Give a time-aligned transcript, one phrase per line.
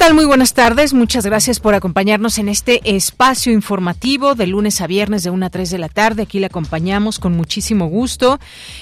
[0.00, 0.14] Tal?
[0.14, 0.94] Muy buenas tardes.
[0.94, 5.50] Muchas gracias por acompañarnos en este espacio informativo de lunes a viernes de 1 a
[5.50, 6.22] 3 de la tarde.
[6.22, 8.40] Aquí le acompañamos con muchísimo gusto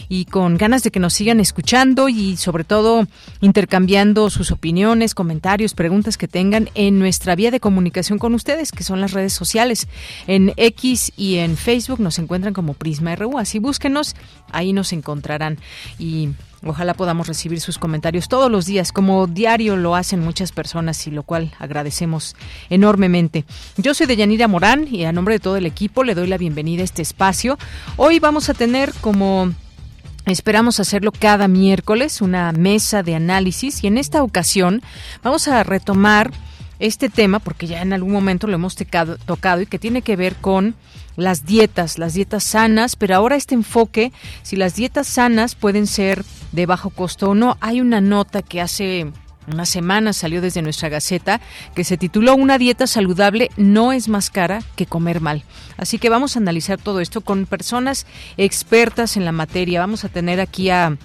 [0.09, 3.09] y con ganas de que nos sigan escuchando y sobre todo
[3.41, 8.85] intercambiando sus opiniones, comentarios, preguntas que tengan en nuestra vía de comunicación con ustedes, que
[8.85, 9.89] son las redes sociales.
[10.29, 13.39] En X y en Facebook nos encuentran como Prisma RU.
[13.39, 14.15] Así búsquenos,
[14.53, 15.59] ahí nos encontrarán.
[15.99, 16.31] Y
[16.67, 21.13] Ojalá podamos recibir sus comentarios todos los días, como diario lo hacen muchas personas y
[21.13, 22.35] lo cual agradecemos
[22.69, 23.45] enormemente.
[23.77, 26.83] Yo soy Deyanira Morán y a nombre de todo el equipo le doy la bienvenida
[26.83, 27.59] a este espacio.
[27.97, 29.53] Hoy vamos a tener como
[30.27, 34.83] Esperamos hacerlo cada miércoles, una mesa de análisis y en esta ocasión
[35.23, 36.33] vamos a retomar
[36.81, 40.37] este tema porque ya en algún momento lo hemos tocado y que tiene que ver
[40.37, 40.75] con
[41.19, 46.25] las dietas, las dietas sanas, pero ahora este enfoque, si las dietas sanas pueden ser
[46.53, 49.13] de bajo costo o no, hay una nota que hace
[49.51, 51.41] una semana salió desde nuestra Gaceta
[51.75, 55.43] que se tituló Una dieta saludable no es más cara que comer mal.
[55.77, 59.81] Así que vamos a analizar todo esto con personas expertas en la materia.
[59.81, 60.99] Vamos a tener aquí a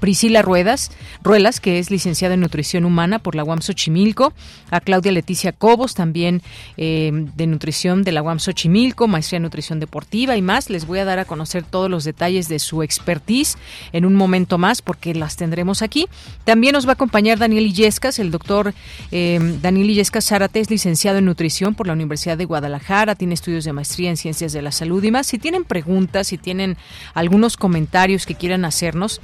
[0.00, 0.90] Priscila Ruedas,
[1.22, 4.32] Ruelas, que es licenciada en nutrición humana por la UAM Xochimilco,
[4.70, 6.42] a Claudia Leticia Cobos, también
[6.76, 10.70] eh, de nutrición de la UAM Xochimilco, maestría en nutrición deportiva y más.
[10.70, 13.56] Les voy a dar a conocer todos los detalles de su expertise
[13.92, 16.08] en un momento más porque las tendremos aquí.
[16.44, 18.74] También nos va a acompañar Daniel Illescas, el doctor
[19.12, 23.64] eh, Daniel Illescas Zárate es licenciado en nutrición por la Universidad de Guadalajara, tiene estudios
[23.64, 25.26] de maestría en ciencias de la salud y más.
[25.26, 26.76] Si tienen preguntas, si tienen
[27.14, 29.20] algunos comentarios que quieran hacernos,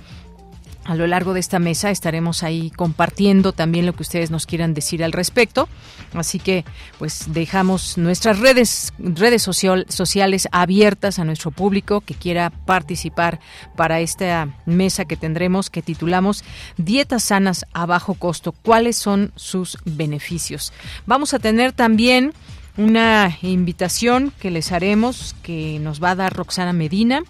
[0.87, 4.73] a lo largo de esta mesa estaremos ahí compartiendo también lo que ustedes nos quieran
[4.73, 5.69] decir al respecto.
[6.15, 6.65] Así que
[6.99, 13.41] pues dejamos nuestras redes, redes sociales abiertas a nuestro público que quiera participar
[13.75, 16.45] para esta mesa que tendremos que titulamos
[16.77, 18.53] Dietas sanas a bajo costo.
[18.53, 20.73] ¿Cuáles son sus beneficios?
[21.05, 22.33] Vamos a tener también
[22.77, 27.23] una invitación que les haremos que nos va a dar Roxana Medina.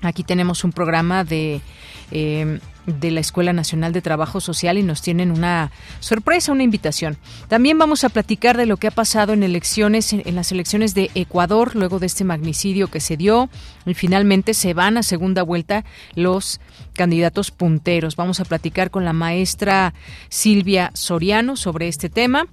[0.00, 1.60] Aquí tenemos un programa de
[2.10, 5.70] eh, de la Escuela Nacional de Trabajo Social y nos tienen una
[6.00, 7.16] sorpresa, una invitación.
[7.48, 11.10] También vamos a platicar de lo que ha pasado en elecciones, en las elecciones de
[11.14, 13.48] Ecuador, luego de este magnicidio que se dio
[13.86, 15.84] y finalmente se van a segunda vuelta
[16.14, 16.60] los
[16.94, 18.16] candidatos punteros.
[18.16, 19.94] Vamos a platicar con la maestra
[20.28, 22.46] Silvia Soriano sobre este tema.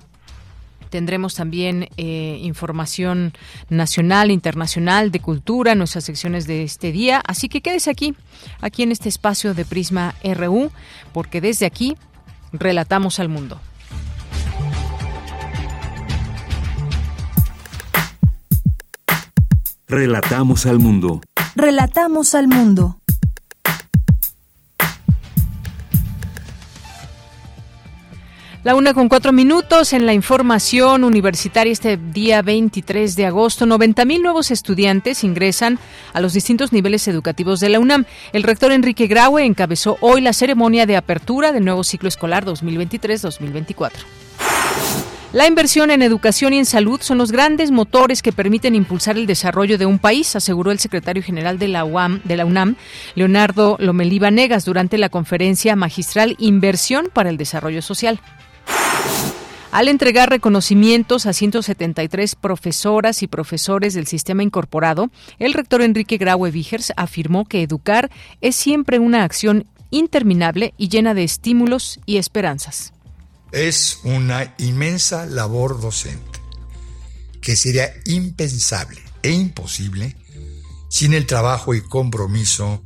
[0.89, 3.33] Tendremos también eh, información
[3.69, 7.21] nacional, internacional, de cultura, nuestras secciones de este día.
[7.25, 8.15] Así que quédese aquí,
[8.61, 10.71] aquí en este espacio de Prisma RU,
[11.13, 11.95] porque desde aquí
[12.51, 13.59] relatamos al mundo.
[19.87, 21.21] Relatamos al mundo.
[21.55, 22.99] Relatamos al mundo.
[28.65, 33.65] La una con cuatro minutos en la información universitaria este día 23 de agosto.
[33.65, 35.79] 90 mil nuevos estudiantes ingresan
[36.11, 38.03] a los distintos niveles educativos de la UNAM.
[38.33, 43.91] El rector Enrique Graue encabezó hoy la ceremonia de apertura del nuevo ciclo escolar 2023-2024.
[45.31, 49.27] La inversión en educación y en salud son los grandes motores que permiten impulsar el
[49.27, 51.85] desarrollo de un país, aseguró el secretario general de la,
[52.23, 52.75] de la UNAM,
[53.15, 58.19] Leonardo Lomelí Negas, durante la conferencia magistral Inversión para el Desarrollo Social.
[59.71, 66.49] Al entregar reconocimientos a 173 profesoras y profesores del sistema incorporado, el rector Enrique Graue
[66.49, 68.09] Vigers afirmó que educar
[68.41, 72.93] es siempre una acción interminable y llena de estímulos y esperanzas.
[73.51, 76.39] Es una inmensa labor docente
[77.39, 80.15] que sería impensable e imposible
[80.89, 82.83] sin el trabajo y compromiso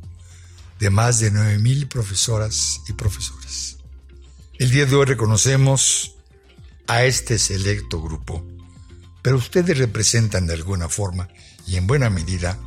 [0.78, 3.78] de más de 9.000 profesoras y profesores.
[4.58, 6.13] El día de hoy reconocemos
[6.86, 8.44] a este selecto grupo,
[9.22, 11.28] pero ustedes representan de alguna forma
[11.66, 12.58] y en buena medida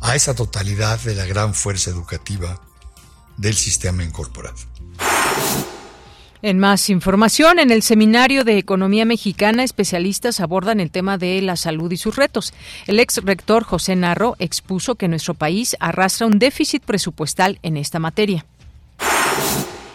[0.00, 2.60] a esa totalidad de la gran fuerza educativa
[3.36, 4.56] del sistema incorporado.
[6.44, 11.54] En más información, en el Seminario de Economía Mexicana, especialistas abordan el tema de la
[11.54, 12.52] salud y sus retos.
[12.88, 18.00] El ex rector José Narro expuso que nuestro país arrastra un déficit presupuestal en esta
[18.00, 18.44] materia.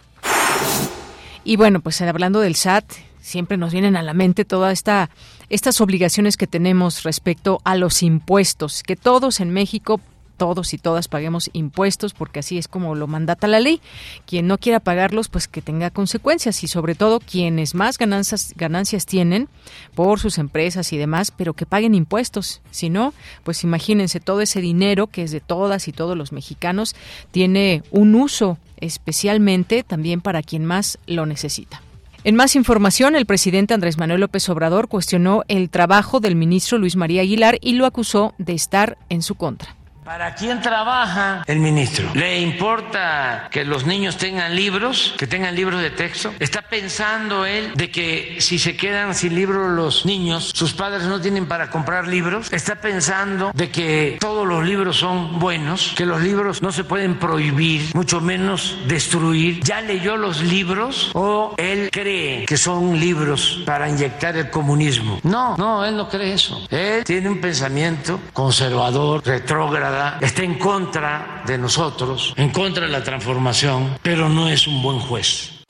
[1.44, 2.84] Y bueno, pues hablando del SAT,
[3.20, 5.10] siempre nos vienen a la mente todas esta,
[5.48, 10.00] estas obligaciones que tenemos respecto a los impuestos, que todos en México
[10.42, 13.80] todos y todas paguemos impuestos porque así es como lo mandata la ley.
[14.26, 19.06] Quien no quiera pagarlos, pues que tenga consecuencias y sobre todo quienes más ganancias, ganancias
[19.06, 19.48] tienen
[19.94, 22.60] por sus empresas y demás, pero que paguen impuestos.
[22.72, 26.96] Si no, pues imagínense todo ese dinero que es de todas y todos los mexicanos
[27.30, 31.82] tiene un uso especialmente también para quien más lo necesita.
[32.24, 36.96] En más información, el presidente Andrés Manuel López Obrador cuestionó el trabajo del ministro Luis
[36.96, 39.76] María Aguilar y lo acusó de estar en su contra.
[40.04, 42.10] ¿Para quién trabaja el ministro?
[42.14, 46.34] ¿Le importa que los niños tengan libros, que tengan libros de texto?
[46.40, 51.20] ¿Está pensando él de que si se quedan sin libros los niños, sus padres no
[51.20, 52.52] tienen para comprar libros?
[52.52, 57.20] ¿Está pensando de que todos los libros son buenos, que los libros no se pueden
[57.20, 59.62] prohibir, mucho menos destruir?
[59.62, 65.20] ¿Ya leyó los libros o él cree que son libros para inyectar el comunismo?
[65.22, 66.66] No, no, él no cree eso.
[66.70, 73.02] Él tiene un pensamiento conservador, retrógrado está en contra de nosotros, en contra de la
[73.02, 75.62] transformación, pero no es un buen juez.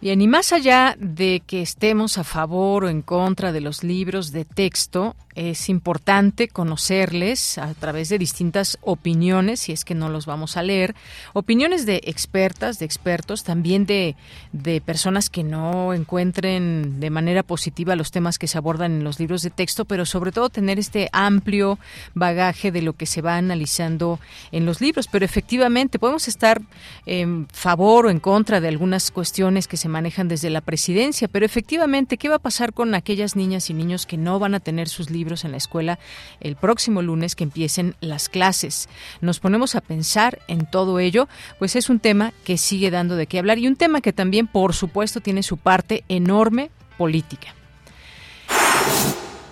[0.00, 4.32] Bien, y más allá de que estemos a favor o en contra de los libros
[4.32, 5.14] de texto,
[5.48, 10.62] es importante conocerles a través de distintas opiniones, si es que no los vamos a
[10.62, 10.94] leer,
[11.32, 14.16] opiniones de expertas, de expertos, también de,
[14.52, 19.18] de personas que no encuentren de manera positiva los temas que se abordan en los
[19.18, 21.78] libros de texto, pero sobre todo tener este amplio
[22.12, 24.20] bagaje de lo que se va analizando
[24.52, 25.08] en los libros.
[25.08, 26.60] Pero efectivamente podemos estar
[27.06, 31.46] en favor o en contra de algunas cuestiones que se manejan desde la presidencia, pero
[31.46, 34.88] efectivamente, ¿qué va a pasar con aquellas niñas y niños que no van a tener
[34.90, 35.29] sus libros?
[35.44, 35.98] En la escuela
[36.40, 38.88] el próximo lunes que empiecen las clases.
[39.20, 41.28] Nos ponemos a pensar en todo ello,
[41.58, 44.46] pues es un tema que sigue dando de qué hablar y un tema que también,
[44.46, 47.54] por supuesto, tiene su parte enorme política.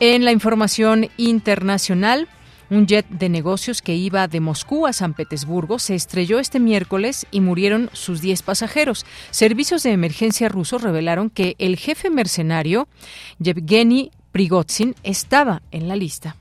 [0.00, 2.28] En la información internacional,
[2.70, 7.26] un jet de negocios que iba de Moscú a San Petersburgo se estrelló este miércoles
[7.30, 9.06] y murieron sus 10 pasajeros.
[9.30, 12.86] Servicios de emergencia rusos revelaron que el jefe mercenario
[13.38, 16.36] Yevgeny Prigozhin estaba en la lista.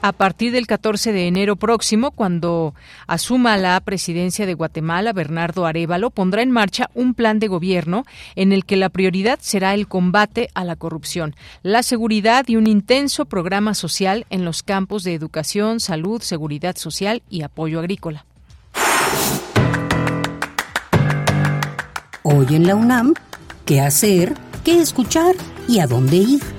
[0.00, 2.72] A partir del 14 de enero próximo, cuando
[3.08, 8.04] asuma la presidencia de Guatemala, Bernardo Arevalo pondrá en marcha un plan de gobierno
[8.36, 11.34] en el que la prioridad será el combate a la corrupción,
[11.64, 17.22] la seguridad y un intenso programa social en los campos de educación, salud, seguridad social
[17.28, 18.24] y apoyo agrícola.
[22.22, 23.14] Hoy en la UNAM,
[23.64, 24.34] ¿qué hacer?
[24.62, 25.34] ¿Qué escuchar?
[25.68, 26.57] Y a dónde ir.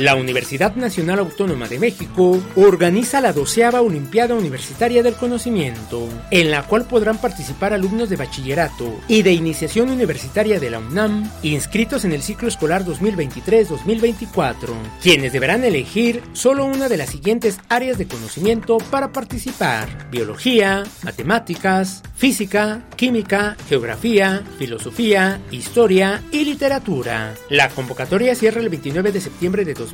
[0.00, 6.62] La Universidad Nacional Autónoma de México organiza la doceava Olimpiada Universitaria del Conocimiento, en la
[6.62, 12.12] cual podrán participar alumnos de bachillerato y de iniciación universitaria de la UNAM inscritos en
[12.12, 14.70] el ciclo escolar 2023-2024,
[15.02, 22.02] quienes deberán elegir solo una de las siguientes áreas de conocimiento para participar: biología, matemáticas,
[22.16, 27.34] física, química, geografía, filosofía, historia y literatura.
[27.50, 29.89] La convocatoria cierra el 29 de septiembre de 2023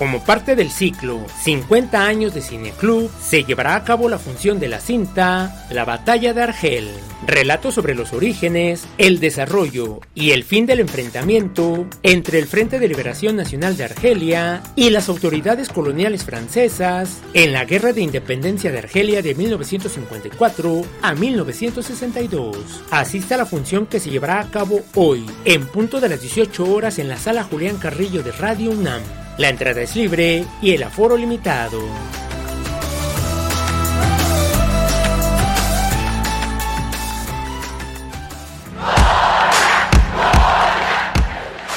[0.00, 4.66] Como parte del ciclo 50 años de Cineclub, se llevará a cabo la función de
[4.66, 6.88] la cinta La Batalla de Argel.
[7.26, 12.88] Relato sobre los orígenes, el desarrollo y el fin del enfrentamiento entre el Frente de
[12.88, 18.78] Liberación Nacional de Argelia y las autoridades coloniales francesas en la Guerra de Independencia de
[18.78, 22.84] Argelia de 1954 a 1962.
[22.90, 26.72] Asista a la función que se llevará a cabo hoy, en punto de las 18
[26.72, 29.02] horas en la sala Julián Carrillo de Radio UNAM.
[29.40, 31.80] La entrada es libre y el aforo limitado.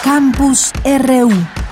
[0.04, 1.63] Campus RU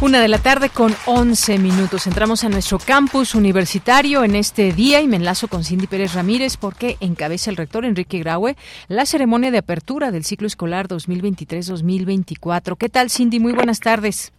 [0.00, 2.06] Una de la tarde con 11 minutos.
[2.06, 6.56] Entramos a nuestro campus universitario en este día y me enlazo con Cindy Pérez Ramírez
[6.56, 8.54] porque encabeza el rector Enrique Graue
[8.86, 12.76] la ceremonia de apertura del ciclo escolar 2023-2024.
[12.76, 13.40] ¿Qué tal, Cindy?
[13.40, 14.32] Muy buenas tardes.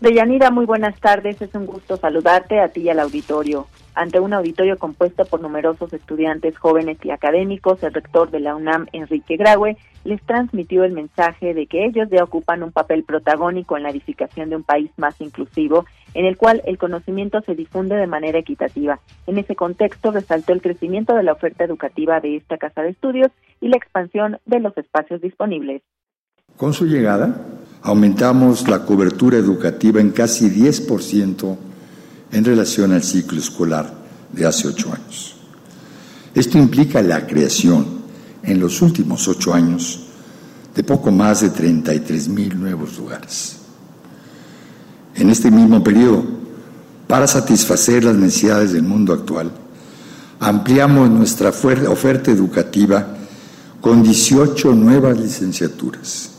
[0.00, 1.40] Deyanira, muy buenas tardes.
[1.40, 3.68] Es un gusto saludarte a ti y al auditorio.
[3.98, 8.86] Ante un auditorio compuesto por numerosos estudiantes jóvenes y académicos, el rector de la UNAM,
[8.92, 13.82] Enrique Graue, les transmitió el mensaje de que ellos ya ocupan un papel protagónico en
[13.82, 18.06] la edificación de un país más inclusivo, en el cual el conocimiento se difunde de
[18.06, 19.00] manera equitativa.
[19.26, 23.32] En ese contexto resaltó el crecimiento de la oferta educativa de esta casa de estudios
[23.60, 25.82] y la expansión de los espacios disponibles.
[26.56, 27.34] Con su llegada,
[27.82, 31.67] aumentamos la cobertura educativa en casi 10%
[32.32, 33.92] en relación al ciclo escolar
[34.32, 35.34] de hace ocho años.
[36.34, 37.86] Esto implica la creación
[38.42, 40.00] en los últimos ocho años
[40.74, 43.56] de poco más de 33 mil nuevos lugares.
[45.14, 46.24] En este mismo periodo,
[47.06, 49.50] para satisfacer las necesidades del mundo actual,
[50.38, 53.16] ampliamos nuestra oferta educativa
[53.80, 56.30] con 18 nuevas licenciaturas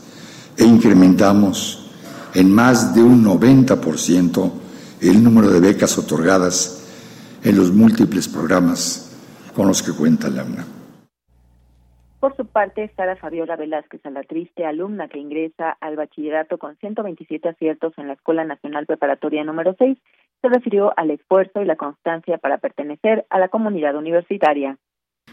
[0.56, 1.90] e incrementamos
[2.34, 4.52] en más de un 90%
[5.02, 9.06] el número de becas otorgadas en los múltiples programas
[9.54, 10.66] con los que cuenta la UNAM.
[12.20, 17.94] Por su parte, Sara Fabiola Velázquez Alatriste, alumna que ingresa al bachillerato con 127 aciertos
[17.96, 19.96] en la Escuela Nacional Preparatoria número 6,
[20.42, 24.76] se refirió al esfuerzo y la constancia para pertenecer a la comunidad universitaria.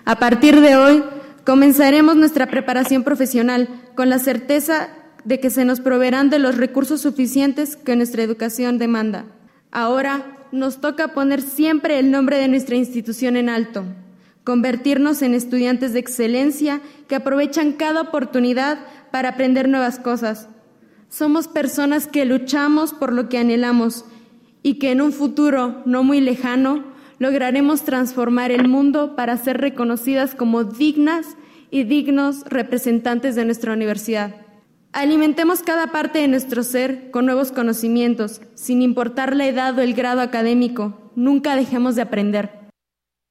[0.06, 1.04] A partir de hoy,
[1.46, 4.88] comenzaremos nuestra preparación profesional con la certeza
[5.26, 9.26] de que se nos proveerán de los recursos suficientes que nuestra educación demanda.
[9.72, 13.84] Ahora nos toca poner siempre el nombre de nuestra institución en alto,
[14.44, 18.80] convertirnos en estudiantes de excelencia que aprovechan cada oportunidad
[19.12, 20.48] para aprender nuevas cosas.
[21.10, 24.06] Somos personas que luchamos por lo que anhelamos
[24.64, 26.84] y que en un futuro no muy lejano
[27.20, 31.38] lograremos transformar el mundo para ser reconocidas como dignas
[31.72, 34.47] y dignos representantes de nuestra universidad.
[35.00, 39.94] Alimentemos cada parte de nuestro ser con nuevos conocimientos, sin importar la edad o el
[39.94, 41.12] grado académico.
[41.16, 42.50] Nunca dejemos de aprender.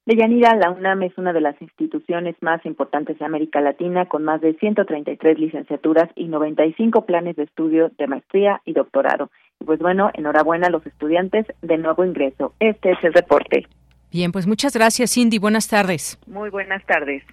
[0.05, 4.39] Deyanira, la UNAM es una de las instituciones más importantes de América Latina, con más
[4.39, 9.29] de 133 licenciaturas y 95 planes de estudio de maestría y doctorado.
[9.59, 12.53] Y pues bueno, enhorabuena a los estudiantes de nuevo ingreso.
[12.61, 13.67] Este es el reporte.
[14.09, 15.37] Bien, pues muchas gracias, Cindy.
[15.37, 16.17] Buenas tardes.
[16.27, 17.23] Muy buenas tardes.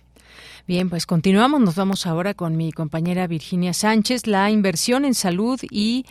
[0.66, 1.60] Bien, pues continuamos.
[1.60, 4.26] Nos vamos ahora con mi compañera Virginia Sánchez.
[4.26, 6.06] La inversión en salud y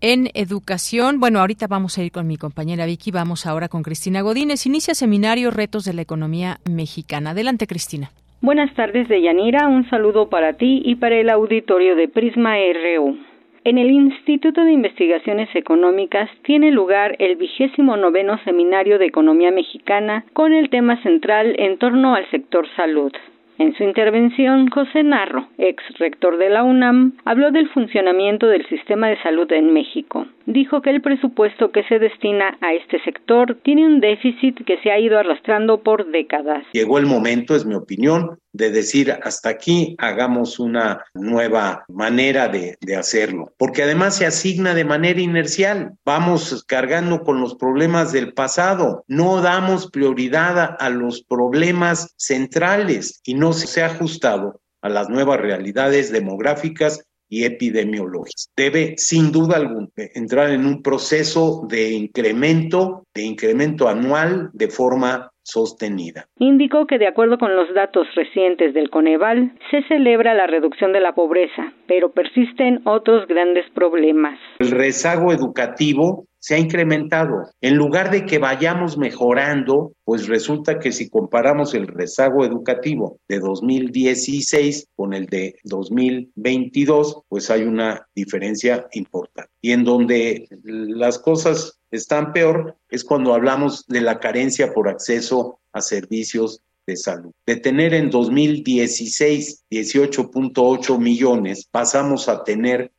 [0.00, 1.20] en educación.
[1.20, 3.10] Bueno, ahorita vamos a ir con mi compañera Vicky.
[3.10, 4.64] Vamos ahora con Cristina Godínez.
[4.64, 7.30] Inicia seminario Retos de la Economía Mexicana.
[7.30, 8.08] Adelante, Cristina.
[8.40, 9.68] Buenas tardes, Deyanira.
[9.68, 13.18] Un saludo para ti y para el auditorio de Prisma RU.
[13.64, 20.24] En el Instituto de Investigaciones Económicas tiene lugar el vigésimo noveno Seminario de Economía Mexicana
[20.32, 23.12] con el tema central en torno al sector salud.
[23.58, 29.08] En su intervención, José Narro, ex rector de la UNAM, habló del funcionamiento del sistema
[29.08, 30.26] de salud en México.
[30.46, 34.92] Dijo que el presupuesto que se destina a este sector tiene un déficit que se
[34.92, 36.64] ha ido arrastrando por décadas.
[36.72, 42.76] Llegó el momento, es mi opinión, de decir hasta aquí hagamos una nueva manera de,
[42.80, 48.32] de, hacerlo, porque además se asigna de manera inercial, vamos cargando con los problemas del
[48.32, 54.88] pasado, no damos prioridad a, a los problemas centrales y no se ha ajustado a
[54.88, 58.50] las nuevas realidades demográficas y epidemiológicas.
[58.56, 65.30] Debe, sin duda alguna, entrar en un proceso de incremento, de incremento anual de forma
[65.48, 66.26] sostenida.
[66.38, 71.00] Indicó que de acuerdo con los datos recientes del Coneval, se celebra la reducción de
[71.00, 74.38] la pobreza, pero persisten otros grandes problemas.
[74.58, 77.50] El rezago educativo se ha incrementado.
[77.60, 83.40] En lugar de que vayamos mejorando, pues resulta que si comparamos el rezago educativo de
[83.40, 89.50] 2016 con el de 2022, pues hay una diferencia importante.
[89.60, 95.60] Y en donde las cosas están peor es cuando hablamos de la carencia por acceso
[95.72, 97.32] a servicios de salud.
[97.46, 102.92] De tener en 2016 18.8 millones, pasamos a tener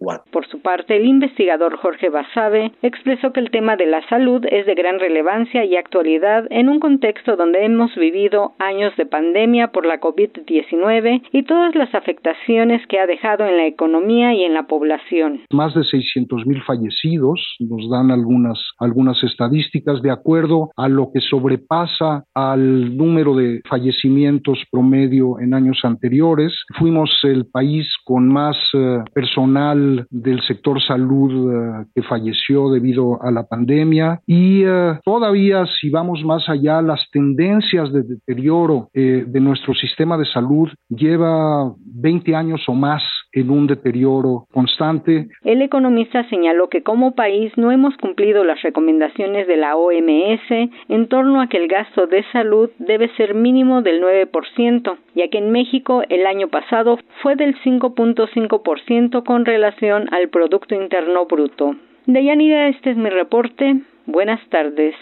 [0.00, 4.44] 50.4 por su parte, el investigador Jorge Basabe expresó que el tema de la salud
[4.48, 9.72] es de gran relevancia y actualidad en un contexto donde hemos vivido años de pandemia
[9.72, 14.54] por la COVID-19 y todas las afectaciones que ha dejado en la economía y en
[14.54, 15.40] la población.
[15.52, 21.20] Más de 600 mil fallecidos, nos dan algunas, algunas estadísticas de acuerdo a lo que
[21.20, 26.52] sobrepasa al número de fallecimientos promedio en años anteriores.
[26.78, 33.30] Fuimos el país con más eh, personal del sector salud eh, que falleció debido a
[33.30, 39.40] la pandemia y eh, todavía si vamos más allá las tendencias de deterioro eh, de
[39.40, 43.02] nuestro sistema de salud lleva 20 años o más
[43.32, 45.28] en un deterioro constante.
[45.44, 51.08] El economista señaló que como país no hemos cumplido las recomendaciones de la OMS en
[51.08, 55.50] torno a que el gasto de salud debe ser mínimo del 9%, ya que en
[55.50, 61.76] México el año pasado fue del 5.5% con relación al Producto Interno Bruto.
[62.06, 63.80] Deyanira, este es mi reporte.
[64.06, 64.94] Buenas tardes.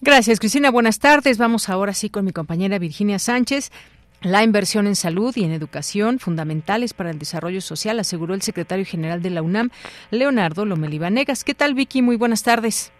[0.00, 0.70] Gracias, Cristina.
[0.70, 1.38] Buenas tardes.
[1.38, 3.70] Vamos ahora sí con mi compañera Virginia Sánchez.
[4.22, 8.86] La inversión en salud y en educación, fundamentales para el desarrollo social, aseguró el secretario
[8.86, 9.68] general de la UNAM,
[10.10, 11.44] Leonardo Lomelivanegas.
[11.44, 12.00] ¿Qué tal, Vicky?
[12.00, 12.92] Muy buenas tardes.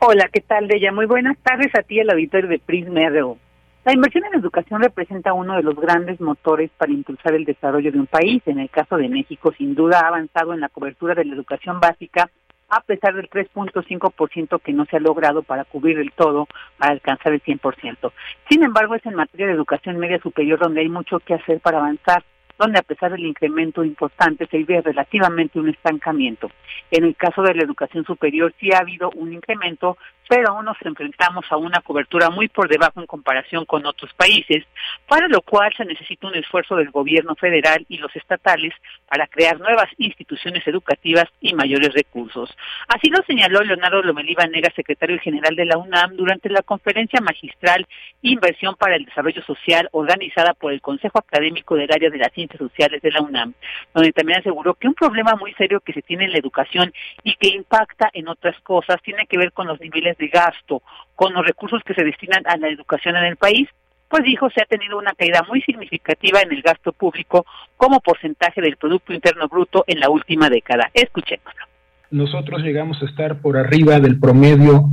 [0.00, 0.90] Hola, ¿qué tal, Deya?
[0.90, 3.38] Muy buenas tardes a ti, el auditorio de Prisma RU.
[3.84, 8.00] La inversión en educación representa uno de los grandes motores para impulsar el desarrollo de
[8.00, 8.42] un país.
[8.46, 11.80] En el caso de México, sin duda ha avanzado en la cobertura de la educación
[11.80, 12.30] básica
[12.70, 16.48] a pesar del 3.5% que no se ha logrado para cubrir el todo,
[16.78, 18.10] para alcanzar el 100%.
[18.48, 21.76] Sin embargo, es en materia de educación media superior donde hay mucho que hacer para
[21.78, 22.24] avanzar
[22.58, 26.50] donde a pesar del incremento importante se vive relativamente un estancamiento.
[26.90, 29.96] En el caso de la educación superior sí ha habido un incremento,
[30.28, 34.64] pero aún nos enfrentamos a una cobertura muy por debajo en comparación con otros países,
[35.08, 38.72] para lo cual se necesita un esfuerzo del gobierno federal y los estatales
[39.08, 42.50] para crear nuevas instituciones educativas y mayores recursos.
[42.88, 47.86] Así lo señaló Leonardo Lomelí Nega, secretario general de la UNAM, durante la conferencia magistral
[48.22, 52.58] Inversión para el Desarrollo Social organizada por el Consejo Académico del Área de las Ciencias
[52.58, 53.54] Sociales de la UNAM,
[53.92, 57.34] donde también aseguró que un problema muy serio que se tiene en la educación y
[57.34, 60.82] que impacta en otras cosas tiene que ver con los niveles de gasto
[61.14, 63.68] con los recursos que se destinan a la educación en el país,
[64.08, 67.44] pues dijo se ha tenido una caída muy significativa en el gasto público
[67.76, 70.90] como porcentaje del Producto Interno Bruto en la última década.
[70.94, 71.64] Escuchémoslo.
[72.10, 74.84] Nosotros llegamos a estar por arriba del promedio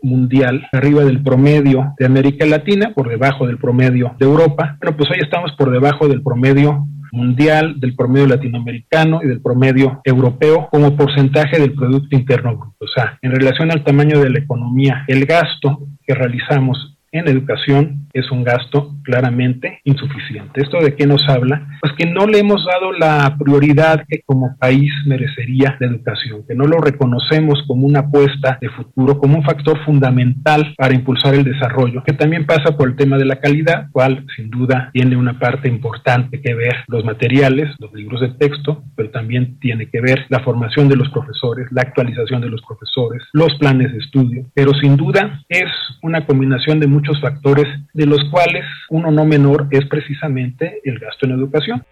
[0.00, 4.76] mundial, arriba del promedio de América Latina, por debajo del promedio de Europa.
[4.80, 10.00] Bueno, pues hoy estamos por debajo del promedio mundial, del promedio latinoamericano y del promedio
[10.04, 12.76] europeo como porcentaje del Producto Interno Bruto.
[12.80, 18.08] O sea, en relación al tamaño de la economía, el gasto que realizamos en educación
[18.12, 20.62] es un gasto claramente insuficiente.
[20.62, 21.66] ¿Esto de qué nos habla?
[21.80, 26.54] Pues que no le hemos dado la prioridad que como país merecería la educación, que
[26.54, 31.44] no lo reconocemos como una apuesta de futuro, como un factor fundamental para impulsar el
[31.44, 35.38] desarrollo, que también pasa por el tema de la calidad, cual sin duda tiene una
[35.38, 40.26] parte importante que ver los materiales, los libros de texto, pero también tiene que ver
[40.28, 44.72] la formación de los profesores, la actualización de los profesores, los planes de estudio, pero
[44.74, 45.68] sin duda es
[46.02, 51.26] una combinación de muchos factores de los cuales uno no menor es precisamente el gasto
[51.26, 51.84] en educación.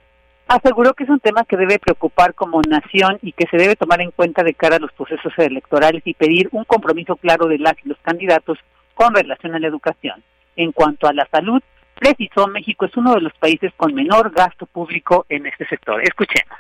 [0.48, 4.00] Aseguró que es un tema que debe preocupar como nación y que se debe tomar
[4.00, 7.74] en cuenta de cara a los procesos electorales y pedir un compromiso claro de las
[7.84, 8.58] y los candidatos
[8.94, 10.22] con relación a la educación.
[10.56, 11.60] En cuanto a la salud,
[11.94, 16.00] precisó México es uno de los países con menor gasto público en este sector.
[16.02, 16.58] Escuchemos.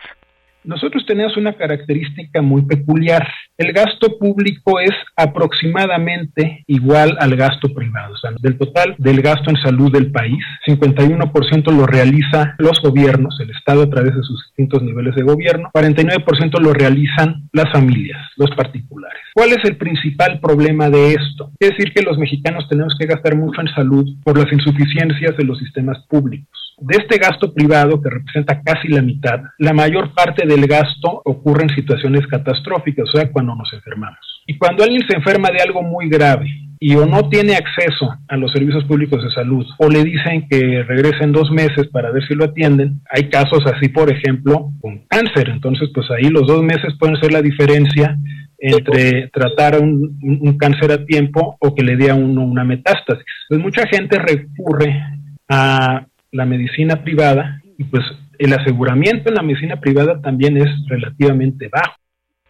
[0.66, 3.26] Nosotros tenemos una característica muy peculiar.
[3.56, 8.14] El gasto público es aproximadamente igual al gasto privado.
[8.14, 13.38] O sea, del total del gasto en salud del país, 51% lo realiza los gobiernos,
[13.40, 18.20] el Estado a través de sus distintos niveles de gobierno, 49% lo realizan las familias,
[18.36, 19.22] los particulares.
[19.34, 21.52] ¿Cuál es el principal problema de esto?
[21.60, 25.44] Es decir, que los mexicanos tenemos que gastar mucho en salud por las insuficiencias de
[25.44, 26.65] los sistemas públicos.
[26.78, 31.64] De este gasto privado, que representa casi la mitad, la mayor parte del gasto ocurre
[31.64, 34.18] en situaciones catastróficas, o sea, cuando nos enfermamos.
[34.46, 36.46] Y cuando alguien se enferma de algo muy grave
[36.78, 40.82] y o no tiene acceso a los servicios públicos de salud o le dicen que
[40.82, 45.48] regresen dos meses para ver si lo atienden, hay casos así, por ejemplo, con cáncer.
[45.48, 48.16] Entonces, pues ahí los dos meses pueden ser la diferencia
[48.58, 53.24] entre tratar un, cáncer a tiempo o que le dé a uno una metástasis.
[53.48, 55.00] Pues mucha gente recurre
[55.48, 56.06] a
[56.36, 58.04] la medicina privada y pues
[58.38, 61.96] el aseguramiento en la medicina privada también es relativamente bajo.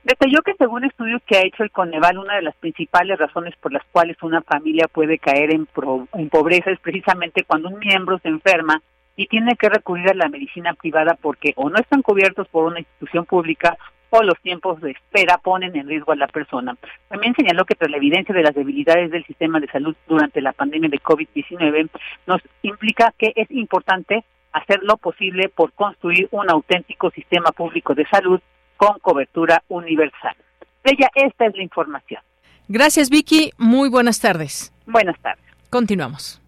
[0.04, 3.72] Detalló que según estudios que ha hecho el Coneval, una de las principales razones por
[3.72, 5.66] las cuales una familia puede caer en,
[6.14, 8.80] en pobreza es precisamente cuando un miembro se enferma
[9.16, 12.78] y tiene que recurrir a la medicina privada porque o no están cubiertos por una
[12.78, 13.76] institución pública
[14.10, 16.76] o los tiempos de espera ponen en riesgo a la persona.
[17.08, 20.52] También señaló que tras la evidencia de las debilidades del sistema de salud durante la
[20.52, 21.90] pandemia de COVID-19
[22.26, 28.06] nos implica que es importante hacer lo posible por construir un auténtico sistema público de
[28.06, 28.40] salud
[28.76, 30.36] con cobertura universal.
[30.84, 32.22] Ella, esta es la información.
[32.68, 33.52] Gracias, Vicky.
[33.58, 34.72] Muy buenas tardes.
[34.86, 35.44] Buenas tardes.
[35.70, 36.40] Continuamos.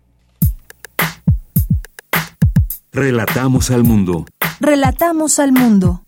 [2.92, 4.24] Relatamos al mundo.
[4.60, 6.02] Relatamos al mundo.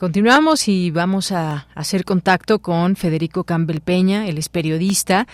[0.00, 5.26] Continuamos y vamos a hacer contacto con Federico Campbell Peña, él es periodista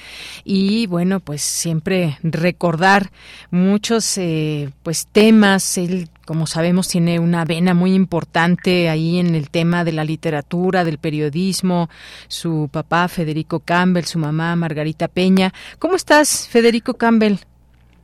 [0.43, 3.11] y bueno, pues siempre recordar
[3.53, 9.51] muchos eh, pues temas, él como sabemos tiene una vena muy importante ahí en el
[9.51, 11.89] tema de la literatura, del periodismo,
[12.27, 15.53] su papá Federico Campbell, su mamá Margarita Peña.
[15.79, 17.37] ¿Cómo estás, Federico Campbell?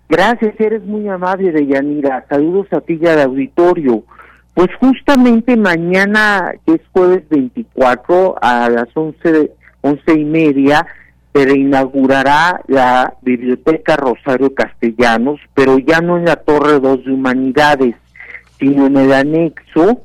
[0.08, 2.24] Gracias, eres muy amable, Deyanira.
[2.28, 4.04] Saludos a ti y al auditorio.
[4.54, 10.86] Pues justamente mañana, que es jueves 24, a las 11, once y media,
[11.32, 17.94] se reinaugurará la Biblioteca Rosario Castellanos, pero ya no en la Torre 2 de Humanidades,
[18.58, 20.02] sino en el anexo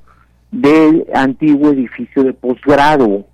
[0.52, 3.26] del antiguo edificio de posgrado.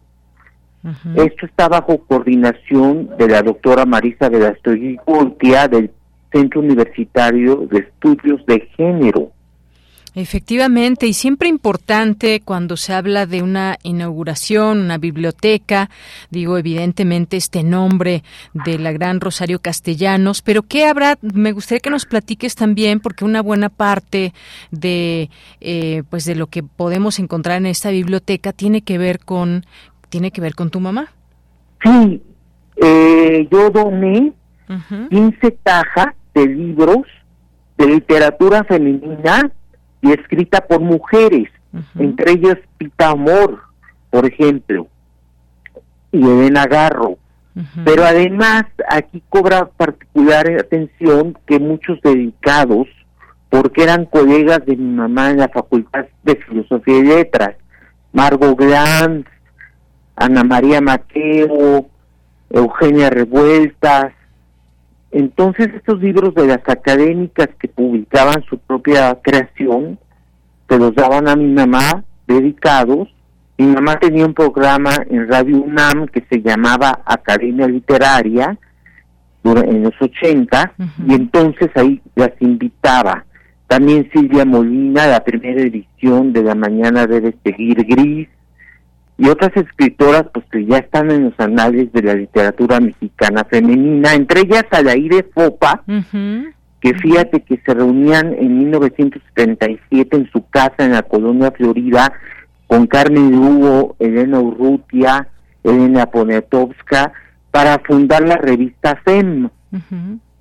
[1.15, 5.91] Esto está bajo coordinación de la doctora Marisa Velastegui Goltia del
[6.29, 9.31] Centro Universitario de Estudios de Género.
[10.15, 15.89] Efectivamente, y siempre importante cuando se habla de una inauguración, una biblioteca,
[16.29, 18.23] digo evidentemente este nombre
[18.53, 21.17] de la gran Rosario Castellanos, pero ¿qué habrá?
[21.21, 24.33] Me gustaría que nos platiques también, porque una buena parte
[24.69, 29.65] de, eh, pues de lo que podemos encontrar en esta biblioteca tiene que ver con,
[30.09, 31.11] tiene que ver con tu mamá.
[31.83, 32.21] Sí,
[32.83, 34.31] eh, yo doné
[35.09, 37.01] 15 cajas de libros
[37.77, 39.51] de literatura femenina
[40.03, 41.49] y escrita por mujeres,
[41.97, 43.61] entre ellas Pita Amor,
[44.11, 44.87] por ejemplo,
[46.11, 47.17] y Elena Garro.
[47.85, 52.87] Pero además aquí cobra particular atención que muchos dedicados,
[53.49, 57.55] porque eran colegas de mi mamá en la Facultad de Filosofía y Letras,
[58.11, 59.29] Margot Glantz,
[60.15, 61.87] Ana María Mateo,
[62.49, 64.13] Eugenia Revueltas,
[65.13, 69.99] entonces estos libros de las académicas que publicaban su propia creación,
[70.67, 73.13] se los daban a mi mamá dedicados.
[73.57, 78.57] Mi mamá tenía un programa en Radio UNAM que se llamaba Academia Literaria
[79.43, 80.73] en los 80
[81.07, 83.25] y entonces ahí las invitaba.
[83.67, 88.27] También Silvia Molina, la primera edición de La Mañana debe seguir gris,
[89.17, 94.13] y otras escritoras pues que ya están en los anales de la literatura mexicana femenina,
[94.13, 95.83] entre ellas Adaire Fopa,
[96.79, 102.11] que fíjate que se reunían en 1977 en su casa en la colonia Florida
[102.67, 105.27] con Carmen Lugo, Elena Urrutia,
[105.63, 107.13] Elena Poniatowska,
[107.51, 109.49] para fundar la revista FEM.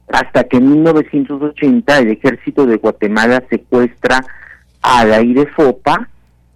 [0.09, 4.25] Hasta que en 1980 el ejército de Guatemala secuestra
[4.81, 6.09] a Adaire Fopa,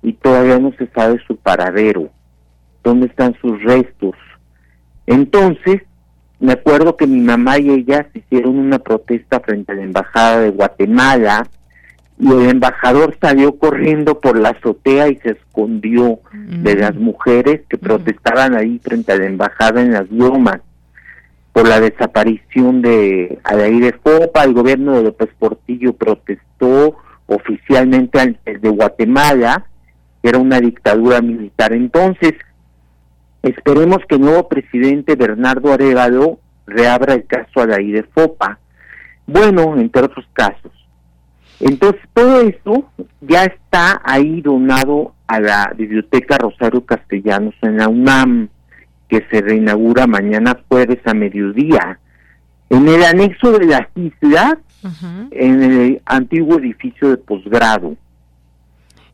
[0.03, 2.11] y todavía no se sabe su paradero,
[2.83, 4.15] dónde están sus restos.
[5.07, 5.83] Entonces,
[6.39, 10.51] me acuerdo que mi mamá y ella hicieron una protesta frente a la embajada de
[10.51, 11.49] Guatemala
[12.19, 16.79] y el embajador salió corriendo por la azotea y se escondió de mm.
[16.79, 17.81] las mujeres que mm.
[17.81, 20.61] protestaban ahí frente a la embajada en las lomas
[21.53, 29.67] por la desaparición de de Fopa, el gobierno de López Portillo protestó oficialmente de Guatemala
[30.29, 31.73] era una dictadura militar.
[31.73, 32.35] Entonces,
[33.43, 38.59] esperemos que el nuevo presidente Bernardo Arevalo reabra el caso a de Fopa.
[39.27, 40.73] Bueno, entre otros casos.
[41.61, 42.89] Entonces, todo esto
[43.21, 48.49] ya está ahí donado a la Biblioteca Rosario Castellanos en la UNAM,
[49.09, 51.99] que se reinaugura mañana jueves a mediodía.
[52.69, 54.59] En el anexo de la isla,
[55.31, 57.97] en el antiguo edificio de posgrado.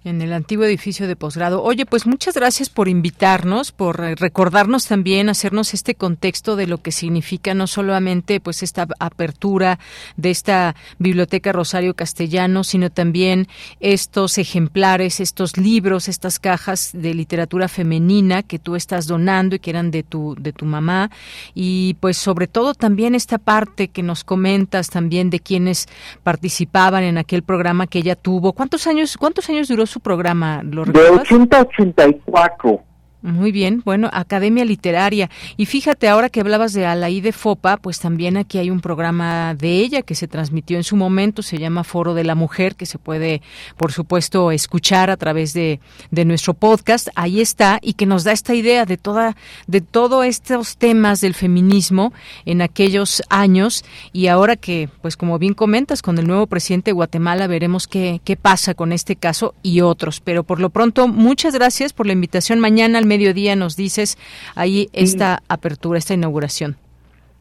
[0.04, 1.62] En el antiguo edificio de posgrado.
[1.62, 6.78] Oye, pues muchas gracias por invitarnos, por eh, recordarnos también, hacernos este contexto de lo
[6.78, 9.78] que significa no solamente pues esta apertura
[10.16, 13.46] de esta biblioteca Rosario Castellano, sino también
[13.78, 19.70] estos ejemplares, estos libros, estas cajas de literatura femenina que tú estás donando y que
[19.70, 21.12] eran de tu de tu mamá
[21.54, 25.86] y pues sobre todo también esta parte que nos comentas también de quienes
[26.24, 28.52] participaban en aquel programa que ella tuvo.
[28.52, 30.62] ¿Cuántos años cuántos años duró su programa?
[30.62, 32.80] ¿Lo de 80 a 84.
[33.22, 35.30] Muy bien, bueno, Academia Literaria.
[35.56, 39.54] Y fíjate, ahora que hablabas de Alaí de Fopa, pues también aquí hay un programa
[39.54, 42.84] de ella que se transmitió en su momento, se llama Foro de la Mujer, que
[42.84, 43.40] se puede,
[43.76, 45.78] por supuesto, escuchar a través de,
[46.10, 47.08] de nuestro podcast.
[47.14, 49.36] Ahí está, y que nos da esta idea de toda,
[49.68, 52.12] de todos estos temas del feminismo
[52.44, 53.84] en aquellos años.
[54.12, 58.20] Y ahora que, pues como bien comentas, con el nuevo presidente de Guatemala veremos qué,
[58.24, 60.18] qué pasa con este caso y otros.
[60.18, 64.16] Pero por lo pronto, muchas gracias por la invitación mañana al mediodía nos dices
[64.54, 66.76] ahí esta apertura, esta inauguración.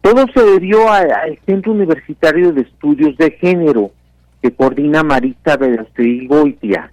[0.01, 3.91] Todo se debió al Centro Universitario de Estudios de Género
[4.41, 6.91] que coordina Marita Velázquez Goitia.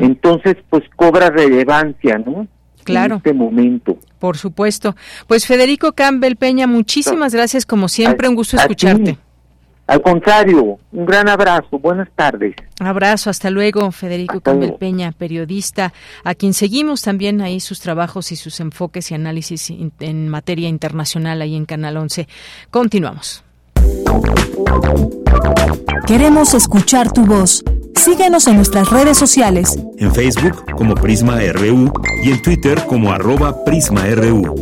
[0.00, 2.48] Entonces, pues cobra relevancia, ¿no?
[2.84, 3.14] Claro.
[3.14, 3.98] En este momento.
[4.18, 4.96] Por supuesto.
[5.28, 9.18] Pues Federico Campbell Peña, muchísimas gracias como siempre, un gusto escucharte.
[9.90, 12.54] Al contrario, un gran abrazo, buenas tardes.
[12.78, 18.36] Abrazo, hasta luego, Federico Campbell Peña, periodista, a quien seguimos también ahí sus trabajos y
[18.36, 22.28] sus enfoques y análisis en materia internacional ahí en Canal 11.
[22.70, 23.42] Continuamos.
[26.06, 27.64] Queremos escuchar tu voz.
[27.96, 29.76] Síguenos en nuestras redes sociales.
[29.98, 34.54] En Facebook como Prisma RU y en Twitter como arroba PrismaRU.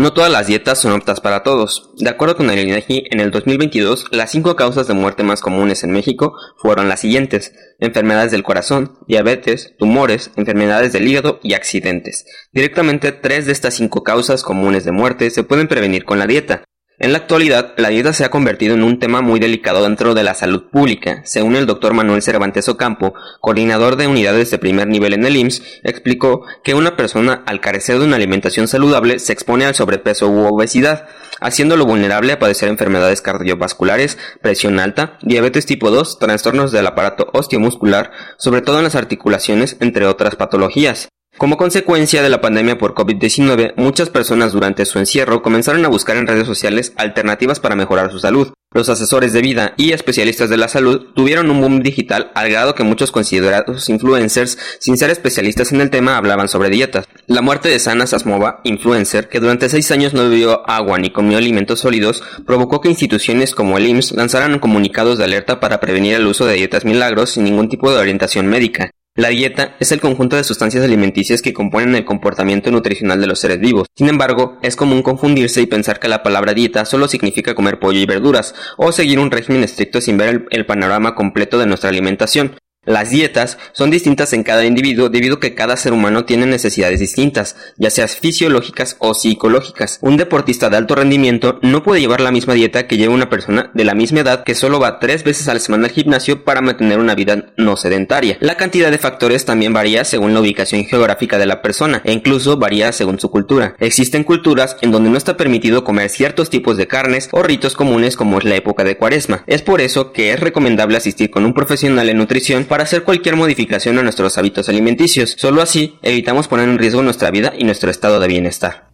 [0.00, 1.90] No todas las dietas son aptas para todos.
[1.98, 5.84] De acuerdo con el INEGI, en el 2022, las cinco causas de muerte más comunes
[5.84, 12.24] en México fueron las siguientes: enfermedades del corazón, diabetes, tumores, enfermedades del hígado y accidentes.
[12.50, 16.64] Directamente, tres de estas cinco causas comunes de muerte se pueden prevenir con la dieta.
[17.02, 20.22] En la actualidad, la dieta se ha convertido en un tema muy delicado dentro de
[20.22, 21.22] la salud pública.
[21.24, 25.62] Según el doctor Manuel Cervantes Ocampo, coordinador de unidades de primer nivel en el IMSS,
[25.82, 30.54] explicó que una persona al carecer de una alimentación saludable se expone al sobrepeso u
[30.54, 31.08] obesidad,
[31.40, 38.10] haciéndolo vulnerable a padecer enfermedades cardiovasculares, presión alta, diabetes tipo 2, trastornos del aparato osteomuscular,
[38.36, 41.08] sobre todo en las articulaciones, entre otras patologías.
[41.40, 46.18] Como consecuencia de la pandemia por COVID-19, muchas personas durante su encierro comenzaron a buscar
[46.18, 48.52] en redes sociales alternativas para mejorar su salud.
[48.74, 52.74] Los asesores de vida y especialistas de la salud tuvieron un boom digital al grado
[52.74, 57.08] que muchos considerados influencers, sin ser especialistas en el tema, hablaban sobre dietas.
[57.26, 61.38] La muerte de Sana Sasmova, influencer, que durante seis años no bebió agua ni comió
[61.38, 66.26] alimentos sólidos, provocó que instituciones como el IMSS lanzaran comunicados de alerta para prevenir el
[66.26, 68.90] uso de dietas milagros sin ningún tipo de orientación médica.
[69.20, 73.38] La dieta es el conjunto de sustancias alimenticias que componen el comportamiento nutricional de los
[73.38, 73.86] seres vivos.
[73.94, 77.98] Sin embargo, es común confundirse y pensar que la palabra dieta solo significa comer pollo
[77.98, 82.56] y verduras, o seguir un régimen estricto sin ver el, panorama completo de nuestra alimentación.
[82.86, 86.98] Las dietas son distintas en cada individuo debido a que cada ser humano tiene necesidades
[86.98, 89.98] distintas, ya sean fisiológicas o psicológicas.
[90.00, 93.70] Un deportista de alto rendimiento no puede llevar la misma dieta que lleva una persona
[93.74, 96.62] de la misma edad que solo va tres veces a la semana al gimnasio para
[96.62, 98.38] mantener una vida no sedentaria.
[98.40, 102.56] La cantidad de factores también varía según la ubicación geográfica de la persona e incluso
[102.56, 103.76] varía según su cultura.
[103.78, 108.16] Existen culturas en donde no está permitido comer ciertos tipos de carnes o ritos comunes
[108.16, 109.44] como es la época de cuaresma.
[109.46, 113.36] Es por eso que es recomendable asistir con un profesional en nutrición para hacer cualquier
[113.36, 115.34] modificación a nuestros hábitos alimenticios.
[115.38, 118.89] Solo así evitamos poner en riesgo nuestra vida y nuestro estado de bienestar.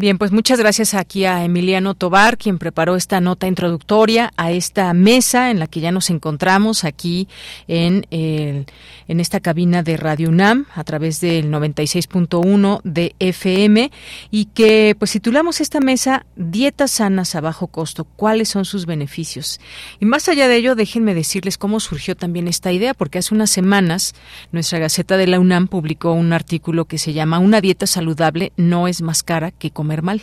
[0.00, 4.94] Bien, pues muchas gracias aquí a Emiliano Tobar, quien preparó esta nota introductoria a esta
[4.94, 7.28] mesa en la que ya nos encontramos aquí
[7.68, 8.64] en, el,
[9.08, 13.90] en esta cabina de Radio UNAM a través del 96.1 de FM
[14.30, 19.60] y que pues titulamos esta mesa Dietas sanas a bajo costo, ¿cuáles son sus beneficios?
[20.00, 23.50] Y más allá de ello, déjenme decirles cómo surgió también esta idea, porque hace unas
[23.50, 24.14] semanas
[24.50, 28.88] nuestra Gaceta de la UNAM publicó un artículo que se llama Una dieta saludable no
[28.88, 30.22] es más cara que comer mal.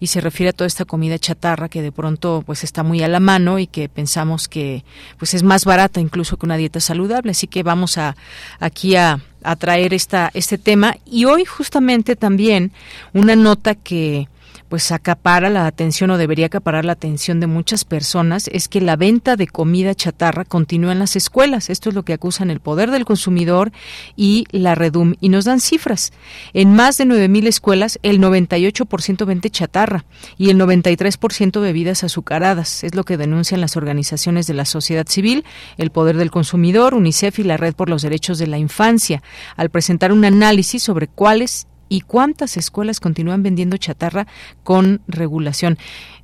[0.00, 3.08] Y se refiere a toda esta comida chatarra que de pronto pues está muy a
[3.08, 4.84] la mano y que pensamos que
[5.18, 7.32] pues es más barata incluso que una dieta saludable.
[7.32, 8.16] Así que vamos a
[8.60, 10.96] aquí a, a traer esta este tema.
[11.04, 12.72] Y hoy justamente también
[13.12, 14.28] una nota que
[14.68, 18.96] pues acapara la atención o debería acaparar la atención de muchas personas es que la
[18.96, 21.70] venta de comida chatarra continúa en las escuelas.
[21.70, 23.72] Esto es lo que acusan el poder del consumidor
[24.16, 25.14] y la Redum.
[25.20, 26.12] Y nos dan cifras.
[26.52, 30.04] En más de 9.000 escuelas, el 98% vende chatarra
[30.36, 32.84] y el 93% bebidas azucaradas.
[32.84, 35.44] Es lo que denuncian las organizaciones de la sociedad civil,
[35.78, 39.22] el poder del consumidor, UNICEF y la Red por los Derechos de la Infancia,
[39.56, 44.26] al presentar un análisis sobre cuáles y cuántas escuelas continúan vendiendo chatarra
[44.64, 45.78] con regulación.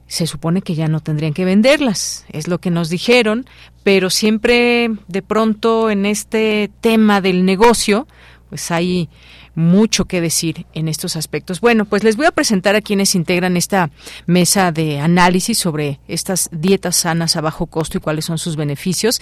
[0.07, 3.47] Se supone que ya no tendrían que venderlas, es lo que nos dijeron,
[3.83, 8.07] pero siempre de pronto en este tema del negocio,
[8.51, 9.09] pues hay
[9.55, 11.61] mucho que decir en estos aspectos.
[11.61, 13.91] Bueno, pues les voy a presentar a quienes integran esta
[14.27, 19.21] mesa de análisis sobre estas dietas sanas a bajo costo y cuáles son sus beneficios.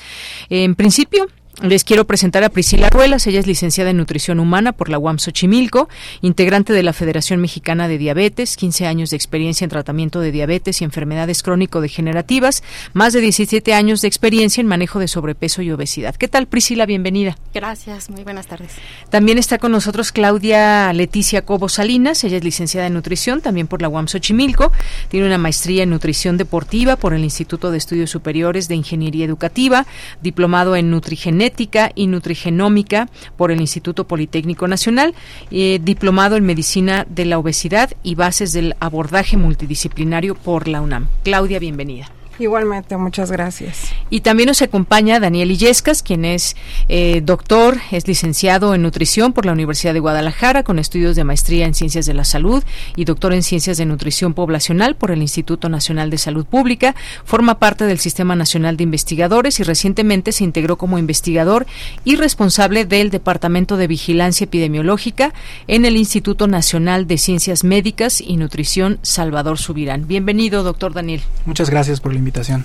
[0.48, 1.28] En principio,
[1.62, 5.18] les quiero presentar a Priscila Ruelas, ella es licenciada en nutrición humana por la UAM
[5.18, 5.88] Xochimilco,
[6.22, 10.80] integrante de la Federación Mexicana de Diabetes, 15 años de experiencia en tratamiento de diabetes
[10.80, 12.62] y enfermedades crónico-degenerativas,
[12.94, 16.14] más de 17 años de experiencia en manejo de sobrepeso y obesidad.
[16.14, 16.86] ¿Qué tal, Priscila?
[16.86, 17.36] Bienvenida.
[17.52, 18.72] Gracias, muy buenas tardes.
[19.10, 23.82] También está con nosotros Claudia Leticia Cobo Salinas, ella es licenciada en nutrición, también por
[23.82, 24.72] la UAM Xochimilco,
[25.08, 29.86] tiene una maestría en nutrición deportiva por el Instituto de Estudios Superiores de Ingeniería Educativa,
[30.22, 31.39] diplomado en nutrigenética
[31.94, 35.14] y nutrigenómica por el Instituto Politécnico Nacional,
[35.50, 41.08] eh, diplomado en medicina de la obesidad y bases del abordaje multidisciplinario por la UNAM.
[41.22, 42.10] Claudia, bienvenida.
[42.40, 43.92] Igualmente, muchas gracias.
[44.08, 46.56] Y también nos acompaña Daniel Illescas, quien es
[46.88, 51.66] eh, doctor, es licenciado en nutrición por la Universidad de Guadalajara, con estudios de maestría
[51.66, 52.64] en ciencias de la salud
[52.96, 56.94] y doctor en ciencias de nutrición poblacional por el Instituto Nacional de Salud Pública.
[57.26, 61.66] Forma parte del Sistema Nacional de Investigadores y recientemente se integró como investigador
[62.04, 65.34] y responsable del Departamento de Vigilancia Epidemiológica
[65.66, 70.06] en el Instituto Nacional de Ciencias Médicas y Nutrición Salvador Subirán.
[70.06, 71.20] Bienvenido, doctor Daniel.
[71.44, 72.64] Muchas gracias por la invitación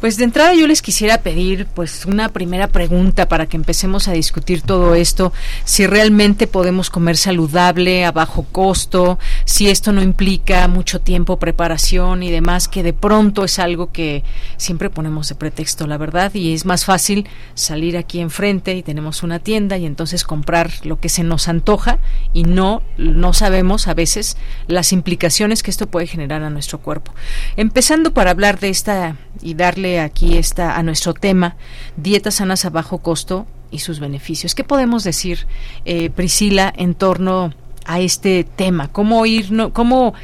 [0.00, 4.12] pues de entrada yo les quisiera pedir pues una primera pregunta para que empecemos a
[4.12, 5.32] discutir todo esto,
[5.64, 12.22] si realmente podemos comer saludable a bajo costo, si esto no implica mucho tiempo, preparación
[12.22, 14.24] y demás, que de pronto es algo que
[14.56, 19.22] siempre ponemos de pretexto, la verdad, y es más fácil salir aquí enfrente y tenemos
[19.22, 21.98] una tienda y entonces comprar lo que se nos antoja
[22.32, 27.12] y no no sabemos a veces las implicaciones que esto puede generar a nuestro cuerpo.
[27.56, 31.56] Empezando para hablar de esta y darle aquí esta a nuestro tema,
[31.96, 34.54] dietas sanas a bajo costo y sus beneficios.
[34.54, 35.46] ¿Qué podemos decir,
[35.84, 37.52] eh, Priscila, en torno
[37.86, 38.88] a este tema?
[38.88, 40.14] ¿Cómo ir, cómo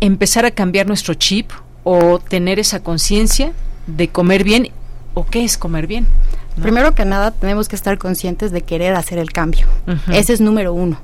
[0.00, 1.50] empezar a cambiar nuestro chip
[1.84, 3.52] o tener esa conciencia
[3.86, 4.70] de comer bien
[5.14, 6.06] o qué es comer bien?
[6.60, 9.66] Primero que nada, tenemos que estar conscientes de querer hacer el cambio.
[10.12, 11.00] Ese es número uno.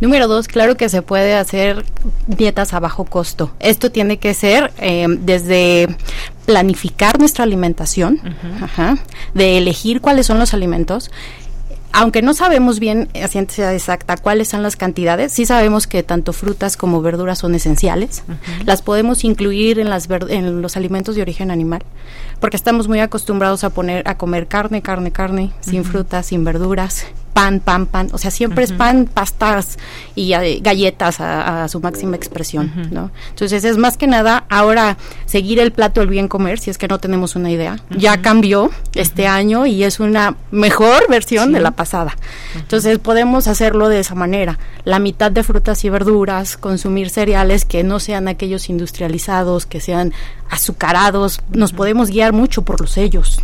[0.00, 1.84] Número dos, claro que se puede hacer
[2.26, 3.50] dietas a bajo costo.
[3.58, 5.88] Esto tiene que ser eh, desde
[6.48, 8.18] planificar nuestra alimentación,
[9.34, 11.10] de elegir cuáles son los alimentos
[11.92, 16.32] aunque no sabemos bien a ciencia exacta cuáles son las cantidades, sí sabemos que tanto
[16.32, 18.22] frutas como verduras son esenciales.
[18.64, 21.82] Las podemos incluir en, las en los alimentos de origen animal
[22.40, 27.06] porque estamos muy acostumbrados a poner a comer carne, carne, carne, sin frutas, sin verduras,
[27.32, 29.78] pan, pan, pan, o sea, siempre es pan, pastas
[30.14, 33.10] y eh, galletas a, su máxima expresión, ¿no?
[33.30, 34.96] Entonces es más que nada ahora
[35.26, 37.78] seguir el plato del bien comer, si es que no tenemos una idea.
[37.90, 42.16] Ya cambió este año y es una mejor versión de la pasada.
[42.56, 47.84] Entonces podemos hacerlo de esa manera, la mitad de frutas y verduras, consumir cereales que
[47.84, 50.12] no sean aquellos industrializados, que sean
[50.50, 53.42] azucarados, nos podemos guiar mucho por los sellos.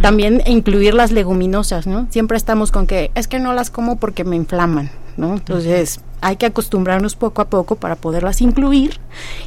[0.00, 2.08] También incluir las leguminosas, ¿no?
[2.10, 5.34] Siempre estamos con que es que no las como porque me inflaman, ¿no?
[5.34, 8.98] Entonces, hay que acostumbrarnos poco a poco para poderlas incluir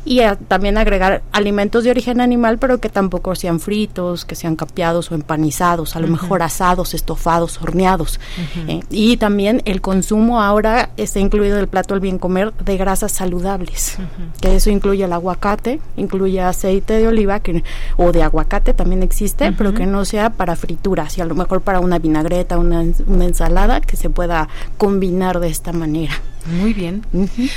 [0.04, 5.10] y también agregar alimentos de origen animal, pero que tampoco sean fritos, que sean capeados
[5.10, 8.20] o empanizados, a lo mejor asados, estofados, horneados.
[8.68, 12.76] Eh, y también el consumo ahora está incluido en el plato del bien comer de
[12.76, 13.98] grasas saludables,
[14.42, 17.64] que eso incluye el aguacate, incluye aceite de oliva que,
[17.96, 21.62] o de aguacate también existe, pero que no sea para frituras y a lo mejor
[21.62, 26.16] para una vinagreta, una, una ensalada que se pueda combinar de esta manera.
[26.46, 27.04] Muy bien.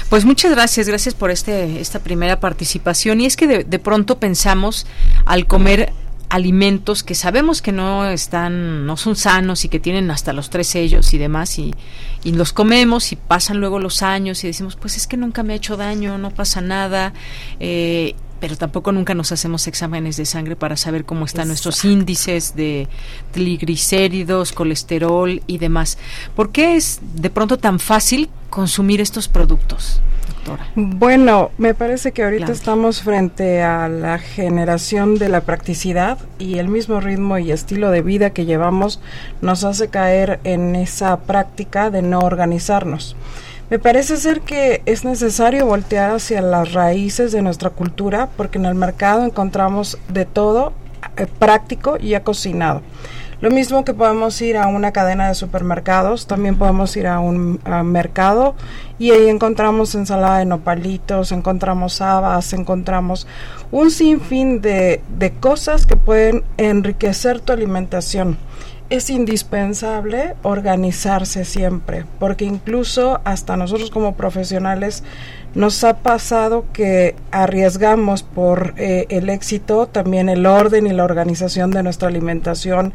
[0.08, 3.20] Pues muchas gracias, gracias por este esta primera participación.
[3.20, 4.86] Y es que de, pronto pensamos
[5.26, 5.92] al comer
[6.30, 10.68] alimentos que sabemos que no están, no son sanos y que tienen hasta los tres
[10.68, 11.74] sellos y demás y,
[12.22, 15.54] y los comemos y pasan luego los años y decimos pues es que nunca me
[15.54, 17.14] ha hecho daño, no pasa nada
[17.60, 22.54] eh, pero tampoco nunca nos hacemos exámenes de sangre para saber cómo están nuestros índices
[22.54, 22.88] de
[23.32, 25.98] triglicéridos, colesterol y demás.
[26.36, 30.00] ¿Por qué es de pronto tan fácil consumir estos productos?
[30.26, 30.66] doctora?
[30.74, 36.68] Bueno, me parece que ahorita estamos frente a la generación de la practicidad y el
[36.68, 39.00] mismo ritmo y estilo de vida que llevamos
[39.40, 43.16] nos hace caer en esa práctica de no organizarnos.
[43.70, 48.64] Me parece ser que es necesario voltear hacia las raíces de nuestra cultura porque en
[48.64, 50.72] el mercado encontramos de todo
[51.18, 52.80] eh, práctico y ya cocinado.
[53.42, 57.60] Lo mismo que podemos ir a una cadena de supermercados, también podemos ir a un
[57.84, 58.54] mercado
[58.98, 63.26] y ahí encontramos ensalada de nopalitos, encontramos habas, encontramos
[63.70, 68.38] un sinfín de, de cosas que pueden enriquecer tu alimentación
[68.90, 75.04] es indispensable organizarse siempre, porque incluso hasta nosotros como profesionales
[75.54, 81.70] nos ha pasado que arriesgamos por eh, el éxito también el orden y la organización
[81.70, 82.92] de nuestra alimentación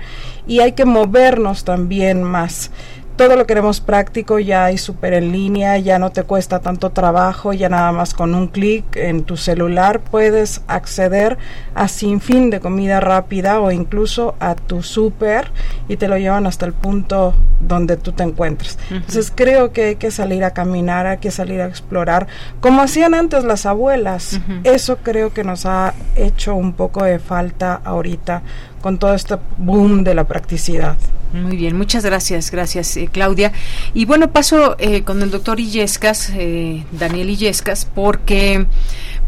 [0.48, 2.72] y hay que movernos también más
[3.16, 7.54] todo lo queremos práctico, ya hay súper en línea, ya no te cuesta tanto trabajo,
[7.54, 11.38] ya nada más con un clic en tu celular puedes acceder
[11.76, 15.52] a sin fin de comida rápida o incluso a tu súper
[15.88, 18.78] y te lo llevan hasta el punto donde tú te encuentres.
[18.90, 22.28] Entonces creo que hay que salir a caminar, hay que salir a explorar,
[22.60, 24.40] como hacían antes las abuelas.
[24.64, 28.42] Eso creo que nos ha hecho un poco de falta ahorita
[28.84, 30.98] con todo este boom de la practicidad.
[31.32, 33.54] Muy bien, muchas gracias, gracias eh, Claudia.
[33.94, 38.66] Y bueno, paso eh, con el doctor Illescas, eh, Daniel Illescas, porque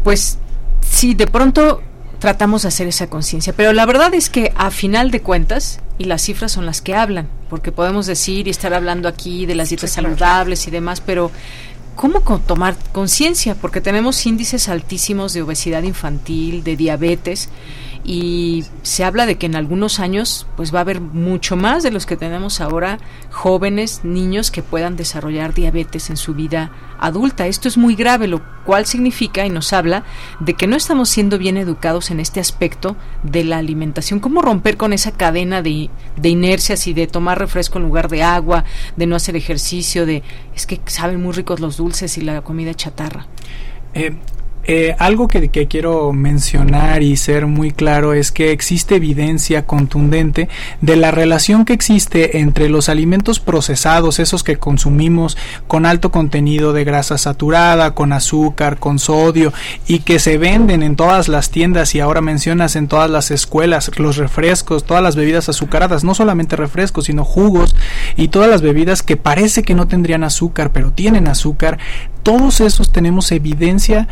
[0.04, 0.38] pues
[0.86, 1.80] si de pronto
[2.18, 6.04] tratamos de hacer esa conciencia, pero la verdad es que a final de cuentas, y
[6.04, 9.70] las cifras son las que hablan, porque podemos decir y estar hablando aquí de las
[9.70, 11.30] dietas saludables y demás, pero
[11.94, 13.54] ¿cómo tomar conciencia?
[13.54, 17.48] Porque tenemos índices altísimos de obesidad infantil, de diabetes,
[18.08, 21.90] y se habla de que en algunos años pues va a haber mucho más de
[21.90, 23.00] los que tenemos ahora
[23.32, 27.48] jóvenes, niños que puedan desarrollar diabetes en su vida adulta.
[27.48, 30.04] Esto es muy grave, lo cual significa y nos habla
[30.38, 34.20] de que no estamos siendo bien educados en este aspecto de la alimentación.
[34.20, 38.22] ¿Cómo romper con esa cadena de, de inercias y de tomar refresco en lugar de
[38.22, 38.62] agua,
[38.96, 40.22] de no hacer ejercicio, de
[40.54, 43.26] es que saben muy ricos los dulces y la comida chatarra?
[43.94, 44.16] Eh,
[44.68, 50.48] eh, algo que, quiero mencionar y ser muy claro es que existe evidencia contundente
[50.80, 55.36] de la relación que existe entre los alimentos procesados, esos que consumimos
[55.68, 59.52] con alto contenido de grasa saturada, con azúcar, con sodio
[59.86, 63.90] y que se venden en todas las tiendas y ahora mencionas en todas las escuelas,
[63.98, 67.76] los refrescos, todas las bebidas azucaradas, no solamente refrescos, sino jugos
[68.16, 71.78] y todas las bebidas que parece que no tendrían azúcar, pero tienen azúcar,
[72.24, 74.08] todos esos tenemos evidencia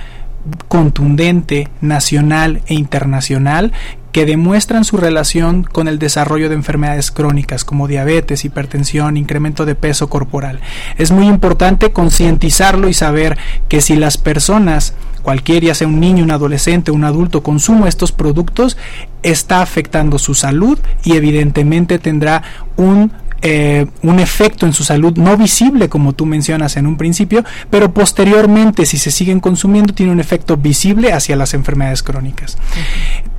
[0.69, 3.73] contundente, nacional e internacional
[4.15, 9.75] que demuestran su relación con el desarrollo de enfermedades crónicas como diabetes, hipertensión, incremento de
[9.75, 10.61] peso corporal.
[10.99, 13.37] Es muy importante concientizarlo y saber
[13.69, 18.13] que si las personas, cualquiera, ya sea un niño, un adolescente, un adulto, consume estos
[18.13, 18.77] productos,
[19.25, 22.45] está afectando su salud y evidentemente tendrá
[22.77, 23.11] un
[23.47, 27.93] eh, un efecto en su salud no visible como tú mencionas en un principio, pero
[27.93, 32.57] posteriormente si se siguen consumiendo tiene un efecto visible hacia las enfermedades crónicas.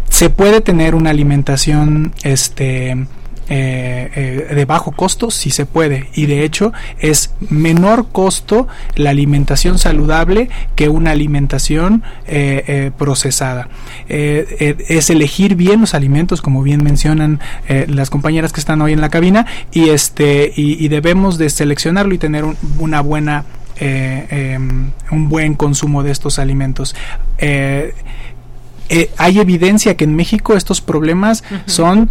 [0.08, 3.08] Se puede tener una alimentación este
[3.48, 6.10] eh, eh, de bajo costo sí se puede.
[6.14, 13.70] Y de hecho es menor costo la alimentación saludable que una alimentación eh, procesada.
[14.08, 17.40] Es elegir bien los alimentos como bien mencionan
[17.88, 22.18] las compañeras que están hoy en la cabina y este y, debemos de seleccionarlo y
[22.18, 22.46] tener
[22.80, 23.46] una buena
[23.78, 26.96] em, un buen consumo de estos alimentos.
[27.40, 32.10] Hay evidencia que en México estos problemas son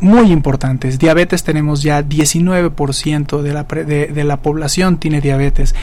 [0.00, 0.98] muy importantes.
[0.98, 5.74] Diabetes tenemos ya 19% de la, de, la población tiene diabetes.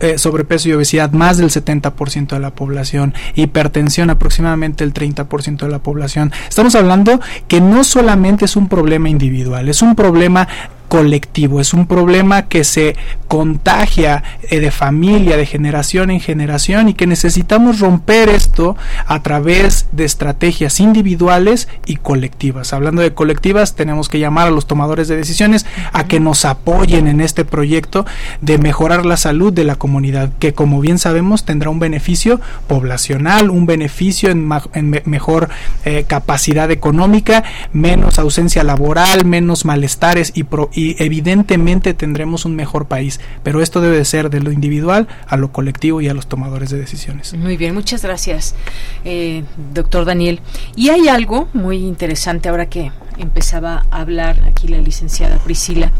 [0.00, 3.14] Eh, sobrepeso y obesidad más del 70% de la población.
[3.34, 6.32] Hipertensión aproximadamente el 30% de la población.
[6.48, 10.48] Estamos hablando que no solamente es un problema individual, es un problema
[10.88, 12.96] colectivo, es un problema que se
[13.28, 18.76] contagia eh, de familia, de generación en generación y que necesitamos romper esto
[19.06, 22.72] a través de estrategias individuales y colectivas.
[22.72, 27.08] Hablando de colectivas, tenemos que llamar a los tomadores de decisiones a que nos apoyen
[27.08, 28.06] en este proyecto
[28.40, 33.50] de mejorar la salud de la comunidad, que como bien sabemos tendrá un beneficio poblacional,
[33.50, 34.46] un beneficio en,
[35.04, 35.48] mejor
[35.84, 42.86] eh, capacidad económica, menos ausencia laboral, menos malestares y, pro y evidentemente tendremos un mejor
[42.86, 46.28] país, pero esto debe de ser de lo individual a lo colectivo y a los
[46.28, 47.32] tomadores de decisiones.
[47.34, 48.54] Muy bien, muchas gracias,
[49.04, 50.40] eh, doctor Daniel.
[50.76, 55.92] Y hay algo muy interesante ahora que empezaba a hablar aquí la licenciada Priscila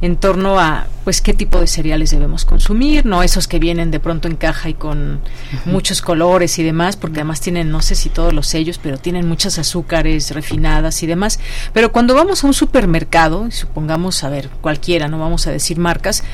[0.00, 4.00] en torno a pues qué tipo de cereales debemos consumir, no esos que vienen de
[4.00, 5.20] pronto en caja y con
[5.66, 9.28] muchos colores y demás, porque además tienen no sé si todos los sellos, pero tienen
[9.28, 11.38] muchas azúcares refinadas y demás.
[11.72, 16.24] Pero cuando vamos a un supermercado, supongamos a ver cualquiera, no vamos a decir marcas,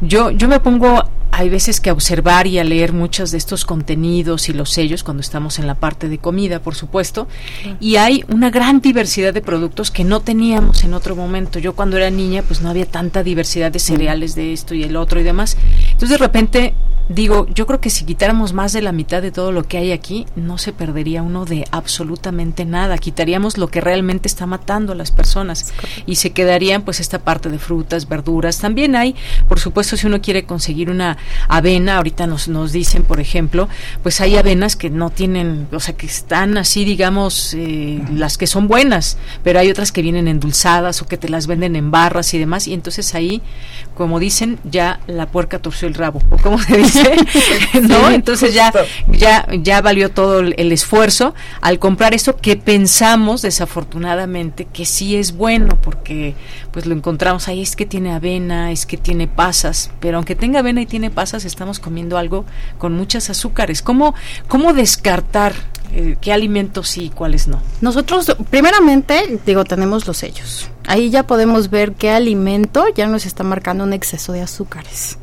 [0.00, 4.50] yo yo me pongo hay veces que observar y a leer muchos de estos contenidos
[4.50, 7.26] y los sellos cuando estamos en la parte de comida, por supuesto,
[7.80, 11.58] y hay una gran diversidad de productos que no teníamos en otro momento.
[11.58, 14.94] Yo cuando era niña, pues no había tanta diversidad de cereales de esto y el
[14.94, 15.56] otro y demás.
[15.92, 16.74] Entonces de repente
[17.08, 19.92] digo, yo creo que si quitáramos más de la mitad de todo lo que hay
[19.92, 22.98] aquí, no se perdería uno de absolutamente nada.
[22.98, 25.72] Quitaríamos lo que realmente está matando a las personas
[26.06, 28.58] y se quedarían pues esta parte de frutas, verduras.
[28.58, 29.14] También hay,
[29.48, 31.18] por supuesto, si uno quiere conseguir una
[31.48, 33.68] avena, ahorita nos, nos dicen, por ejemplo,
[34.02, 38.46] pues hay avenas que no tienen, o sea, que están así, digamos, eh, las que
[38.46, 42.34] son buenas, pero hay otras que vienen endulzadas o que te las venden en barras
[42.34, 43.42] y demás, y entonces ahí,
[43.94, 47.16] como dicen, ya la puerca torció el rabo, o como se dice,
[47.82, 48.10] ¿no?
[48.10, 48.72] Entonces ya,
[49.08, 55.36] ya, ya valió todo el esfuerzo al comprar esto que pensamos, desafortunadamente, que sí es
[55.36, 56.34] bueno, porque
[56.72, 60.60] pues lo encontramos ahí, es que tiene avena, es que tiene pasas, pero aunque tenga
[60.60, 62.44] avena y tiene pasas, estamos comiendo algo
[62.78, 63.82] con muchas azúcares.
[63.82, 64.14] ¿Cómo,
[64.48, 65.54] cómo descartar
[65.92, 67.60] eh, qué alimentos sí y cuáles no?
[67.80, 70.68] Nosotros, primeramente, digo, tenemos los sellos.
[70.86, 75.18] Ahí ya podemos ver qué alimento ya nos está marcando un exceso de azúcares.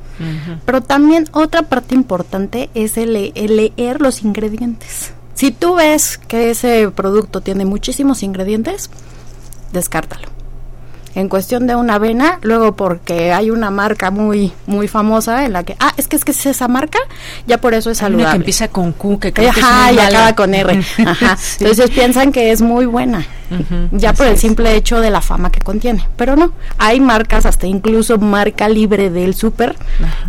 [0.65, 5.13] Pero también otra parte importante es el, leer los ingredientes.
[5.33, 8.89] Si tú ves que ese producto tiene muchísimos ingredientes,
[9.71, 10.38] descártalo
[11.15, 15.63] en cuestión de una avena, luego porque hay una marca muy muy famosa en la
[15.63, 16.99] que ah, es que es que es esa marca,
[17.47, 18.23] ya por eso es saludable.
[18.23, 20.79] Una que empieza con Q, que creo Ajá, y acaba con R.
[21.05, 21.37] Ajá.
[21.59, 23.25] Entonces piensan que es muy buena.
[23.91, 27.67] Ya por el simple hecho de la fama que contiene, pero no, hay marcas hasta
[27.67, 29.75] incluso marca libre del súper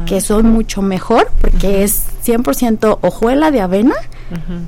[0.06, 3.94] que son mucho mejor porque es 100% hojuela de avena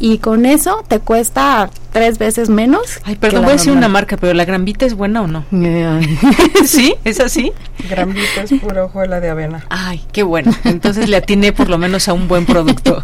[0.00, 3.00] y con eso te cuesta tres veces menos.
[3.04, 5.44] Ay, perdón, voy a decir una marca, pero ¿la Granvita es buena o no?
[6.64, 6.94] ¿Sí?
[7.04, 7.52] ¿Es así?
[7.88, 9.64] Granvita es pura hojuela de avena.
[9.68, 10.52] Ay, qué bueno.
[10.64, 13.00] Entonces le atiné por lo menos a un buen producto.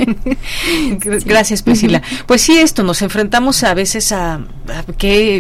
[1.27, 2.03] Gracias, Priscila.
[2.27, 5.38] Pues sí, esto, nos enfrentamos a veces a, a que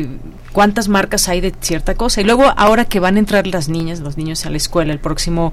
[0.53, 2.20] cuántas marcas hay de cierta cosa.
[2.20, 4.99] Y luego ahora que van a entrar las niñas, los niños a la escuela el
[5.01, 5.53] próximo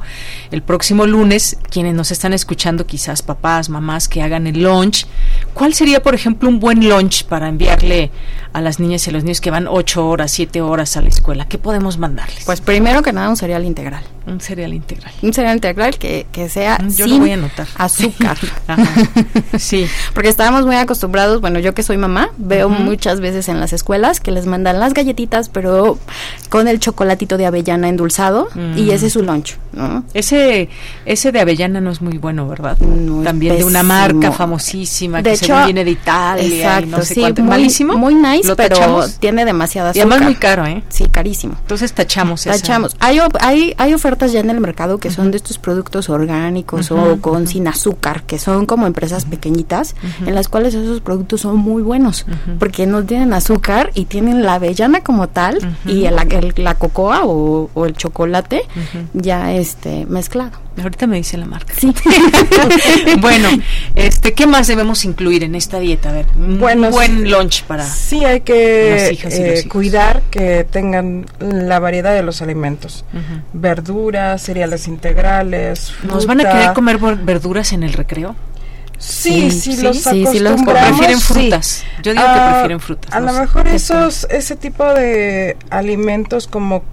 [0.51, 5.05] el próximo lunes, quienes nos están escuchando, quizás papás, mamás que hagan el lunch,
[5.53, 8.11] ¿cuál sería, por ejemplo, un buen lunch para enviarle
[8.55, 11.09] a las niñas y a los niños que van ocho horas, siete horas a la
[11.09, 11.45] escuela?
[11.47, 12.43] ¿Qué podemos mandarles?
[12.45, 14.03] Pues primero que nada un cereal integral.
[14.27, 15.11] Un cereal integral.
[15.21, 17.67] Un cereal integral que, que sea yo sin voy a anotar.
[17.77, 18.37] azúcar.
[19.59, 19.87] Sí.
[20.13, 24.19] Porque estábamos muy acostumbrados, bueno, yo que soy mamá, veo muchas veces en las escuelas
[24.19, 25.97] que les mandan las galletitas, pero
[26.49, 28.89] con el chocolatito de avellana endulzado y Mm.
[28.91, 30.03] ese es su lunch, ¿no?
[30.13, 30.69] Ese
[31.05, 32.77] ese de avellana no es muy bueno, ¿verdad?
[33.23, 37.13] También de una marca famosísima De que hecho, viene de Italia y Exacto, no sé
[37.15, 37.41] sí, cuánto.
[37.41, 37.97] muy, Malísimo.
[37.97, 39.15] Muy nice, ¿Lo pero tachamos?
[39.19, 40.07] tiene demasiada Y azúcar.
[40.11, 40.83] además muy caro, ¿eh?
[40.89, 41.55] Sí, carísimo.
[41.61, 42.55] Entonces tachamos esa.
[42.59, 42.95] Tachamos.
[42.99, 47.17] Hay, hay, hay ofertas ya en el mercado que son de estos productos orgánicos o
[47.21, 51.81] con sin azúcar, que son como empresas pequeñitas, en las cuales esos productos son muy
[51.83, 52.25] buenos,
[52.59, 57.25] porque no tienen azúcar y tienen la avellana como tal y el- el- la cocoa
[57.25, 58.61] o, o el chocolate
[59.13, 60.51] ya este mezclado.
[60.81, 61.73] Ahorita me dice la marca.
[61.79, 61.93] Sí.
[63.19, 63.47] bueno,
[63.95, 66.09] este, ¿qué más debemos incluir en esta dieta?
[66.09, 67.85] A ver, un Bueno, buen lunch para.
[67.85, 73.05] Sí, hay las que eh, cuidar que tengan la variedad de los alimentos.
[73.13, 73.41] Ujú.
[73.53, 75.93] Verduras, cereales integrales.
[76.03, 76.57] ¿Nos van a fruta.
[76.59, 78.35] querer comer ver- verduras en el recreo?
[78.97, 80.91] Sí, sí, Sí, los sí, sí los acostumbramos.
[80.91, 81.83] ¿O prefieren frutas?
[82.01, 83.13] Yo digo que Ah, prefieren frutas.
[83.13, 83.39] A no lo sé.
[83.41, 86.83] mejor esos, ese tipo de alimentos como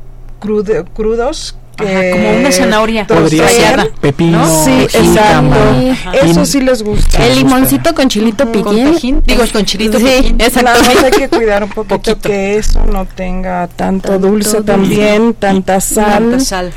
[0.40, 1.56] crudo- crudos.
[1.82, 6.18] Ajá, como una zanahoria Podría ser pepino, Sí, jícama, exacto.
[6.26, 7.26] Eso sí les gusta.
[7.26, 8.62] El limoncito con chilito piquín.
[8.62, 10.36] Con tajín, digo, con chilito Sí, piquín.
[10.40, 10.62] exacto.
[10.62, 14.62] Nada más hay que cuidar un poquito, que eso no tenga tanto, Tanto dulce dulce.
[14.72, 16.30] también, tanta sal.
[16.30, 16.72] Tanta sal.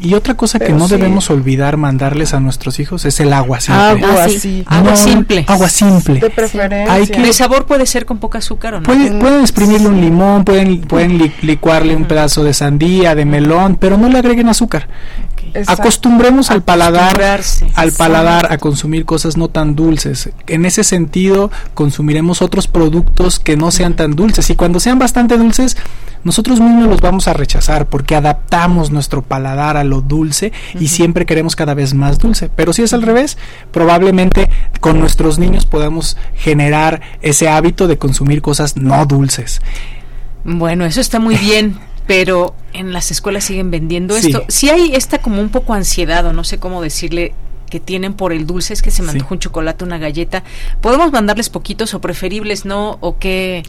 [0.00, 0.94] Y otra cosa que no sí.
[0.96, 3.82] debemos olvidar mandarles a nuestros hijos es el agua simple.
[3.82, 4.38] Agua, Ah, sí.
[4.40, 4.64] sí.
[4.66, 5.44] Agua No, simple.
[5.48, 6.20] Agua simple.
[6.20, 6.92] De preferencia.
[6.92, 8.84] Hay que- ¿De sabor puede ser con poca azúcar o no?
[8.84, 13.76] Pueden, pueden exprimirle un limón, pueden, pueden li- licuarle un pedazo de sandía, de melón,
[13.76, 14.88] pero no le agreguen azúcar.
[15.54, 15.82] Exacto.
[15.82, 17.42] Acostumbremos al paladar,
[17.74, 20.30] al paladar a consumir cosas no tan dulces.
[20.46, 25.36] En ese sentido, consumiremos otros productos que no sean tan dulces y cuando sean bastante
[25.36, 25.76] dulces,
[26.24, 31.26] nosotros mismos los vamos a rechazar porque adaptamos nuestro paladar a lo dulce y siempre
[31.26, 32.48] queremos cada vez más dulce.
[32.54, 33.36] Pero si es al revés,
[33.72, 34.48] probablemente
[34.80, 39.60] con nuestros niños podamos generar ese hábito de consumir cosas no dulces.
[40.44, 41.78] Bueno, eso está muy bien.
[42.12, 44.44] Pero en las escuelas siguen vendiendo esto.
[44.48, 47.32] Si hay esta como un poco ansiedad o no sé cómo decirle
[47.70, 50.42] que tienen por el dulce, es que se me un chocolate, una galleta.
[50.82, 52.98] ¿Podemos mandarles poquitos o preferibles no?
[53.00, 53.62] ¿O qué,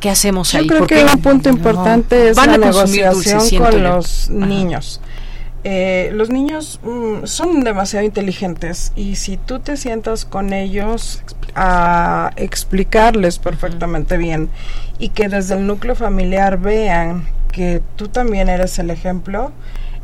[0.00, 0.66] qué hacemos ahí?
[0.66, 5.02] Yo creo que un punto importante es la negociación con los niños.
[5.62, 11.22] Eh, los niños mm, son demasiado inteligentes y si tú te sientas con ellos
[11.54, 14.48] a explicarles perfectamente bien
[14.98, 19.52] y que desde el núcleo familiar vean que tú también eres el ejemplo,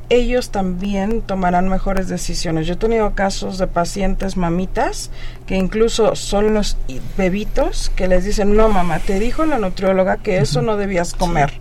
[0.09, 2.67] ellos también tomarán mejores decisiones.
[2.67, 5.11] Yo he tenido casos de pacientes mamitas
[5.47, 6.77] que incluso son los
[7.17, 11.61] bebitos que les dicen, no mamá, te dijo la nutrióloga que eso no debías comer.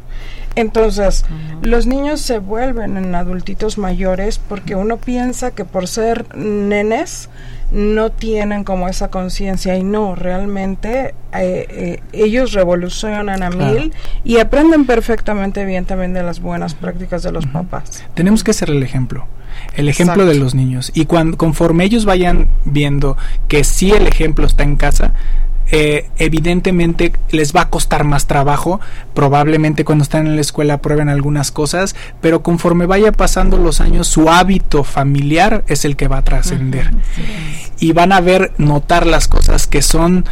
[0.55, 1.25] Entonces,
[1.61, 7.29] los niños se vuelven en adultitos mayores porque uno piensa que por ser nenes
[7.75, 14.39] no tienen como esa conciencia y no, realmente eh, eh, ellos revolucionan a mil y
[14.39, 18.05] aprenden perfectamente bien también de las buenas prácticas de los papás.
[18.13, 19.27] Tenemos que ser el ejemplo
[19.75, 20.91] el ejemplo de los niños.
[20.93, 23.17] Y cuando conforme ellos vayan viendo
[23.47, 25.13] que sí el ejemplo está en casa
[25.71, 28.79] eh, evidentemente les va a costar más trabajo,
[29.13, 34.07] probablemente cuando están en la escuela prueben algunas cosas, pero conforme vaya pasando los años
[34.07, 36.91] su hábito familiar es el que va a trascender.
[37.79, 40.25] Y van a ver notar las cosas que son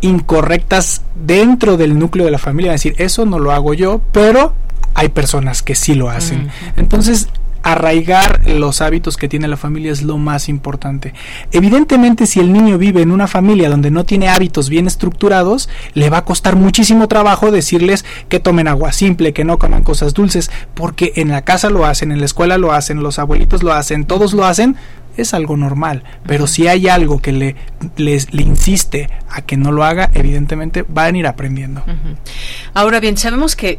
[0.00, 4.54] incorrectas dentro del núcleo de la familia, es decir, eso no lo hago yo, pero
[4.94, 6.50] hay personas que sí lo hacen.
[6.76, 7.28] Entonces,
[7.62, 11.14] arraigar los hábitos que tiene la familia es lo más importante.
[11.52, 16.10] Evidentemente, si el niño vive en una familia donde no tiene hábitos bien estructurados, le
[16.10, 20.50] va a costar muchísimo trabajo decirles que tomen agua simple, que no coman cosas dulces,
[20.74, 24.04] porque en la casa lo hacen, en la escuela lo hacen, los abuelitos lo hacen,
[24.04, 24.76] todos lo hacen,
[25.16, 26.04] es algo normal.
[26.26, 27.56] Pero si hay algo que le,
[27.96, 31.82] les, le insiste a que no lo haga, evidentemente van a ir aprendiendo.
[32.74, 33.78] Ahora bien, sabemos que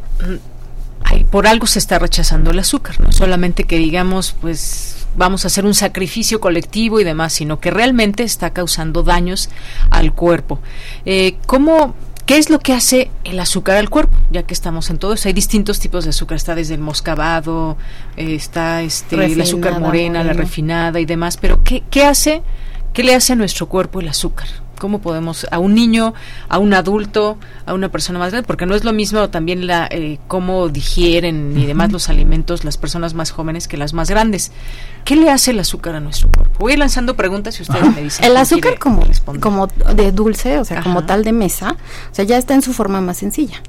[1.30, 5.64] por algo se está rechazando el azúcar, no solamente que digamos, pues vamos a hacer
[5.64, 9.48] un sacrificio colectivo y demás, sino que realmente está causando daños
[9.90, 10.60] al cuerpo.
[11.04, 11.94] Eh, ¿Cómo
[12.26, 14.16] ¿Qué es lo que hace el azúcar al cuerpo?
[14.30, 17.76] Ya que estamos en todo eso, hay distintos tipos de azúcar, está desde el moscabado,
[18.16, 22.42] eh, está este el azúcar morena, la refinada y demás, pero ¿qué, ¿qué hace,
[22.92, 24.46] qué le hace a nuestro cuerpo el azúcar?
[24.78, 26.14] Cómo podemos a un niño,
[26.48, 29.88] a un adulto, a una persona más grande, porque no es lo mismo también la
[29.90, 34.52] eh, cómo digieren y demás los alimentos las personas más jóvenes que las más grandes.
[35.04, 36.58] ¿Qué le hace el azúcar a nuestro cuerpo?
[36.58, 38.24] Voy lanzando preguntas y ustedes me dicen.
[38.24, 39.02] El azúcar como
[39.40, 41.76] como de dulce, o sea, como tal de mesa,
[42.10, 43.62] o sea, ya está en su forma más sencilla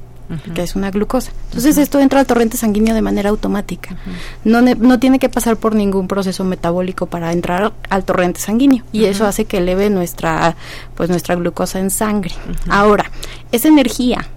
[0.54, 1.32] que es una glucosa.
[1.46, 3.96] Entonces esto entra al torrente sanguíneo de manera automática.
[4.44, 9.06] no, no tiene que pasar por ningún proceso metabólico para entrar al torrente sanguíneo y
[9.06, 10.56] eso hace que eleve nuestra
[10.96, 12.34] pues nuestra glucosa en sangre.
[12.70, 13.12] Ahora,
[13.52, 14.28] esa energía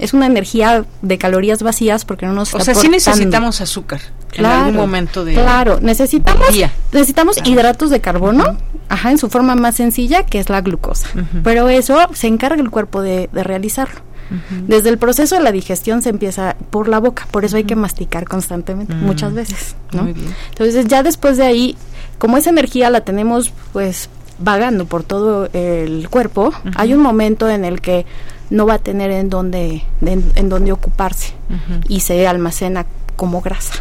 [0.00, 4.00] es una energía de calorías vacías porque no nos O sea, sí necesitamos azúcar
[4.32, 6.48] en algún momento de Claro, necesitamos
[6.92, 8.56] necesitamos hidratos de carbono,
[8.88, 11.08] ajá, en su forma más sencilla que es la glucosa.
[11.44, 14.00] Pero eso se encarga el cuerpo de, de realizarlo.
[14.66, 17.76] Desde el proceso de la digestión se empieza por la boca, por eso hay que
[17.76, 20.08] masticar constantemente, muchas veces, ¿no?
[20.50, 21.76] Entonces ya después de ahí,
[22.18, 24.08] como esa energía la tenemos pues
[24.38, 28.06] vagando por todo el cuerpo, hay un momento en el que
[28.50, 31.32] no va a tener en dónde en, dónde ocuparse
[31.88, 33.74] y se almacena como grasa.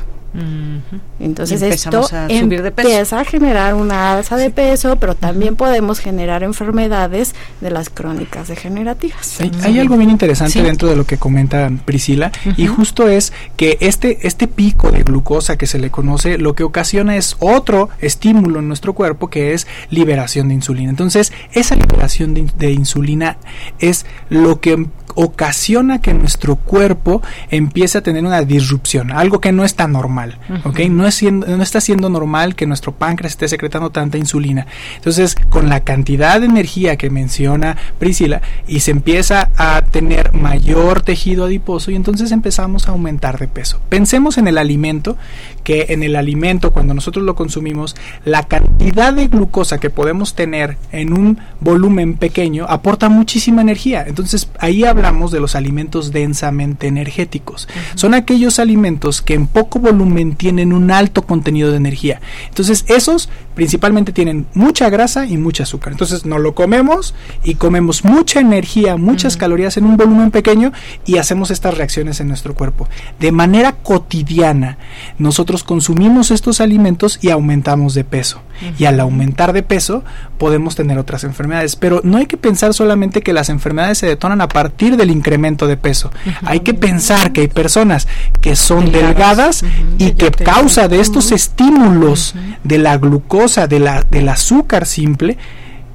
[1.20, 7.72] Entonces esto empieza a generar una alza de peso, pero también podemos generar enfermedades de
[7.72, 9.40] las crónicas degenerativas.
[9.64, 14.28] Hay, algo bien interesante dentro de lo que comenta Priscila y justo es que este
[14.28, 18.68] este pico de glucosa que se le conoce lo que ocasiona es otro estímulo en
[18.68, 20.90] nuestro cuerpo que es liberación de insulina.
[20.90, 23.38] Entonces esa liberación de insulina
[23.80, 29.66] es lo que ocasiona que nuestro cuerpo empiece a tener una disrupción, algo que no
[29.66, 30.80] está normal, ¿ok?
[30.90, 34.68] No, es no está siendo normal que nuestro páncreas esté secretando tanta insulina.
[34.96, 41.02] Entonces, con la cantidad de energía que menciona Priscila, y se empieza a tener mayor
[41.02, 43.82] tejido adiposo y entonces empezamos a aumentar de peso.
[43.90, 45.18] Pensemos en el alimento,
[45.64, 47.96] que en el alimento, cuando nosotros lo consumimos,
[48.26, 54.06] la cantidad de glucosa que podemos tener en un volumen pequeño aporta muchísima energía.
[54.08, 57.68] Entonces, ahí hablamos de los alimentos densamente energéticos.
[57.96, 62.20] Son aquellos alimentos que en poco volumen tienen un alto contenido de energía.
[62.50, 65.94] Entonces, esos principalmente tienen mucha grasa y mucha azúcar.
[65.94, 70.72] Entonces no lo comemos y comemos mucha energía, muchas calorías en un volumen pequeño
[71.06, 72.88] y hacemos estas reacciones en nuestro cuerpo.
[73.20, 74.78] De manera cotidiana,
[75.18, 78.42] nosotros consumimos estos alimentos y aumentamos de peso.
[78.78, 80.04] Y al aumentar de peso
[80.38, 81.78] podemos tener otras enfermedades.
[81.78, 85.66] Pero no hay que pensar solamente que las enfermedades se detonan a partir del incremento
[85.66, 86.12] de peso.
[86.44, 88.08] Hay que pensar que hay personas
[88.42, 89.64] que son delgadas,
[89.98, 95.38] y que causa de estos estímulos de la glucosa, de la, del azúcar simple,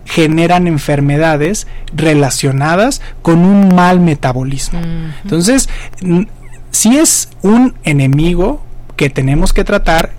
[0.04, 4.80] generan enfermedades relacionadas con un mal metabolismo.
[5.22, 5.68] Entonces,
[6.70, 8.64] si es un enemigo
[8.96, 10.12] que tenemos que tratar,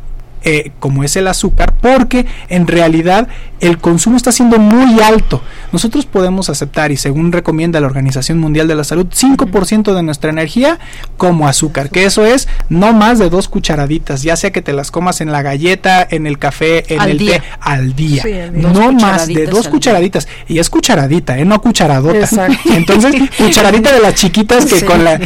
[0.43, 3.27] eh, como es el azúcar, porque en realidad
[3.65, 5.41] el consumo está siendo muy alto.
[5.71, 10.29] Nosotros podemos aceptar, y según recomienda la Organización Mundial de la Salud, 5% de nuestra
[10.29, 10.79] energía
[11.17, 14.91] como azúcar, que eso es no más de dos cucharaditas, ya sea que te las
[14.91, 18.23] comas en la galleta, en el café, en el té, al día.
[18.51, 20.27] no más de dos cucharaditas.
[20.47, 21.45] Y es cucharadita, ¿eh?
[21.45, 22.27] no cucharadota.
[22.65, 25.19] Entonces, cucharadita de las chiquitas que con la...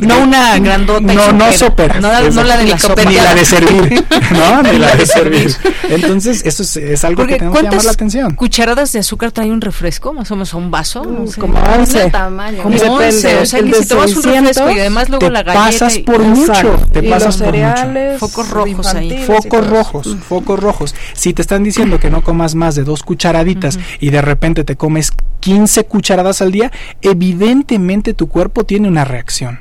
[0.00, 1.12] no una grandota.
[1.12, 2.00] No, no sopera.
[2.00, 4.62] No, la de la Ni la de servir, ¿no?
[4.62, 5.54] Ni la de servir.
[5.88, 8.34] Entonces, eso es, algo que tenemos que llamar la atención.
[8.34, 10.12] cucharadas de azúcar trae un refresco?
[10.12, 11.04] Más o menos un vaso.
[11.04, 11.40] No sé.
[11.40, 12.10] Como 11.
[12.10, 12.62] Tamaño.
[12.62, 13.36] Como depende.
[13.36, 15.64] O sea, que si tomas un refresco y además luego la galleta.
[15.64, 16.80] pasas por mucho.
[16.92, 18.18] Te pasas por mucho.
[18.18, 19.24] Focos rojos ahí.
[19.26, 20.16] Focos rojos.
[20.28, 20.94] Focos rojos.
[21.14, 24.76] Si te están diciendo que no comas más de dos cucharaditas y de repente te
[24.76, 26.70] comes 15 cucharadas al día,
[27.00, 29.60] evidentemente tu cuerpo tiene una reacción.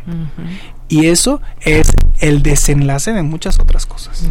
[0.92, 1.88] Y eso es
[2.20, 4.24] el desenlace de muchas otras cosas.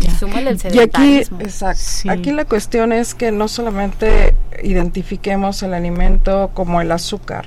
[0.73, 6.93] y aquí, exacto, aquí la cuestión es que no solamente identifiquemos el alimento como el
[6.93, 7.47] azúcar,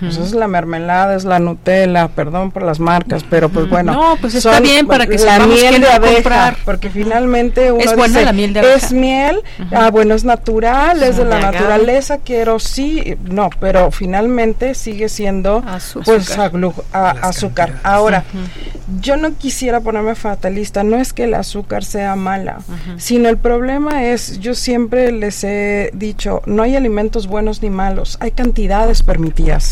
[0.00, 3.92] pues es la mermelada, es la Nutella, perdón por las marcas, pero pues bueno.
[3.92, 8.22] No, pues está bien para que la miel de abeja, porque finalmente uno es buena
[8.22, 8.74] la miel de abeja.
[8.74, 14.74] Es miel, ah bueno, es natural, es de la naturaleza, quiero sí, no, pero finalmente
[14.74, 15.62] sigue siendo
[16.04, 16.36] pues
[16.92, 17.80] azúcar.
[17.82, 18.24] Ahora,
[19.00, 22.58] yo no quisiera ponerme fatalista, no es que el azúcar sea mala,
[22.96, 28.16] sino el problema es, yo siempre les he dicho, no hay alimentos buenos ni malos,
[28.20, 29.63] hay cantidades permitidas.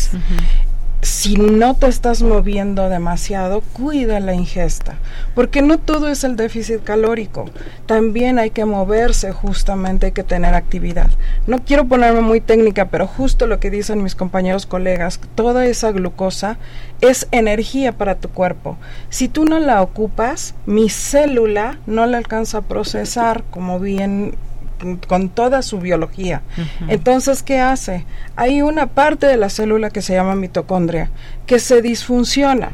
[1.03, 4.95] Si no te estás moviendo demasiado, cuida la ingesta,
[5.35, 7.43] porque no todo es el déficit calórico,
[7.87, 11.09] también hay que moverse justamente, hay que tener actividad.
[11.45, 15.91] No quiero ponerme muy técnica, pero justo lo que dicen mis compañeros colegas, toda esa
[15.91, 16.57] glucosa
[17.01, 18.77] es energía para tu cuerpo.
[19.09, 24.35] Si tú no la ocupas, mi célula no la alcanza a procesar como bien
[25.07, 26.41] con toda su biología.
[26.87, 28.05] Entonces, ¿qué hace?
[28.35, 31.09] Hay una parte de la célula que se llama mitocondria
[31.45, 32.71] que se disfunciona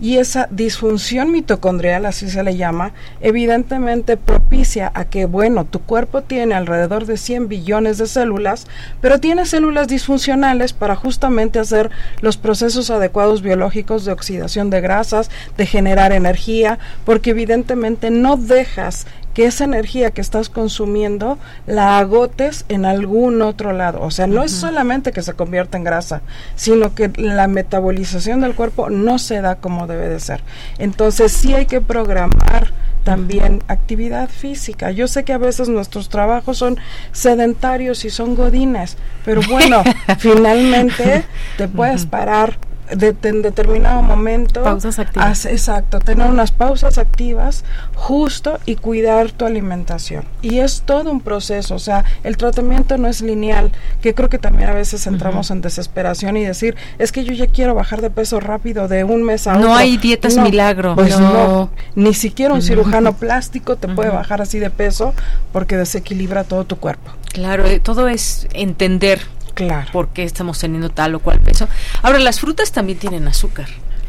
[0.00, 6.22] y esa disfunción mitocondrial, así se le llama, evidentemente propicia a que, bueno, tu cuerpo
[6.22, 8.66] tiene alrededor de 100 billones de células,
[9.02, 11.90] pero tiene células disfuncionales para justamente hacer
[12.22, 19.06] los procesos adecuados biológicos de oxidación de grasas, de generar energía, porque evidentemente no dejas
[19.40, 24.02] que esa energía que estás consumiendo la agotes en algún otro lado.
[24.02, 26.20] O sea, no es solamente que se convierta en grasa,
[26.56, 30.42] sino que la metabolización del cuerpo no se da como debe de ser.
[30.76, 34.90] Entonces sí hay que programar también actividad física.
[34.90, 36.76] Yo sé que a veces nuestros trabajos son
[37.12, 39.82] sedentarios y son godines, pero bueno,
[40.18, 41.24] finalmente
[41.56, 42.58] te puedes parar
[42.94, 44.62] de, en determinado momento.
[44.62, 45.46] Pausas activas.
[45.46, 47.64] exacto, tener unas pausas activas
[47.94, 50.24] justo y cuidar tu alimentación.
[50.42, 54.38] Y es todo un proceso, o sea, el tratamiento no es lineal, que creo que
[54.38, 58.10] también a veces entramos en desesperación y decir, es que yo ya quiero bajar de
[58.10, 59.68] peso rápido de un mes a otro.
[59.68, 60.94] No hay dietas milagro.
[60.94, 61.70] Pues no.
[61.94, 65.14] ni siquiera un cirujano plástico te puede bajar así de peso
[65.52, 67.10] porque desequilibra todo tu cuerpo.
[67.32, 69.20] Claro, eh, todo es entender
[69.54, 69.90] Claro.
[69.92, 71.68] ¿Por qué estamos teniendo tal o cual peso?
[72.02, 73.68] Ahora, las frutas también tienen azúcar,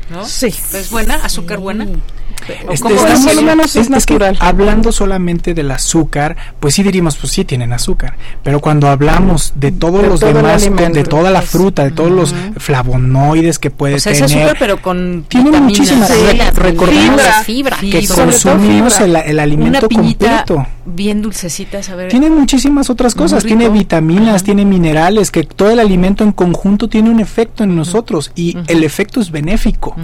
[0.10, 0.26] ¿no?
[0.26, 0.48] Sí.
[0.48, 1.16] ¿Es buena?
[1.16, 1.88] ¿Azúcar buena?
[2.48, 4.38] Este, es, natural.
[4.40, 8.16] hablando solamente del azúcar, pues sí diríamos, pues sí tienen azúcar.
[8.44, 13.60] Pero cuando hablamos de todos los demás, de toda la fruta, de todos los flavonoides
[13.60, 14.30] que puede o sea, tener.
[14.30, 15.26] Es azúcar, pero con.
[15.28, 16.12] Tiene muchísimas.
[16.56, 20.66] recordemos fibra, que consumimos el, el, alimento completo.
[20.86, 22.10] Bien dulcecita, saber.
[22.10, 23.44] Tiene muchísimas otras cosas.
[23.44, 28.32] Tiene vitaminas, tiene minerales, que todo el alimento en conjunto tiene un efecto en nosotros.
[28.36, 29.96] Y el efecto es benéfico.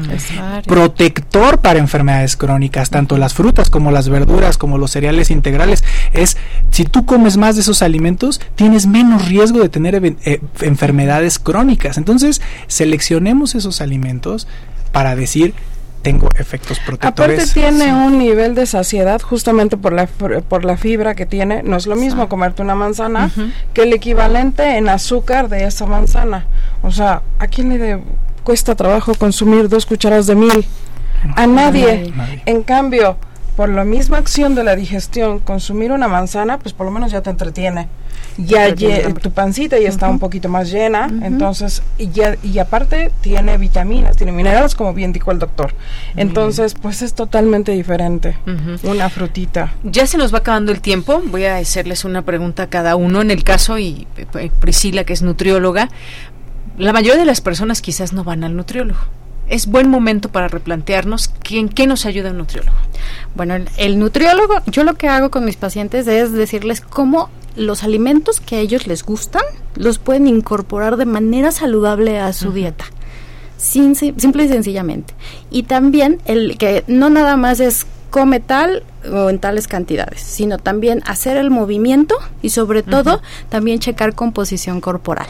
[0.66, 6.38] Protector para enfermedades crónicas, tanto las frutas como las verduras, como los cereales integrales, es
[6.70, 11.98] si tú comes más de esos alimentos, tienes menos riesgo de tener eh, enfermedades crónicas.
[11.98, 14.48] Entonces, seleccionemos esos alimentos
[14.92, 15.54] para decir
[16.08, 17.38] tengo efectos protectores.
[17.44, 21.64] Aparte tiene un nivel de saciedad justamente por la por la fibra que tiene.
[21.64, 23.30] No es lo mismo comerte una manzana
[23.74, 26.46] que el equivalente en azúcar de esa manzana.
[26.82, 28.00] O sea, ¿a quién le
[28.46, 30.66] cuesta trabajo consumir dos cucharadas de miel?
[31.36, 32.14] A nadie.
[32.46, 33.18] En cambio,
[33.58, 37.24] por la misma acción de la digestión, consumir una manzana, pues por lo menos ya
[37.24, 37.88] te entretiene.
[38.38, 43.58] Ya tu pancita ya está un poquito más llena, entonces, y, ya, y aparte tiene
[43.58, 45.74] vitaminas, tiene minerales, como bien dijo el doctor.
[46.16, 48.38] Entonces, pues es totalmente diferente.
[48.84, 49.74] Una frutita.
[49.84, 51.24] Ya se nos va acabando el tiempo.
[51.26, 53.22] Voy a hacerles una pregunta a cada uno.
[53.22, 54.06] En el caso, y
[54.36, 55.90] eh, Priscila, que es nutrióloga,
[56.78, 59.00] la mayoría de las personas quizás no van al nutriólogo
[59.50, 62.78] es buen momento para replantearnos en qué nos ayuda un nutriólogo.
[63.36, 68.40] Bueno, el, nutriólogo, yo lo que hago con mis pacientes es decirles cómo los alimentos
[68.40, 69.44] que a ellos les gustan
[69.76, 72.86] los pueden incorporar de manera saludable a su dieta.
[73.58, 75.16] Sin, simple y sencillamente.
[75.50, 80.58] Y también el que no nada más es come tal o en tales cantidades, sino
[80.58, 85.28] también hacer el movimiento y sobre todo también checar composición corporal.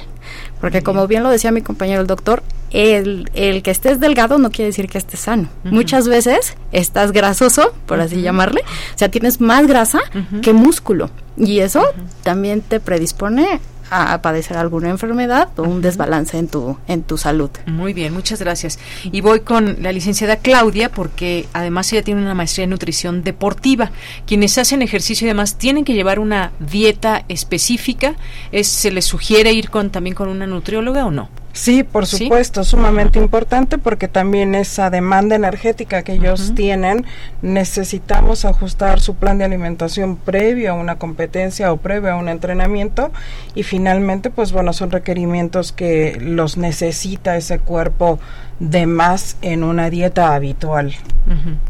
[0.60, 4.50] Porque como bien lo decía mi compañero el doctor, el, el que estés delgado no
[4.52, 5.50] quiere decir que estés sano.
[5.64, 10.00] Muchas veces estás grasoso, por así llamarle, o sea, tienes más grasa
[10.42, 11.10] que músculo.
[11.38, 11.84] Y eso
[12.24, 13.60] también te predispone
[13.90, 17.50] a, padecer alguna enfermedad o un desbalance en tu, en tu salud.
[17.66, 18.80] Muy bien, muchas gracias.
[19.04, 23.92] Y voy con la licenciada Claudia, porque además ella tiene una maestría en nutrición deportiva.
[24.26, 28.16] Quienes hacen ejercicio y demás tienen que llevar una dieta específica.
[28.52, 31.30] ¿Es, ¿Se les sugiere ir con también con una nutrióloga o no?
[31.58, 37.04] Sí, por supuesto, sumamente importante porque también esa demanda energética que ellos tienen,
[37.42, 43.12] necesitamos ajustar su plan de alimentación previo a una competencia o previo a un entrenamiento
[43.56, 48.20] y finalmente, pues bueno, son requerimientos que los necesita ese cuerpo
[48.60, 50.96] de más en una dieta habitual.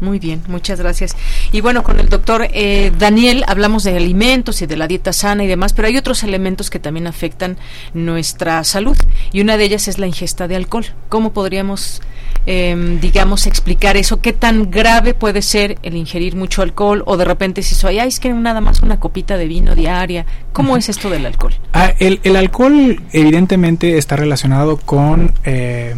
[0.00, 1.16] Muy bien, muchas gracias.
[1.50, 5.42] Y bueno, con el doctor eh, Daniel hablamos de alimentos y de la dieta sana
[5.42, 7.56] y demás, pero hay otros elementos que también afectan
[7.92, 8.96] nuestra salud
[9.32, 10.86] y una de ellas es la ingesta de alcohol.
[11.08, 12.02] ¿Cómo podríamos,
[12.46, 14.20] em, digamos, explicar eso?
[14.20, 18.08] ¿Qué tan grave puede ser el ingerir mucho alcohol o de repente si soy, ay,
[18.08, 20.24] es que nada más una copita de vino diaria?
[20.52, 21.54] ¿Cómo es esto del alcohol?
[21.72, 25.32] Ah, el, el, alcohol evidentemente está relacionado con...
[25.44, 25.96] Eh,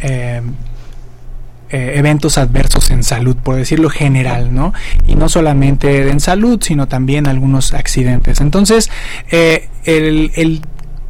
[0.00, 0.42] eh,
[1.72, 4.74] eh, eventos adversos en salud, por decirlo general, ¿no?
[5.06, 8.42] Y no solamente en salud, sino también algunos accidentes.
[8.42, 8.90] Entonces,
[9.30, 10.60] eh, el,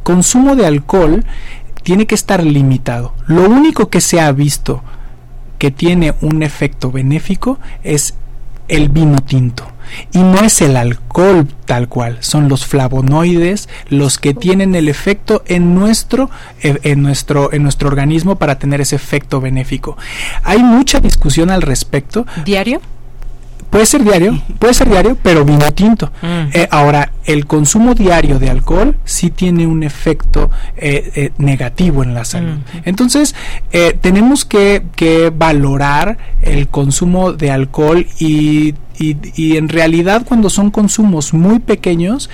[0.03, 1.25] consumo de alcohol
[1.83, 3.13] tiene que estar limitado.
[3.27, 4.83] Lo único que se ha visto
[5.59, 8.13] que tiene un efecto benéfico es
[8.69, 9.65] el vino tinto.
[10.11, 15.43] Y no es el alcohol tal cual, son los flavonoides los que tienen el efecto
[15.47, 16.29] en nuestro,
[16.61, 19.97] en nuestro, en nuestro organismo para tener ese efecto benéfico.
[20.43, 22.25] Hay mucha discusión al respecto.
[22.45, 22.81] ¿Diario?
[23.73, 26.11] Puede ser diario, puede ser diario, pero vino tinto.
[26.21, 26.49] Mm.
[26.53, 32.23] Eh, ahora, el consumo diario de alcohol sí tiene un efecto eh, negativo en la
[32.23, 32.57] salud.
[32.57, 32.77] Mm.
[32.85, 33.33] Entonces,
[34.01, 41.33] tenemos que, que, valorar el consumo de alcohol y y, en realidad cuando son consumos
[41.33, 42.29] muy pequeños,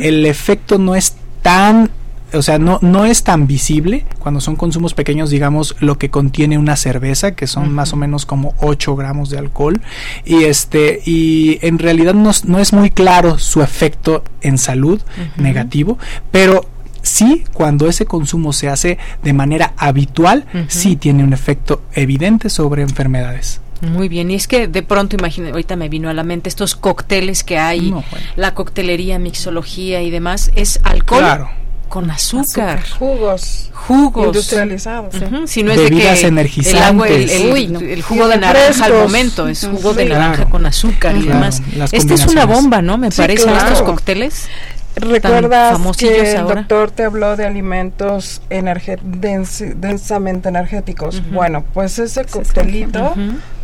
[0.00, 1.90] el efecto no es tan
[2.34, 6.58] o sea, no, no es tan visible cuando son consumos pequeños, digamos, lo que contiene
[6.58, 9.80] una cerveza, que son más o menos como 8 gramos de alcohol,
[10.24, 15.00] y este, y en realidad no, no es muy claro su efecto en salud
[15.36, 15.98] negativo,
[16.30, 16.68] pero
[17.02, 22.82] sí, cuando ese consumo se hace de manera habitual, sí tiene un efecto evidente sobre
[22.82, 23.60] enfermedades.
[23.80, 26.74] Muy bien, y es que de pronto, imagínate, ahorita me vino a la mente estos
[26.74, 27.94] cócteles que hay,
[28.36, 31.48] la coctelería, mixología y demás, es alcohol.
[31.88, 32.82] Con azúcar.
[32.98, 33.70] Jugos.
[33.72, 34.26] Jugos.
[34.26, 35.14] Industrializados.
[35.46, 39.94] Si no es de que El, agua, el, jugo de naranja al momento es jugo
[39.94, 41.62] de naranja con azúcar y demás.
[41.92, 42.98] Esta es una bomba, ¿no?
[42.98, 44.48] Me parece, estos cócteles.
[44.96, 51.22] ¿Recuerdas que el doctor te habló de alimentos densamente energéticos?
[51.32, 53.14] Bueno, pues ese coctelito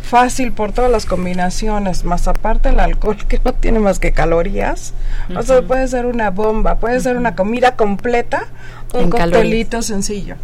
[0.01, 4.93] fácil por todas las combinaciones, más aparte el alcohol que no tiene más que calorías.
[5.35, 8.47] O sea, puede ser una bomba, puede ser una comida completa
[8.93, 10.35] un coctelito sencillo.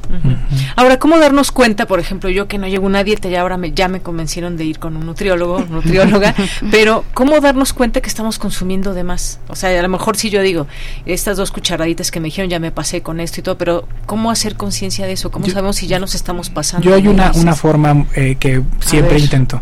[0.75, 3.71] Ahora, ¿cómo darnos cuenta, por ejemplo, yo que no llevo una dieta y ahora me,
[3.71, 6.33] ya me convencieron de ir con un nutriólogo, nutrióloga,
[6.71, 9.39] pero ¿cómo darnos cuenta que estamos consumiendo de más?
[9.47, 10.67] O sea, a lo mejor si yo digo,
[11.05, 14.31] estas dos cucharaditas que me dijeron, ya me pasé con esto y todo, pero ¿cómo
[14.31, 15.31] hacer conciencia de eso?
[15.31, 16.87] ¿Cómo sabemos si ya nos estamos pasando?
[16.87, 19.61] Yo hay una, una forma eh, que siempre intento.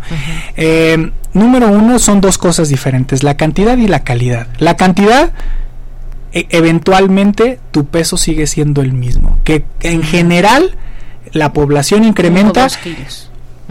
[0.56, 4.48] Eh, número uno, son dos cosas diferentes, la cantidad y la calidad.
[4.60, 5.32] La cantidad
[6.36, 9.40] e, eventualmente tu peso sigue siendo el mismo.
[9.44, 10.76] Que en general
[11.32, 12.68] la población incrementa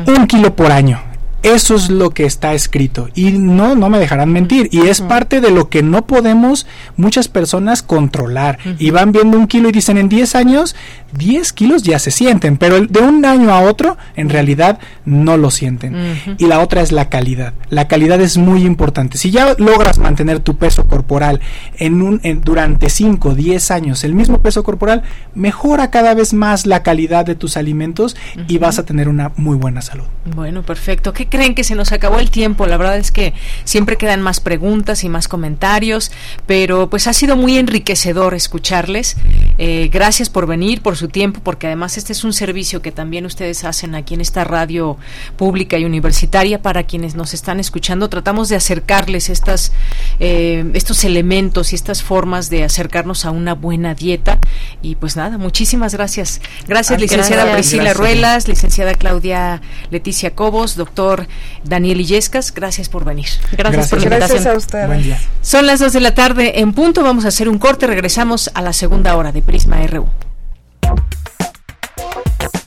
[0.07, 1.01] un kilo por año.
[1.45, 4.71] Eso es lo que está escrito y no, no me dejarán mentir.
[4.73, 6.67] Y es parte de lo que no podemos
[6.97, 8.59] muchas personas controlar.
[8.79, 10.75] Y van viendo un kilo y dicen en 10 años,
[11.19, 15.51] 10 kilos ya se sienten, pero de un año a otro en realidad no lo
[15.51, 16.17] sienten.
[16.39, 17.53] Y la otra es la calidad.
[17.69, 19.19] La calidad es muy importante.
[19.19, 21.41] Si ya logras mantener tu peso corporal
[21.79, 25.03] en un, durante 5, 10 años, el mismo peso corporal,
[25.35, 28.17] mejora cada vez más la calidad de tus alimentos
[28.49, 30.05] y vas a tener una muy buena salud.
[30.35, 31.13] Bueno, perfecto.
[31.13, 32.67] ¿Qué creen que se nos acabó el tiempo?
[32.67, 36.13] La verdad es que siempre quedan más preguntas y más comentarios,
[36.47, 39.17] pero pues ha sido muy enriquecedor escucharles.
[39.59, 43.25] Eh, gracias por venir, por su tiempo, porque además este es un servicio que también
[43.25, 44.97] ustedes hacen aquí en esta radio
[45.37, 48.09] pública y universitaria para quienes nos están escuchando.
[48.09, 49.73] Tratamos de acercarles estas,
[50.19, 54.39] eh, estos elementos y estas formas de acercarnos a una buena dieta.
[54.83, 56.41] Y pues nada, muchísimas gracias.
[56.67, 61.27] Gracias, licenciada Priscila Ruelas, licenciada Claudia Leticia Cobos, doctor
[61.65, 63.29] Daniel Illescas, gracias por venir.
[63.57, 64.43] Gracias, por la invitación.
[64.43, 65.19] Gracias a ustedes.
[65.43, 68.63] Son las dos de la tarde en punto, vamos a hacer un corte, regresamos a
[68.63, 70.07] la segunda hora de Prisma RU.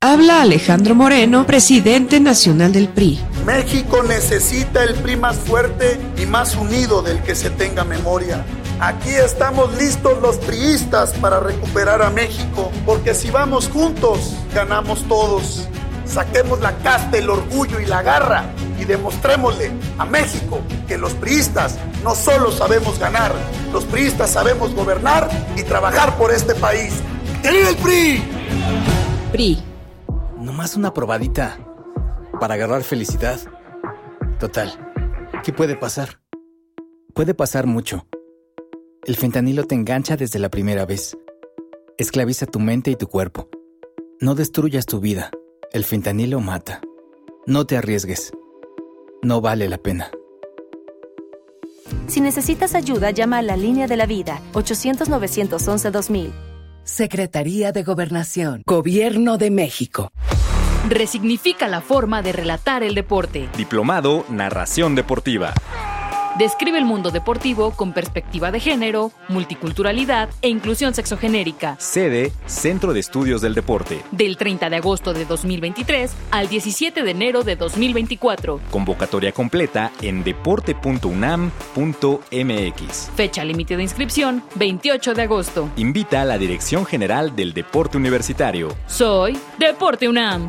[0.00, 3.18] Habla Alejandro Moreno, presidente nacional del PRI.
[3.46, 8.44] México necesita el PRI más fuerte y más unido del que se tenga memoria.
[8.80, 15.68] Aquí estamos listos los priistas para recuperar a México, porque si vamos juntos, ganamos todos.
[16.04, 18.44] Saquemos la casta, el orgullo y la garra
[18.78, 23.32] y demostrémosle a México que los priistas no solo sabemos ganar,
[23.72, 26.92] los priistas sabemos gobernar y trabajar por este país.
[27.42, 28.22] ¡Que el PRI!
[29.32, 29.62] PRI.
[30.38, 31.58] Nomás una probadita
[32.38, 33.40] para agarrar felicidad.
[34.38, 34.72] Total,
[35.42, 36.20] ¿qué puede pasar?
[37.14, 38.06] Puede pasar mucho.
[39.06, 41.16] El fentanilo te engancha desde la primera vez.
[41.98, 43.50] Esclaviza tu mente y tu cuerpo.
[44.18, 45.30] No destruyas tu vida.
[45.72, 46.80] El fentanilo mata.
[47.46, 48.32] No te arriesgues.
[49.22, 50.10] No vale la pena.
[52.06, 56.32] Si necesitas ayuda, llama a la línea de la vida 800-911-2000.
[56.84, 58.62] Secretaría de Gobernación.
[58.64, 60.10] Gobierno de México.
[60.88, 63.50] Resignifica la forma de relatar el deporte.
[63.56, 65.52] Diplomado Narración Deportiva.
[66.38, 71.76] Describe el mundo deportivo con perspectiva de género, multiculturalidad e inclusión sexogenérica.
[71.78, 74.02] Sede Centro de Estudios del Deporte.
[74.10, 78.60] Del 30 de agosto de 2023 al 17 de enero de 2024.
[78.72, 83.10] Convocatoria completa en deporte.unam.mx.
[83.14, 85.70] Fecha límite de inscripción 28 de agosto.
[85.76, 88.74] Invita a la Dirección General del Deporte Universitario.
[88.88, 90.48] Soy Deporte UNAM.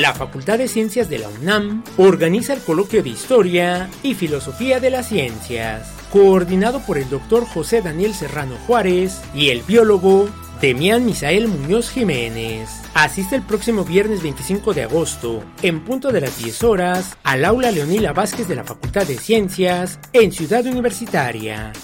[0.00, 4.88] La Facultad de Ciencias de la UNAM organiza el coloquio de Historia y Filosofía de
[4.88, 11.48] las Ciencias, coordinado por el doctor José Daniel Serrano Juárez y el biólogo Demián Misael
[11.48, 12.70] Muñoz Jiménez.
[12.94, 17.70] Asiste el próximo viernes 25 de agosto, en punto de las 10 horas, al aula
[17.70, 21.74] Leonila Vázquez de la Facultad de Ciencias, en Ciudad Universitaria.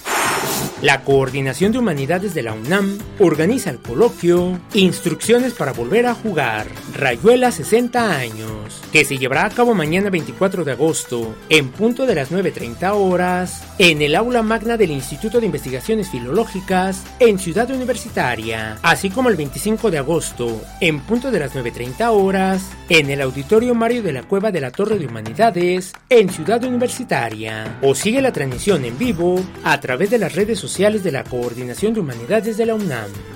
[0.83, 6.67] La Coordinación de Humanidades de la UNAM organiza el coloquio Instrucciones para volver a jugar,
[6.95, 12.15] Rayuela 60 años, que se llevará a cabo mañana 24 de agosto, en punto de
[12.15, 18.79] las 9.30 horas, en el aula magna del Instituto de Investigaciones Filológicas, en Ciudad Universitaria,
[18.83, 23.75] así como el 25 de agosto, en punto de las 9.30 horas, en el Auditorio
[23.75, 28.33] Mario de la Cueva de la Torre de Humanidades, en Ciudad Universitaria, o sigue la
[28.33, 32.67] transmisión en vivo a través de las redes sociales de la Coordinación de Humanidades de
[32.67, 33.36] la UNAM.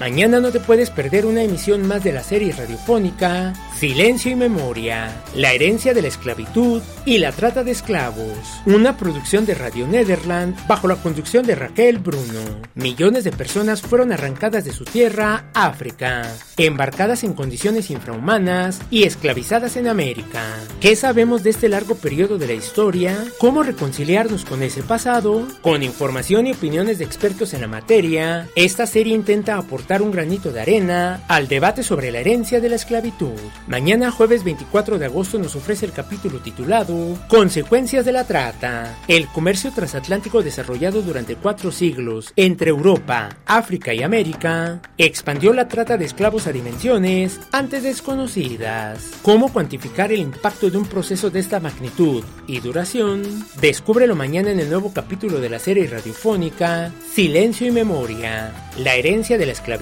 [0.00, 5.22] Mañana no te puedes perder una emisión más de la serie radiofónica Silencio y Memoria,
[5.34, 8.62] la herencia de la esclavitud y la trata de esclavos.
[8.64, 12.60] Una producción de Radio Nederland bajo la conducción de Raquel Bruno.
[12.74, 19.76] Millones de personas fueron arrancadas de su tierra, África, embarcadas en condiciones infrahumanas y esclavizadas
[19.76, 20.42] en América.
[20.80, 23.16] ¿Qué sabemos de este largo periodo de la historia?
[23.38, 25.46] ¿Cómo reconciliarnos con ese pasado?
[25.60, 30.52] Con información y opiniones de expertos en la materia, esta serie intenta aportar un granito
[30.52, 33.34] de arena al debate sobre la herencia de la esclavitud.
[33.66, 38.96] Mañana jueves 24 de agosto nos ofrece el capítulo titulado Consecuencias de la trata.
[39.08, 45.96] El comercio transatlántico desarrollado durante cuatro siglos entre Europa, África y América expandió la trata
[45.96, 49.10] de esclavos a dimensiones antes desconocidas.
[49.22, 53.22] ¿Cómo cuantificar el impacto de un proceso de esta magnitud y duración?
[53.60, 59.36] Descúbrelo mañana en el nuevo capítulo de la serie radiofónica Silencio y Memoria, la herencia
[59.36, 59.79] de la esclavitud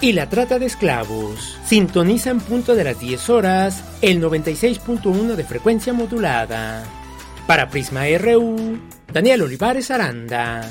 [0.00, 1.58] y la trata de esclavos.
[1.66, 6.84] Sintoniza en punto de las 10 horas el 96.1 de frecuencia modulada.
[7.46, 8.78] Para Prisma RU,
[9.12, 10.66] Daniel Olivares Aranda.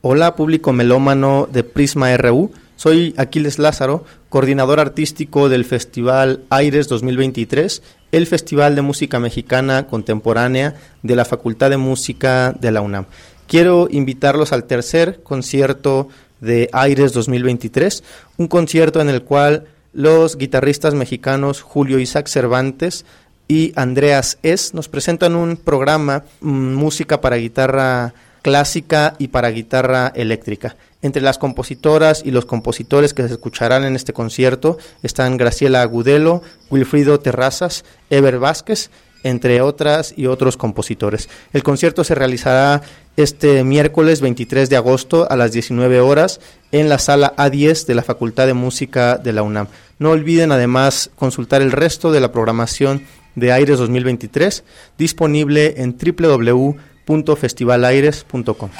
[0.00, 7.82] Hola público melómano de Prisma RU, soy Aquiles Lázaro, coordinador artístico del Festival Aires 2023
[8.12, 13.04] el Festival de Música Mexicana Contemporánea de la Facultad de Música de la UNAM.
[13.46, 16.08] Quiero invitarlos al tercer concierto
[16.40, 18.02] de Aires 2023,
[18.38, 23.04] un concierto en el cual los guitarristas mexicanos Julio Isaac Cervantes
[23.48, 30.10] y Andreas Es nos presentan un programa mm, música para guitarra clásica y para guitarra
[30.16, 30.76] eléctrica.
[31.02, 36.42] Entre las compositoras y los compositores que se escucharán en este concierto están Graciela Agudelo,
[36.70, 38.90] Wilfrido Terrazas, Ever Vázquez,
[39.24, 41.28] entre otras y otros compositores.
[41.52, 42.80] El concierto se realizará
[43.16, 46.40] este miércoles 23 de agosto a las 19 horas
[46.70, 49.66] en la sala A10 de la Facultad de Música de la UNAM.
[49.98, 54.64] No olviden además consultar el resto de la programación de Aires 2023
[54.98, 58.70] disponible en www.festivalaires.com.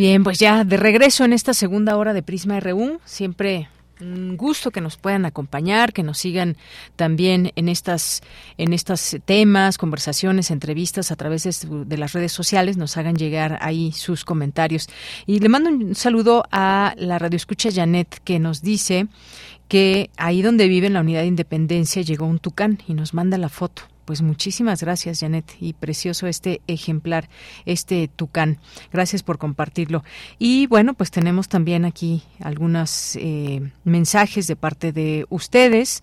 [0.00, 3.68] Bien, pues ya de regreso en esta segunda hora de Prisma RU, siempre
[4.00, 6.56] un gusto que nos puedan acompañar, que nos sigan
[6.96, 8.22] también en estas
[8.56, 13.92] en estos temas, conversaciones, entrevistas a través de, las redes sociales, nos hagan llegar ahí
[13.92, 14.88] sus comentarios.
[15.26, 19.06] Y le mando un saludo a la radioescucha Janet que nos dice
[19.68, 23.36] que ahí donde vive en la unidad de Independencia llegó un tucán y nos manda
[23.36, 23.82] la foto.
[24.10, 27.28] Pues muchísimas gracias, Janet, y precioso este ejemplar,
[27.64, 28.58] este tucán.
[28.92, 30.02] Gracias por compartirlo.
[30.36, 36.02] Y bueno, pues tenemos también aquí algunos eh, mensajes de parte de ustedes.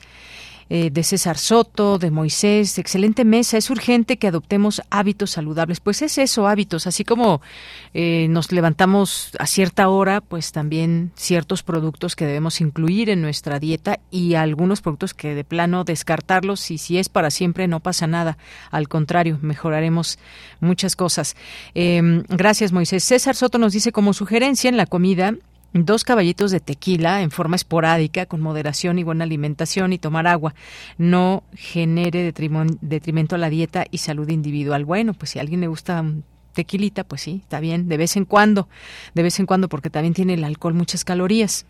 [0.70, 5.80] Eh, de César Soto, de Moisés, excelente mesa, es urgente que adoptemos hábitos saludables.
[5.80, 7.42] Pues es eso, hábitos, así como
[7.94, 13.60] eh, nos levantamos a cierta hora, pues también ciertos productos que debemos incluir en nuestra
[13.60, 18.08] dieta y algunos productos que de plano descartarlos y si es para siempre no pasa
[18.08, 18.38] nada.
[18.70, 20.20] Al contrario, mejoraremos
[20.60, 21.36] muchas cosas.
[21.76, 23.04] Em, gracias, Moisés.
[23.04, 25.34] César Soto nos dice como sugerencia en la comida
[25.86, 30.56] dos caballitos de tequila en forma esporádica, con moderación y buena alimentación y tomar agua.
[30.98, 34.86] No genere detrimento a la dieta y salud individual.
[34.86, 36.04] Bueno, pues si a alguien le gusta
[36.58, 38.68] tequilita, pues sí, está bien, de vez en cuando,
[39.14, 41.68] de vez en cuando, porque también tiene el alcohol muchas calorías.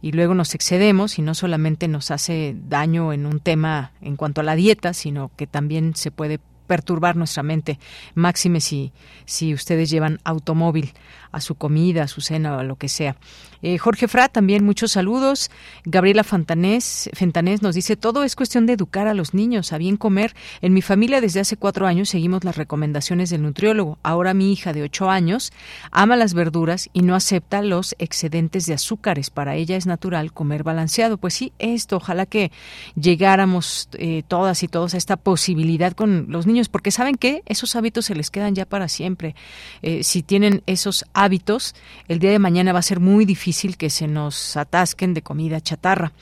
[0.00, 4.40] Y luego nos excedemos y no solamente nos hace daño en un tema en cuanto
[4.40, 6.40] a la dieta, sino que también se puede
[6.70, 7.80] perturbar nuestra mente,
[8.14, 8.92] máxime si,
[9.24, 10.92] si ustedes llevan automóvil
[11.32, 13.16] a su comida, a su cena o a lo que sea.
[13.62, 15.50] Eh, Jorge Fra, también muchos saludos.
[15.84, 19.96] Gabriela Fantanés, Fentanés nos dice, todo es cuestión de educar a los niños a bien
[19.96, 20.34] comer.
[20.62, 23.98] En mi familia desde hace cuatro años seguimos las recomendaciones del nutriólogo.
[24.02, 25.52] Ahora mi hija de ocho años
[25.90, 29.30] ama las verduras y no acepta los excedentes de azúcares.
[29.30, 31.18] Para ella es natural comer balanceado.
[31.18, 32.50] Pues sí, esto, ojalá que
[32.94, 37.76] llegáramos eh, todas y todos a esta posibilidad con los niños, porque saben que esos
[37.76, 39.34] hábitos se les quedan ya para siempre.
[39.82, 41.74] Eh, si tienen esos hábitos,
[42.08, 45.60] el día de mañana va a ser muy difícil que se nos atasquen de comida
[45.60, 46.12] chatarra.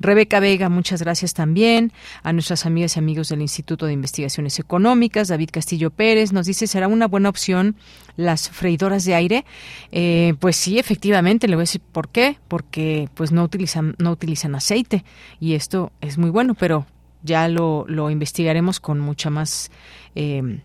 [0.00, 1.92] Rebeca Vega, muchas gracias también.
[2.22, 6.66] A nuestras amigas y amigos del Instituto de Investigaciones Económicas, David Castillo Pérez, nos dice,
[6.66, 7.76] ¿será una buena opción
[8.16, 9.44] las freidoras de aire?
[9.92, 14.10] Eh, pues sí, efectivamente, le voy a decir por qué, porque pues no utilizan, no
[14.10, 15.04] utilizan aceite
[15.40, 16.86] y esto es muy bueno, pero
[17.22, 19.70] ya lo, lo investigaremos con mucha más...
[20.14, 20.60] Eh,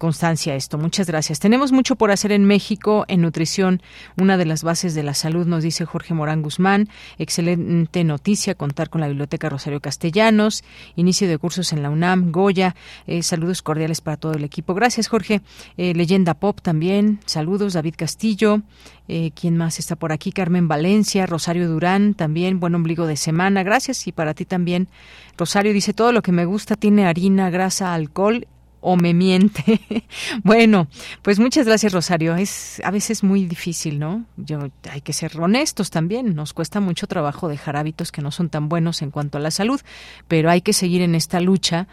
[0.00, 0.78] constancia esto.
[0.78, 1.40] Muchas gracias.
[1.40, 3.82] Tenemos mucho por hacer en México en nutrición,
[4.16, 6.88] una de las bases de la salud, nos dice Jorge Morán Guzmán.
[7.18, 10.64] Excelente noticia contar con la Biblioteca Rosario Castellanos,
[10.96, 12.74] inicio de cursos en la UNAM, Goya.
[13.06, 14.72] Eh, saludos cordiales para todo el equipo.
[14.72, 15.42] Gracias, Jorge.
[15.76, 17.20] Eh, Leyenda Pop también.
[17.26, 18.62] Saludos, David Castillo.
[19.06, 20.32] Eh, ¿Quién más está por aquí?
[20.32, 22.58] Carmen Valencia, Rosario Durán también.
[22.58, 23.62] Buen ombligo de semana.
[23.64, 24.06] Gracias.
[24.06, 24.88] Y para ti también.
[25.36, 28.46] Rosario dice, todo lo que me gusta tiene harina, grasa, alcohol
[28.80, 29.80] o me miente.
[30.42, 30.88] bueno,
[31.22, 32.36] pues muchas gracias Rosario.
[32.36, 34.24] Es a veces muy difícil, ¿no?
[34.36, 36.34] Yo hay que ser honestos también.
[36.34, 39.50] Nos cuesta mucho trabajo dejar hábitos que no son tan buenos en cuanto a la
[39.50, 39.80] salud,
[40.28, 41.86] pero hay que seguir en esta lucha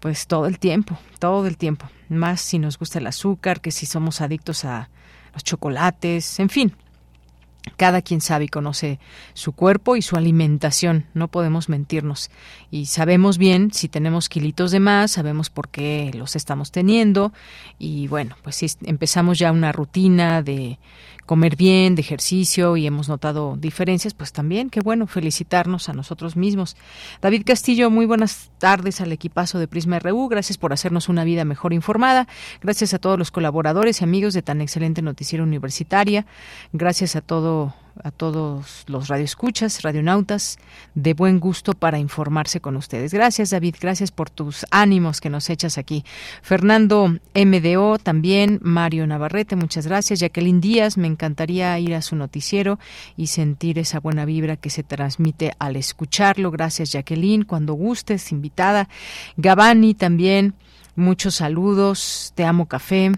[0.00, 1.88] pues todo el tiempo, todo el tiempo.
[2.08, 4.90] Más si nos gusta el azúcar, que si somos adictos a
[5.32, 6.74] los chocolates, en fin,
[7.76, 8.98] cada quien sabe y conoce
[9.34, 12.30] su cuerpo y su alimentación, no podemos mentirnos.
[12.70, 17.32] Y sabemos bien si tenemos kilitos de más, sabemos por qué los estamos teniendo.
[17.78, 20.78] Y bueno, pues si empezamos ya una rutina de
[21.28, 26.36] comer bien, de ejercicio y hemos notado diferencias, pues también, qué bueno, felicitarnos a nosotros
[26.36, 26.74] mismos.
[27.20, 31.44] David Castillo, muy buenas tardes al equipazo de Prisma RU, gracias por hacernos una vida
[31.44, 32.26] mejor informada,
[32.62, 36.24] gracias a todos los colaboradores y amigos de tan excelente noticiero universitaria,
[36.72, 40.58] gracias a todo a todos los radioescuchas, radionautas,
[40.94, 43.12] de buen gusto para informarse con ustedes.
[43.12, 43.76] Gracias, David.
[43.80, 46.04] Gracias por tus ánimos que nos echas aquí.
[46.42, 50.20] Fernando MDO también, Mario Navarrete, muchas gracias.
[50.20, 52.78] Jacqueline Díaz, me encantaría ir a su noticiero
[53.16, 56.50] y sentir esa buena vibra que se transmite al escucharlo.
[56.50, 57.44] Gracias, Jacqueline.
[57.44, 58.88] Cuando gustes, invitada.
[59.36, 60.54] Gabani también,
[60.96, 62.32] muchos saludos.
[62.34, 63.12] Te amo café.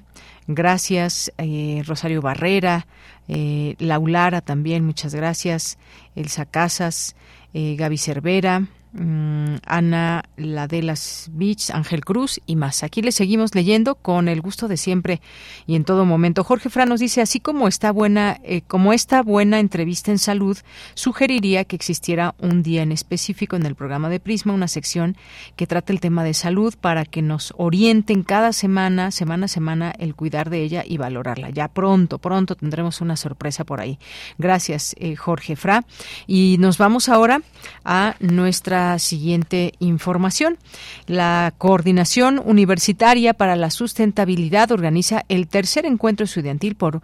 [0.53, 2.89] Gracias, eh, Rosario Barrera,
[3.33, 5.79] eh, Laulara también, muchas gracias,
[6.17, 7.15] Elsa Casas,
[7.55, 12.83] eh, Gaby Cervera, Ana Ladelas Beach, Ángel Cruz y más.
[12.83, 15.21] Aquí le seguimos leyendo con el gusto de siempre
[15.67, 16.43] y en todo momento.
[16.43, 20.59] Jorge Fran nos dice, así como está buena, eh, como esta buena entrevista en salud,
[20.95, 25.17] sugeriría que existiera un día en específico en el programa de Prisma, una sección
[25.55, 29.93] que trate el tema de salud para que nos orienten cada semana, semana a semana,
[29.99, 31.51] el cuidar de ella y valorarla.
[31.51, 33.99] Ya pronto, pronto tendremos una sorpresa por ahí.
[34.39, 35.85] Gracias, eh, Jorge Fra.
[36.27, 37.43] Y nos vamos ahora
[37.85, 40.59] a nuestra siguiente información.
[41.07, 47.03] La Coordinación Universitaria para la Sustentabilidad organiza el tercer encuentro estudiantil por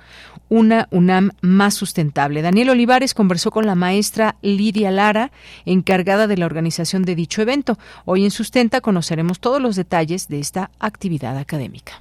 [0.48, 2.42] una UNAM más sustentable.
[2.42, 5.32] Daniel Olivares conversó con la maestra Lidia Lara,
[5.64, 7.78] encargada de la organización de dicho evento.
[8.04, 12.00] Hoy en Sustenta conoceremos todos los detalles de esta actividad académica.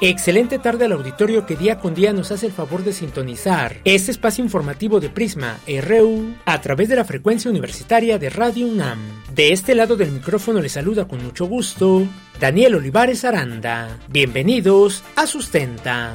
[0.00, 4.12] Excelente tarde al auditorio que día con día nos hace el favor de sintonizar este
[4.12, 9.00] espacio informativo de Prisma RU a través de la frecuencia universitaria de Radio UNAM.
[9.34, 12.06] De este lado del micrófono le saluda con mucho gusto
[12.38, 13.98] Daniel Olivares Aranda.
[14.08, 16.14] Bienvenidos a Sustenta.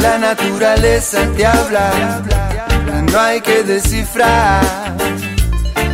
[0.00, 2.24] La naturaleza te habla,
[3.12, 4.96] no hay que descifrar.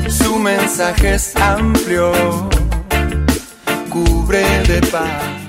[0.09, 2.13] Su mensaje es amplio,
[3.89, 5.40] cubre de paz.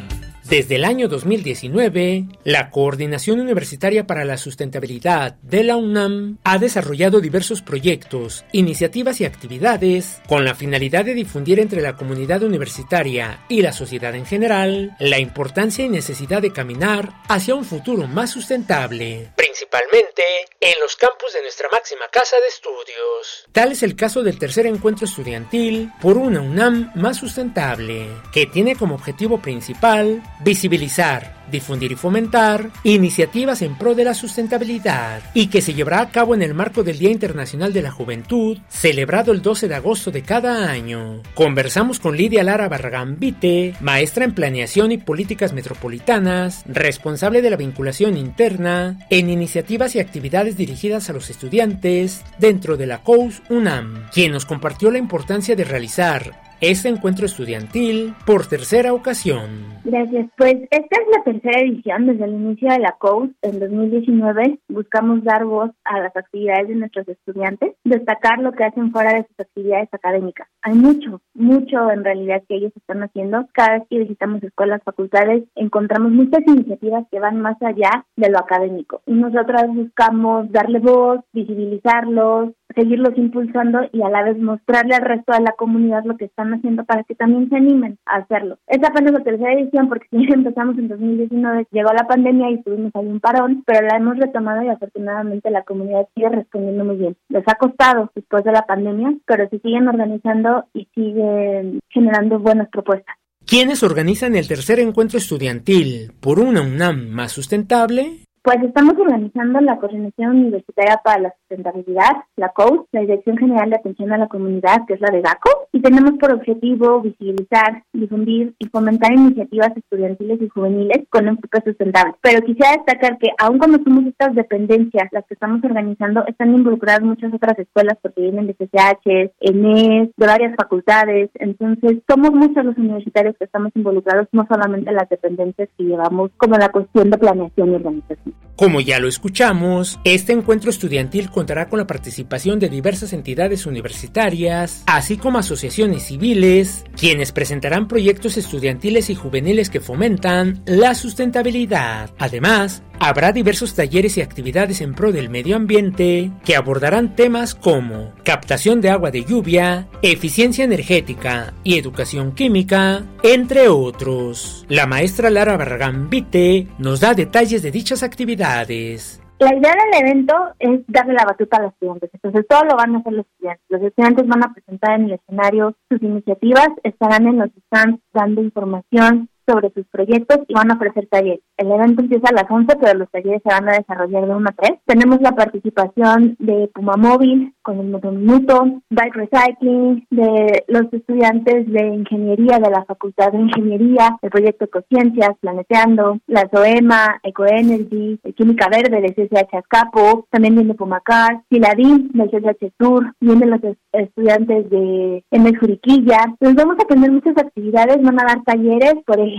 [0.52, 7.22] Desde el año 2019, la Coordinación Universitaria para la Sustentabilidad de la UNAM ha desarrollado
[7.22, 13.62] diversos proyectos, iniciativas y actividades con la finalidad de difundir entre la comunidad universitaria y
[13.62, 19.32] la sociedad en general la importancia y necesidad de caminar hacia un futuro más sustentable,
[19.38, 20.22] principalmente
[20.60, 23.48] en los campus de nuestra máxima casa de estudios.
[23.54, 28.76] Tal es el caso del tercer encuentro estudiantil por una UNAM más sustentable, que tiene
[28.76, 35.62] como objetivo principal visibilizar, difundir y fomentar iniciativas en pro de la sustentabilidad y que
[35.62, 39.42] se llevará a cabo en el marco del Día Internacional de la Juventud, celebrado el
[39.42, 41.22] 12 de agosto de cada año.
[41.36, 47.58] Conversamos con Lidia Lara Barragán Vite, maestra en planeación y políticas metropolitanas, responsable de la
[47.58, 54.10] vinculación interna en iniciativas y actividades dirigidas a los estudiantes dentro de la COUS UNAM,
[54.14, 59.72] quien nos compartió la importancia de realizar este encuentro estudiantil por tercera ocasión.
[59.84, 60.30] Gracias.
[60.38, 64.60] Pues esta es la tercera edición desde el inicio de la COUS en 2019.
[64.70, 69.26] Buscamos dar voz a las actividades de nuestros estudiantes, destacar lo que hacen fuera de
[69.28, 70.48] sus actividades académicas.
[70.62, 73.48] Hay mucho, mucho en realidad que ellos están haciendo.
[73.54, 78.38] Cada vez que visitamos escuelas, facultades, encontramos muchas iniciativas que van más allá de lo
[78.38, 79.02] académico.
[79.08, 85.34] Y nosotras buscamos darle voz, visibilizarlos, seguirlos impulsando y a la vez mostrarle al resto
[85.34, 88.58] de la comunidad lo que están haciendo para que también se animen a hacerlo.
[88.68, 92.92] Esta apenas la tercera edición porque si empezamos en 2019, llegó la pandemia y tuvimos
[92.96, 97.16] ahí un parón, pero la hemos retomado y afortunadamente la comunidad sigue respondiendo muy bien.
[97.30, 102.70] Les ha costado después de la pandemia, pero se siguen organizando y siguen generando buenas
[102.70, 103.16] propuestas.
[103.46, 108.20] ¿Quiénes organizan el tercer encuentro estudiantil por una UNAM más sustentable?
[108.44, 113.76] Pues estamos organizando la Coordinación Universitaria para la Sustentabilidad, la COUS, la Dirección General de
[113.76, 118.56] Atención a la Comunidad, que es la de GACO, y tenemos por objetivo visibilizar, difundir
[118.58, 122.16] y fomentar iniciativas estudiantiles y juveniles con enfoque sustentable.
[122.22, 127.04] Pero quisiera destacar que aun cuando somos estas dependencias, las que estamos organizando, están involucradas
[127.04, 132.78] muchas otras escuelas porque vienen de CCH, ENES, de varias facultades, entonces somos muchos los
[132.80, 137.72] universitarios que estamos involucrados, no solamente las dependencias que llevamos como la cuestión de planeación
[137.72, 138.31] y organización.
[138.56, 144.84] Como ya lo escuchamos, este encuentro estudiantil contará con la participación de diversas entidades universitarias,
[144.86, 152.12] así como asociaciones civiles, quienes presentarán proyectos estudiantiles y juveniles que fomentan la sustentabilidad.
[152.20, 158.12] Además, Habrá diversos talleres y actividades en pro del medio ambiente que abordarán temas como
[158.24, 164.68] captación de agua de lluvia, eficiencia energética y educación química, entre otros.
[164.70, 169.20] La maestra Lara Barragán Vite nos da detalles de dichas actividades.
[169.40, 172.94] La idea del evento es darle la batuta a los estudiantes, entonces todo lo van
[172.94, 173.66] a hacer los estudiantes.
[173.70, 178.44] Los estudiantes van a presentar en el escenario sus iniciativas, estarán en los stands dando
[178.44, 181.42] información sobre sus proyectos y van a ofrecer talleres.
[181.58, 184.50] El evento empieza a las 11, pero los talleres se van a desarrollar de 1
[184.50, 184.80] a 3.
[184.86, 191.72] Tenemos la participación de Puma Móvil con el Moto Minuto, Bike Recycling, de los estudiantes
[191.72, 198.68] de Ingeniería de la Facultad de Ingeniería, el proyecto Ecociencias, Planeteando, la SOEMA, Ecoenergy, Química
[198.70, 203.62] Verde de CCH Azcapo, también viene Pumacar, Siladín del CCH Sur, vienen los
[203.94, 206.26] estudiantes de MS Juriquilla.
[206.26, 209.31] Entonces vamos a tener muchas actividades, van a dar talleres, por ejemplo,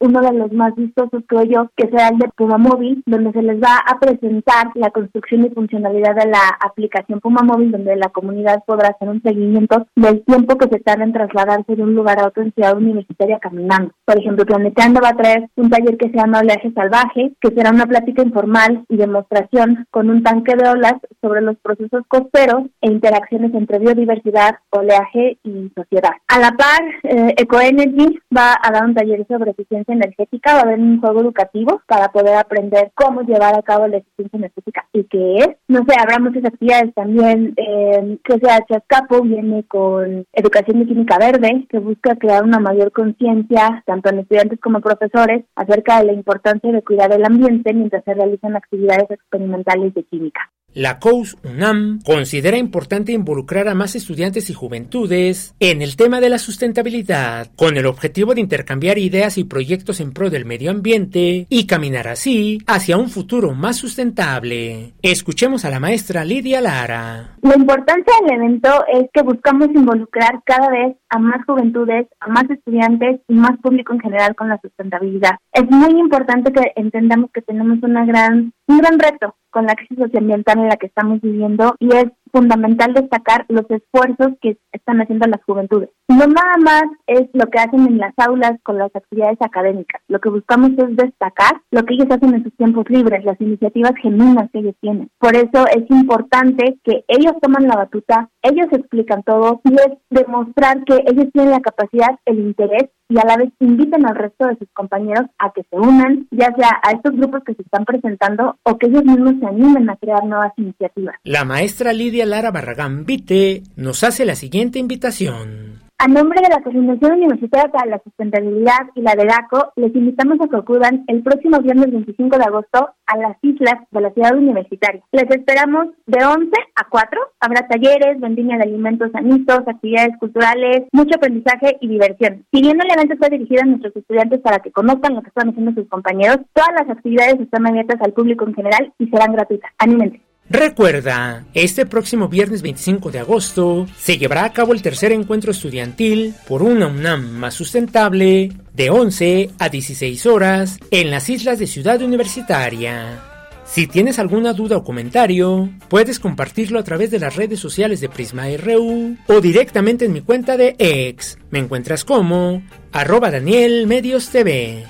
[0.00, 3.42] uno de los más vistosos creo yo que será el de Puma Móvil, donde se
[3.42, 8.08] les va a presentar la construcción y funcionalidad de la aplicación Puma Móvil, donde la
[8.08, 12.18] comunidad podrá hacer un seguimiento del tiempo que se tarda en trasladarse de un lugar
[12.20, 13.92] a otro en ciudad universitaria caminando.
[14.04, 17.70] Por ejemplo, Planeteando va a traer un taller que se llama Oleaje Salvaje, que será
[17.70, 22.90] una plática informal y demostración con un tanque de olas sobre los procesos costeros e
[22.90, 26.12] interacciones entre biodiversidad, oleaje y sociedad.
[26.28, 30.62] A la par, eh, Ecoenergy va a dar un taller sobre eficiencia energética, va a
[30.62, 35.04] haber un juego educativo para poder aprender cómo llevar a cabo la eficiencia energética y
[35.04, 35.48] qué es.
[35.68, 37.54] No sé, habrá muchas actividades también.
[37.56, 42.92] Eh, que sea Chascapo viene con educación de química verde, que busca crear una mayor
[42.92, 48.04] conciencia, tanto en estudiantes como profesores, acerca de la importancia de cuidar el ambiente mientras
[48.04, 50.50] se realizan actividades experimentales de química.
[50.74, 56.28] La COUS UNAM considera importante involucrar a más estudiantes y juventudes en el tema de
[56.28, 61.46] la sustentabilidad, con el objetivo de intercambiar ideas y proyectos en pro del medio ambiente
[61.48, 64.92] y caminar así hacia un futuro más sustentable.
[65.00, 67.38] Escuchemos a la maestra Lidia Lara.
[67.40, 72.44] La importancia del evento es que buscamos involucrar cada vez a más juventudes, a más
[72.50, 75.38] estudiantes y más público en general con la sustentabilidad.
[75.50, 79.98] Es muy importante que entendamos que tenemos una gran, un gran reto con la crisis
[79.98, 85.26] socioambiental en la que estamos viviendo y es fundamental destacar los esfuerzos que están haciendo
[85.26, 85.90] las juventudes.
[86.08, 90.02] No nada más es lo que hacen en las aulas con las actividades académicas.
[90.08, 93.92] Lo que buscamos es destacar lo que ellos hacen en sus tiempos libres, las iniciativas
[94.02, 95.10] genuinas que ellos tienen.
[95.18, 100.84] Por eso es importante que ellos toman la batuta, ellos explican todo y es demostrar
[100.84, 104.56] que ellos tienen la capacidad, el interés y a la vez inviten al resto de
[104.56, 108.58] sus compañeros a que se unan, ya sea a estos grupos que se están presentando
[108.62, 111.16] o que ellos mismos se animen a crear nuevas iniciativas.
[111.24, 115.87] La maestra Lidia Lara Barragán Vite nos hace la siguiente invitación.
[116.00, 120.40] A nombre de la Coordinación Universitaria para la Sustentabilidad y la de DACO, les invitamos
[120.40, 124.36] a que acudan el próximo viernes 25 de agosto a las islas de la ciudad
[124.36, 125.02] universitaria.
[125.10, 127.20] Les esperamos de 11 a 4.
[127.40, 132.46] Habrá talleres, vendimia de alimentos sanitos, actividades culturales, mucho aprendizaje y diversión.
[132.52, 135.48] Si bien el evento está dirigido a nuestros estudiantes para que conozcan lo que están
[135.48, 139.72] haciendo sus compañeros, todas las actividades están abiertas al público en general y serán gratuitas.
[139.78, 140.27] Anímense.
[140.50, 146.34] Recuerda, este próximo viernes 25 de agosto se llevará a cabo el tercer encuentro estudiantil
[146.46, 152.00] por una UNAM más sustentable de 11 a 16 horas en las islas de Ciudad
[152.00, 153.22] Universitaria.
[153.66, 158.08] Si tienes alguna duda o comentario, puedes compartirlo a través de las redes sociales de
[158.08, 161.36] Prisma RU o directamente en mi cuenta de ex.
[161.50, 162.62] Me encuentras como
[162.92, 164.84] arroba Daniel Medios TV.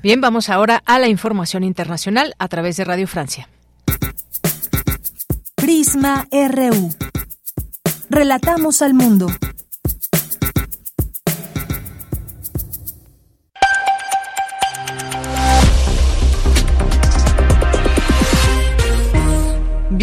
[0.03, 3.49] Bien, vamos ahora a la información internacional a través de Radio Francia.
[5.55, 6.93] Prisma RU.
[8.11, 9.25] Relatamos al mundo.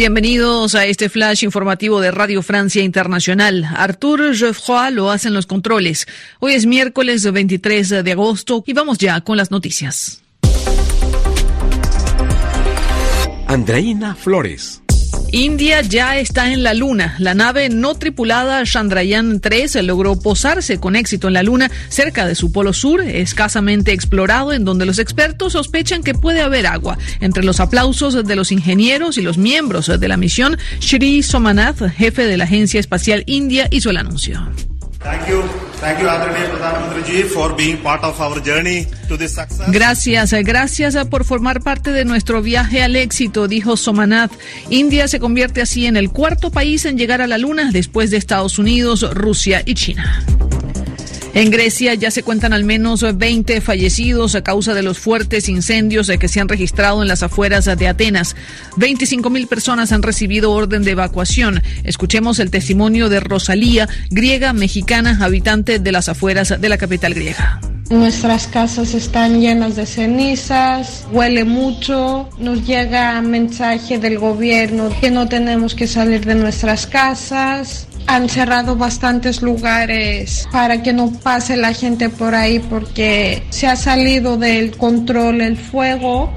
[0.03, 3.63] Bienvenidos a este flash informativo de Radio Francia Internacional.
[3.73, 6.07] Arthur Geoffroy lo hacen los controles.
[6.41, 10.21] Hoy es miércoles 23 de agosto y vamos ya con las noticias.
[13.47, 14.82] Andreina Flores.
[15.33, 17.15] India ya está en la Luna.
[17.17, 22.35] La nave no tripulada Chandrayaan 3 logró posarse con éxito en la Luna cerca de
[22.35, 26.99] su polo sur, escasamente explorado, en donde los expertos sospechan que puede haber agua.
[27.19, 32.27] Entre los aplausos de los ingenieros y los miembros de la misión, Shri Somanath, jefe
[32.27, 34.39] de la Agencia Espacial India, hizo el anuncio.
[39.67, 44.31] Gracias, gracias por formar parte de nuestro viaje al éxito, dijo Somanath.
[44.69, 48.17] India se convierte así en el cuarto país en llegar a la Luna después de
[48.17, 50.23] Estados Unidos, Rusia y China.
[51.33, 56.11] En Grecia ya se cuentan al menos 20 fallecidos a causa de los fuertes incendios
[56.19, 58.35] que se han registrado en las afueras de Atenas.
[58.77, 61.63] 25 mil personas han recibido orden de evacuación.
[61.83, 67.59] Escuchemos el testimonio de Rosalía, griega mexicana, habitante de las afueras de la capital griega.
[67.89, 75.27] Nuestras casas están llenas de cenizas, huele mucho, nos llega mensaje del gobierno que no
[75.27, 81.73] tenemos que salir de nuestras casas, han cerrado bastantes lugares para que no pase la
[81.73, 86.33] gente por ahí porque se ha salido del control el fuego.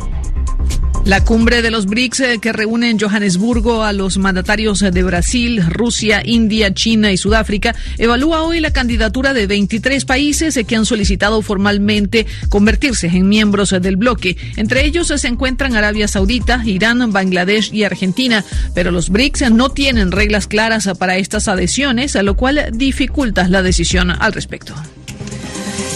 [1.06, 5.64] La cumbre de los BRICS eh, que reúne en Johannesburgo a los mandatarios de Brasil,
[5.68, 10.84] Rusia, India, China y Sudáfrica evalúa hoy la candidatura de 23 países eh, que han
[10.84, 14.36] solicitado formalmente convertirse en miembros del bloque.
[14.56, 19.68] Entre ellos eh, se encuentran Arabia Saudita, Irán, Bangladesh y Argentina, pero los BRICS no
[19.68, 24.74] tienen reglas claras para estas adhesiones, a lo cual dificulta la decisión al respecto.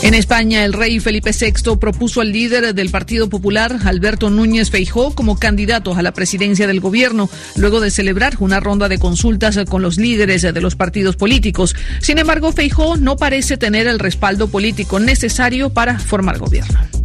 [0.03, 5.15] En España, el rey Felipe VI propuso al líder del Partido Popular, Alberto Núñez Feijó,
[5.15, 9.83] como candidato a la presidencia del gobierno, luego de celebrar una ronda de consultas con
[9.83, 11.77] los líderes de los partidos políticos.
[12.01, 17.00] Sin embargo, Feijó no parece tener el respaldo político necesario para formar gobierno.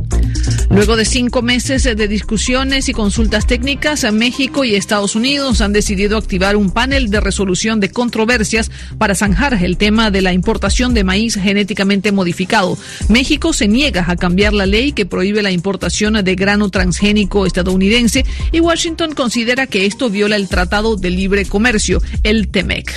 [0.69, 6.17] Luego de cinco meses de discusiones y consultas técnicas, México y Estados Unidos han decidido
[6.17, 11.03] activar un panel de resolución de controversias para zanjar el tema de la importación de
[11.03, 12.77] maíz genéticamente modificado.
[13.09, 18.25] México se niega a cambiar la ley que prohíbe la importación de grano transgénico estadounidense
[18.51, 22.91] y Washington considera que esto viola el Tratado de Libre Comercio, el TEMEC.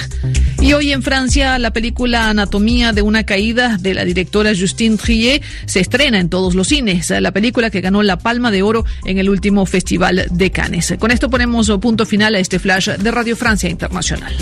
[0.61, 5.43] Y hoy en Francia, la película Anatomía de una caída de la directora Justine Trier
[5.67, 7.11] se estrena en todos los cines.
[7.11, 10.95] La película que ganó la Palma de Oro en el último Festival de Cannes.
[10.99, 14.35] Con esto ponemos punto final a este flash de Radio Francia Internacional.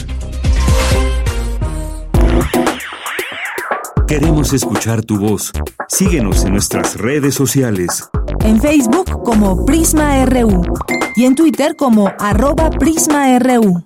[4.07, 5.51] Queremos escuchar tu voz.
[5.89, 8.09] Síguenos en nuestras redes sociales.
[8.45, 10.63] En Facebook como Prisma RU
[11.17, 13.85] y en Twitter como arroba PrismaRU.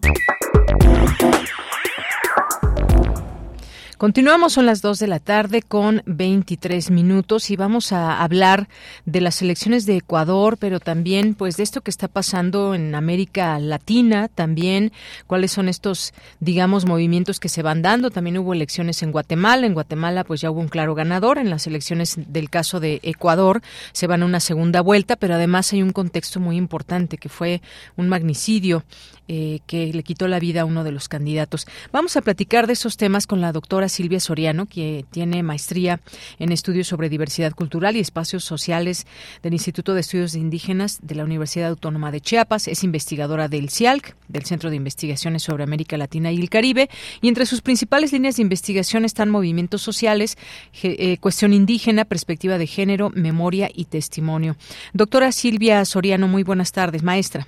[4.01, 8.67] Continuamos, son las 2 de la tarde con 23 minutos y vamos a hablar
[9.05, 13.59] de las elecciones de Ecuador, pero también pues de esto que está pasando en América
[13.59, 14.91] Latina, también
[15.27, 18.09] cuáles son estos, digamos, movimientos que se van dando.
[18.09, 21.67] También hubo elecciones en Guatemala, en Guatemala pues ya hubo un claro ganador, en las
[21.67, 23.61] elecciones del caso de Ecuador
[23.93, 27.61] se van a una segunda vuelta, pero además hay un contexto muy importante que fue
[27.99, 28.83] un magnicidio
[29.33, 31.69] eh, que le quitó la vida a uno de los candidatos.
[31.93, 36.01] Vamos a platicar de esos temas con la doctora Silvia Soriano, que tiene maestría
[36.41, 39.07] en estudios sobre diversidad cultural y espacios sociales
[39.45, 42.67] del Instituto de Estudios Indígenas de la Universidad Autónoma de Chiapas.
[42.67, 46.91] Es investigadora del CIALC, del Centro de Investigaciones sobre América Latina y el Caribe,
[47.23, 50.39] y entre sus principales líneas de investigación están movimientos sociales,
[50.83, 54.57] eh, cuestión indígena, perspectiva de género, memoria y testimonio.
[54.93, 57.47] Doctora Silvia Soriano, muy buenas tardes, maestra.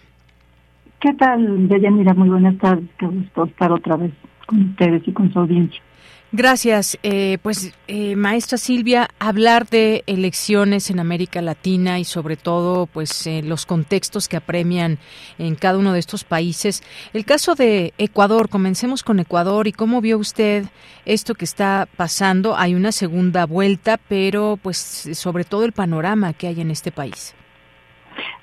[1.02, 2.14] ¿Qué tal, Deyanira?
[2.14, 2.88] Muy buenas tardes.
[2.96, 4.12] Qué gusto estar otra vez
[4.46, 5.82] con ustedes y con su audiencia.
[6.30, 6.96] Gracias.
[7.02, 13.26] Eh, pues, eh, maestra Silvia, hablar de elecciones en América Latina y sobre todo, pues,
[13.26, 14.98] eh, los contextos que apremian
[15.38, 16.84] en cada uno de estos países.
[17.12, 20.66] El caso de Ecuador, comencemos con Ecuador y cómo vio usted
[21.04, 22.56] esto que está pasando.
[22.56, 24.78] Hay una segunda vuelta, pero, pues,
[25.14, 27.34] sobre todo el panorama que hay en este país.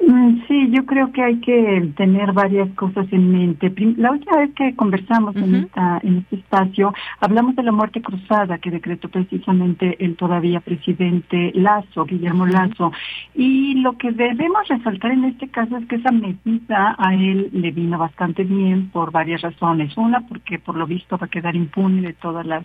[0.02, 3.72] Mm, sí, yo creo que hay que tener varias cosas en mente.
[3.98, 8.60] La última vez que conversamos en, esta, en este espacio, hablamos de la muerte cruzada
[8.60, 12.94] que decretó precisamente el todavía presidente Lazo, Guillermo Lazo.
[13.36, 17.72] Y lo que debemos resaltar en este caso es que esa medida a él le
[17.72, 19.98] vino bastante bien por varias razones.
[19.98, 22.64] Una, porque por lo visto va a quedar impune de todos los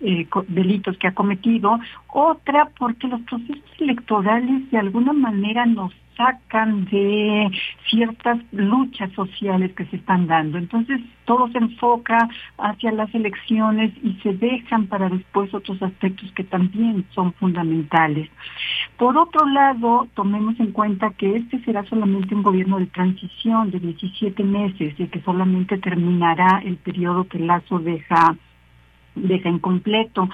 [0.00, 1.80] eh, delitos que ha cometido.
[2.06, 7.50] Otra, porque los procesos electorales de alguna manera nos sacan de
[7.88, 10.58] ciertas luchas sociales que se están dando.
[10.58, 12.28] Entonces, todo se enfoca
[12.58, 18.30] hacia las elecciones y se dejan para después otros aspectos que también son fundamentales.
[18.96, 23.80] Por otro lado, tomemos en cuenta que este será solamente un gobierno de transición de
[23.80, 28.36] 17 meses y que solamente terminará el periodo que Lazo deja
[29.18, 30.28] deja incompleto.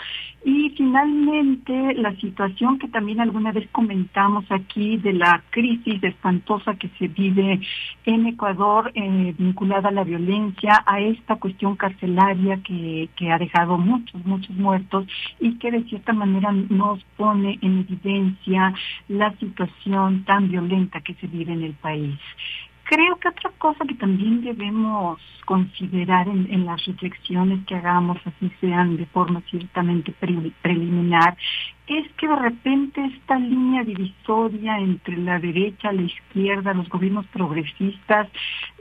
[0.45, 6.91] Y finalmente, la situación que también alguna vez comentamos aquí de la crisis espantosa que
[6.99, 7.61] se vive
[8.05, 13.79] en Ecuador eh, vinculada a la violencia, a esta cuestión carcelaria que, que ha dejado
[13.79, 15.07] muchos, muchos muertos
[15.41, 18.75] y que de cierta manera nos pone en evidencia
[19.09, 22.19] la situación tan violenta que se vive en el país.
[22.85, 28.97] Creo que otra cosa que también debemos considerar en, las reflexiones que hagamos, así sean
[28.97, 30.13] de forma ciertamente
[30.63, 31.37] preliminar,
[31.87, 38.29] es que de repente esta línea divisoria entre la derecha, la izquierda, los gobiernos progresistas,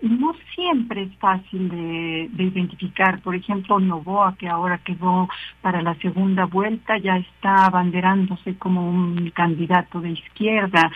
[0.02, 3.22] no siempre es fácil de, de identificar.
[3.22, 5.28] Por ejemplo, Novoa, que ahora quedó
[5.62, 10.92] para la segunda vuelta, ya está abanderándose como un candidato de izquierda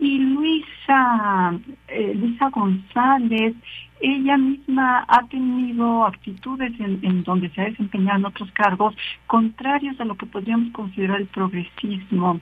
[0.00, 3.54] y Luisa, eh, Luisa González,
[4.00, 8.94] ella misma ha tenido actitudes en, en, donde se ha desempeñado en otros cargos
[9.26, 12.40] contrarios a lo que podríamos considerar el progresismo.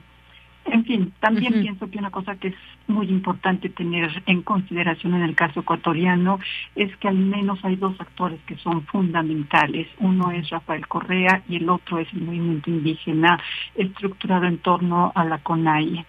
[0.71, 2.55] En fin, también pienso que una cosa que es
[2.87, 6.39] muy importante tener en consideración en el caso ecuatoriano
[6.75, 9.87] es que al menos hay dos actores que son fundamentales.
[9.99, 13.39] Uno es Rafael Correa y el otro es el movimiento indígena
[13.75, 16.05] estructurado en torno a la CONAIE.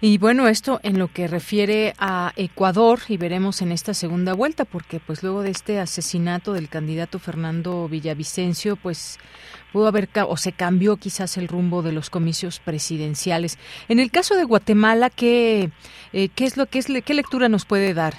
[0.00, 4.64] Y bueno, esto en lo que refiere a Ecuador y veremos en esta segunda vuelta,
[4.64, 9.18] porque pues luego de este asesinato del candidato Fernando Villavicencio, pues
[9.72, 13.58] pudo haber o se cambió quizás el rumbo de los comicios presidenciales.
[13.88, 15.70] En el caso de Guatemala, ¿qué,
[16.12, 18.14] eh, qué es lo que es qué lectura nos puede dar,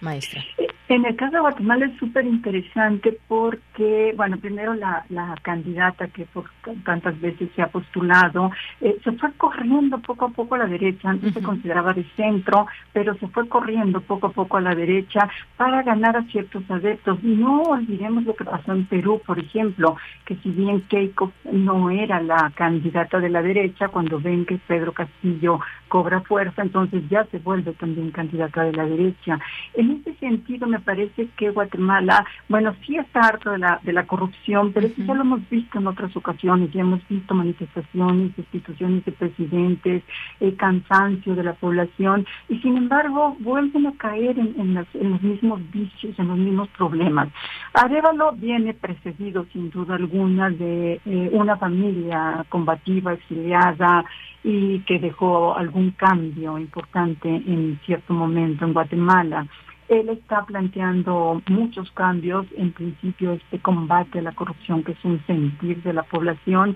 [0.00, 0.44] maestra?
[0.92, 6.26] En el caso de Guatemala es súper interesante porque, bueno, primero la, la candidata que
[6.26, 6.50] por
[6.84, 11.08] tantas veces se ha postulado eh, se fue corriendo poco a poco a la derecha,
[11.08, 15.30] antes se consideraba de centro, pero se fue corriendo poco a poco a la derecha
[15.56, 17.24] para ganar a ciertos adeptos.
[17.24, 19.96] No olvidemos lo que pasó en Perú, por ejemplo,
[20.26, 24.92] que si bien Keiko no era la candidata de la derecha, cuando ven que Pedro
[24.92, 25.58] Castillo
[25.88, 29.38] cobra fuerza, entonces ya se vuelve también candidata de la derecha.
[29.72, 34.06] En ese sentido, me parece que Guatemala, bueno, sí está harto de la, de la
[34.06, 39.04] corrupción, pero eso ya lo hemos visto en otras ocasiones, ya hemos visto manifestaciones, instituciones
[39.04, 40.02] de presidentes,
[40.40, 45.60] el cansancio de la población, y sin embargo vuelven a caer en, en, los mismos
[45.70, 47.28] vicios, en los mismos problemas.
[47.72, 54.04] Arevalo viene precedido, sin duda alguna, de eh, una familia combativa, exiliada,
[54.44, 59.46] y que dejó algún cambio importante en cierto momento en Guatemala.
[59.92, 65.22] Él está planteando muchos cambios, en principio este combate a la corrupción que es un
[65.26, 66.74] sentir de la población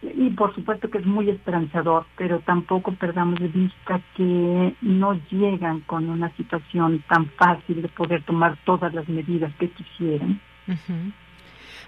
[0.00, 5.80] y por supuesto que es muy esperanzador, pero tampoco perdamos de vista que no llegan
[5.80, 10.40] con una situación tan fácil de poder tomar todas las medidas que quisieran.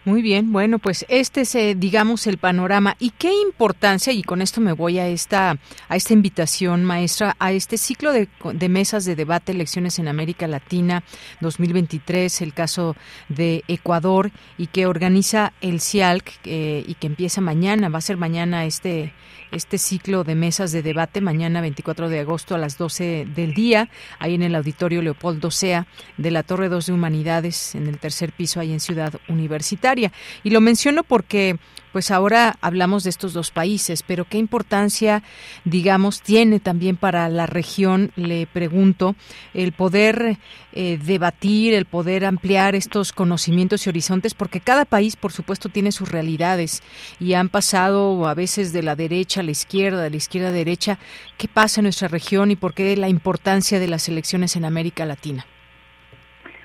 [0.05, 2.97] Muy bien, bueno, pues este es, eh, digamos, el panorama.
[2.99, 5.59] ¿Y qué importancia, y con esto me voy a esta,
[5.89, 8.29] a esta invitación, maestra, a este ciclo de,
[8.69, 11.03] mesas de debate, elecciones en América Latina
[11.41, 12.97] 2023, el caso
[13.29, 18.17] de Ecuador, y que organiza el CIALC eh, y que empieza mañana, va a ser
[18.17, 19.13] mañana este,
[19.53, 23.89] este ciclo de mesas de debate, mañana 24 de agosto a las 12 del día,
[24.19, 28.33] ahí en el Auditorio Leopoldo Sea de la Torre 2 de Humanidades, en el tercer
[28.33, 30.13] piso, ahí en Ciudad Universitaria.
[30.43, 31.59] Y lo menciono porque
[31.99, 35.25] pues ahora hablamos de estos dos países, pero qué importancia,
[35.65, 39.17] digamos, tiene también para la región, le pregunto,
[39.53, 40.37] el poder
[40.73, 45.91] eh, debatir, el poder ampliar estos conocimientos y horizontes, porque cada país, por supuesto, tiene
[45.91, 46.85] sus realidades
[47.19, 50.53] y han pasado a veces de la derecha a la izquierda, de la izquierda a
[50.53, 50.99] la derecha.
[51.37, 55.05] ¿Qué pasa en nuestra región y por qué la importancia de las elecciones en América
[55.05, 55.47] Latina?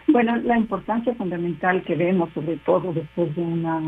[0.05, 3.81] Bueno, la importancia fundamental que vemos, sobre todo después de una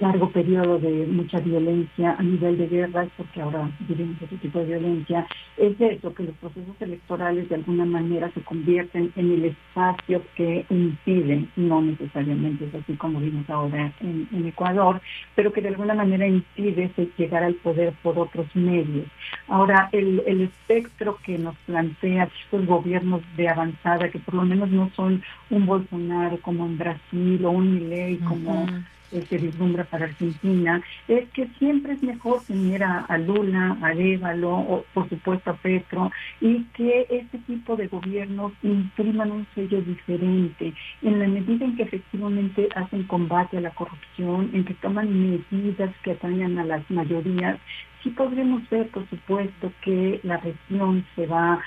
[0.00, 4.64] largo periodo de mucha violencia a nivel de guerra, porque ahora vivimos otro tipo de
[4.64, 10.22] violencia, es eso, que los procesos electorales de alguna manera se convierten en el espacio
[10.34, 15.00] que impide, no necesariamente es así como vimos ahora en, Ecuador,
[15.36, 19.06] pero que de alguna manera impide llegar al poder por otros medios.
[19.48, 24.70] Ahora, el, el espectro que nos plantea estos gobiernos de avanzada, que por lo menos
[24.70, 28.66] no son un Bolsonaro como en Brasil o un Milei como
[29.10, 34.84] se vislumbra para Argentina, es que siempre es mejor tener a, Lula, a Évalo, o
[34.94, 36.10] por supuesto a Petro,
[36.40, 40.72] y que este tipo de gobiernos impriman un sello diferente,
[41.02, 45.94] en la medida en que efectivamente hacen combate a la corrupción, en que toman medidas
[46.02, 47.58] que atañan a las mayorías,
[48.02, 51.60] sí podremos ver, por supuesto, que la región se va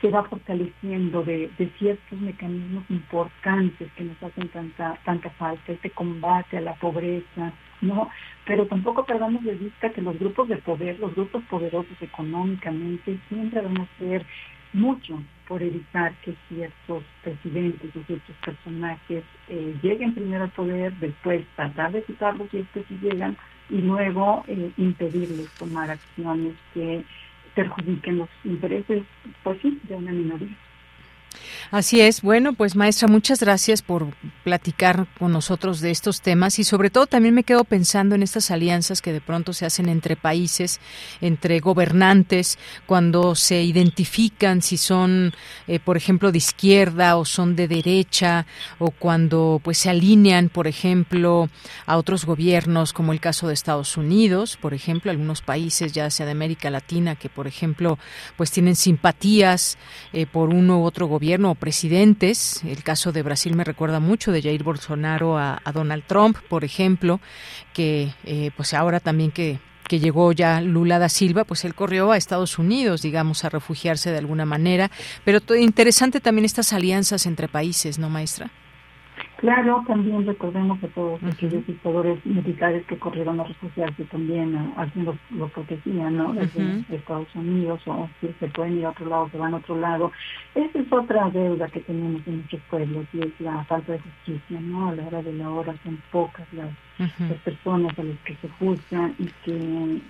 [0.00, 6.58] se va fortaleciendo de, ciertos mecanismos importantes que nos hacen tanta, tanta falta, este combate
[6.58, 8.10] a la pobreza, ¿no?
[8.44, 13.60] Pero tampoco perdamos de vista que los grupos de poder, los grupos poderosos económicamente, siempre
[13.60, 14.24] van a hacer
[14.72, 21.46] mucho por evitar que ciertos presidentes o ciertos personajes eh, lleguen primero al poder, después
[21.56, 23.36] tratar de quitarlos y es que si llegan,
[23.70, 27.02] y luego eh, impedirles tomar acciones que
[27.54, 29.02] perjudiquen los intereses,
[29.42, 30.56] pues sí, de una minoría.
[31.70, 32.22] Así es.
[32.22, 37.06] Bueno, pues maestra, muchas gracias por platicar con nosotros de estos temas y sobre todo
[37.06, 40.80] también me quedo pensando en estas alianzas que de pronto se hacen entre países,
[41.20, 45.34] entre gobernantes, cuando se identifican si son,
[45.66, 48.46] eh, por ejemplo, de izquierda o son de derecha
[48.78, 51.50] o cuando pues se alinean, por ejemplo,
[51.84, 56.24] a otros gobiernos, como el caso de Estados Unidos, por ejemplo, algunos países ya sea
[56.24, 57.98] de América Latina que, por ejemplo,
[58.36, 59.76] pues tienen simpatías
[60.14, 62.62] eh, por uno u otro gobierno o presidentes.
[62.64, 67.20] El caso de Brasil me recuerda mucho de Jair Bolsonaro a, Donald Trump, por ejemplo,
[67.74, 72.12] que eh, pues ahora también que que llegó ya Lula da Silva, pues él corrió
[72.12, 74.90] a Estados Unidos, digamos, a refugiarse de alguna manera.
[75.24, 78.50] Pero interesante también estas alianzas entre países, ¿no, maestra?
[79.38, 85.16] Claro, también recordemos a todos aquellos dictadores militares que corrieron a refugiarse también a, lo,
[85.30, 86.32] lo protegían, ¿no?
[86.32, 89.78] Desde Estados Unidos o si se pueden ir a otro lado, se van a otro
[89.78, 90.10] lado.
[90.56, 94.60] Esa es otra deuda que tenemos en nuestros pueblos y es la falta de justicia,
[94.60, 94.88] ¿no?
[94.88, 96.74] A la hora de la hora son pocas las,
[97.44, 100.00] personas a las que se juzgan y que,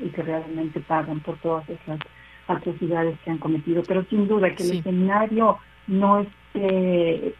[0.00, 2.00] y, que realmente pagan por todas esas
[2.48, 3.84] atrocidades que han cometido.
[3.86, 7.34] Pero sin duda que el escenario no esté eh,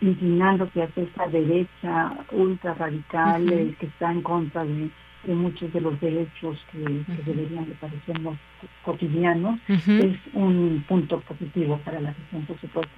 [0.00, 4.90] inclinándose hacia esa derecha ultra radical eh, que está en contra de,
[5.26, 6.78] de muchos de los derechos que,
[7.24, 8.36] deberían de parecernos
[8.82, 12.90] cotidianos, es un punto positivo para la gestión, por supuesto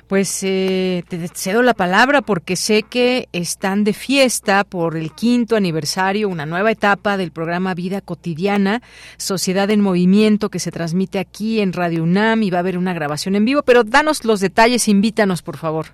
[0.08, 5.56] Pues eh, te cedo la palabra porque sé que están de fiesta por el quinto
[5.56, 8.82] aniversario, una nueva etapa del programa Vida Cotidiana,
[9.18, 12.94] Sociedad en Movimiento, que se transmite aquí en Radio UNAM y va a haber una
[12.94, 13.64] grabación en vivo.
[13.64, 15.88] Pero danos los detalles, invítanos, por favor.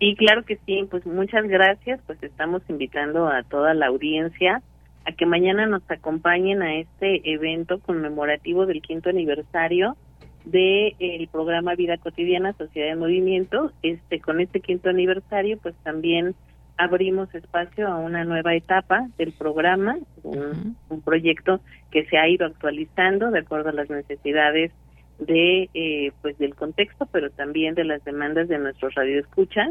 [0.00, 0.86] Sí, claro que sí.
[0.90, 2.00] Pues muchas gracias.
[2.06, 4.62] Pues estamos invitando a toda la audiencia
[5.04, 9.96] a que mañana nos acompañen a este evento conmemorativo del quinto aniversario
[10.44, 13.72] del el programa Vida Cotidiana Sociedad de Movimiento.
[13.82, 16.34] Este con este quinto aniversario, pues también
[16.76, 21.60] abrimos espacio a una nueva etapa del programa, un, proyecto
[21.90, 24.72] que se ha ido actualizando de acuerdo a las necesidades
[25.18, 29.70] de eh, pues del contexto, pero también de las demandas de nuestros radioescuchas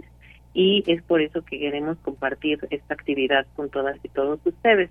[0.53, 4.90] y es por eso que queremos compartir esta actividad con todas y todos ustedes.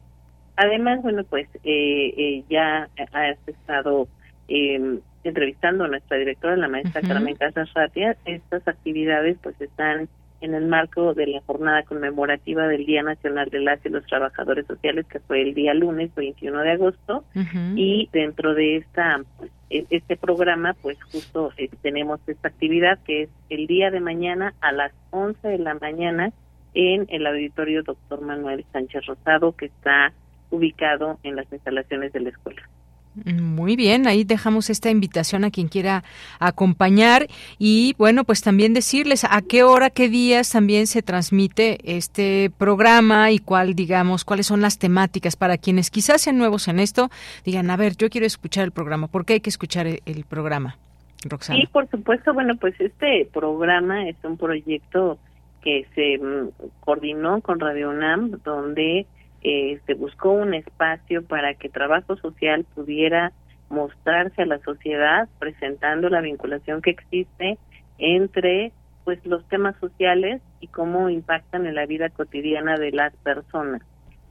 [0.56, 4.08] Además, bueno, pues eh, eh, ya has estado
[4.48, 8.16] em, entrevistando a nuestra directora, la maestra Carmen Casas Ratia.
[8.24, 10.08] Estas actividades pues están
[10.40, 14.66] en el marco de la jornada conmemorativa del Día Nacional de las y los Trabajadores
[14.66, 17.24] Sociales, que fue el día lunes 21 de agosto.
[17.76, 19.20] Y dentro de esta
[19.68, 24.54] e, este programa, pues justo eh, tenemos esta actividad que es el día de mañana
[24.60, 26.32] a las 11 de la mañana
[26.72, 30.12] en el auditorio Doctor Manuel Sánchez Rosado, que está
[30.50, 32.62] ubicado en las instalaciones de la escuela.
[33.24, 36.04] Muy bien, ahí dejamos esta invitación a quien quiera
[36.38, 37.26] acompañar
[37.58, 43.32] y bueno, pues también decirles a qué hora, qué días también se transmite este programa
[43.32, 47.10] y cuál, digamos, cuáles son las temáticas para quienes quizás sean nuevos en esto,
[47.44, 50.76] digan, a ver, yo quiero escuchar el programa, ¿por qué hay que escuchar el, programa?
[51.24, 51.58] Roxana.
[51.60, 55.18] Sí, por supuesto, bueno, pues este programa es un proyecto
[55.62, 59.06] que se mm, coordinó con Radio UNAM, donde
[59.42, 63.32] eh, se buscó un espacio para que trabajo social pudiera
[63.70, 67.58] mostrarse a la sociedad presentando la vinculación que existe
[67.98, 68.72] entre
[69.04, 73.82] pues los temas sociales y cómo impactan en la vida cotidiana de las personas.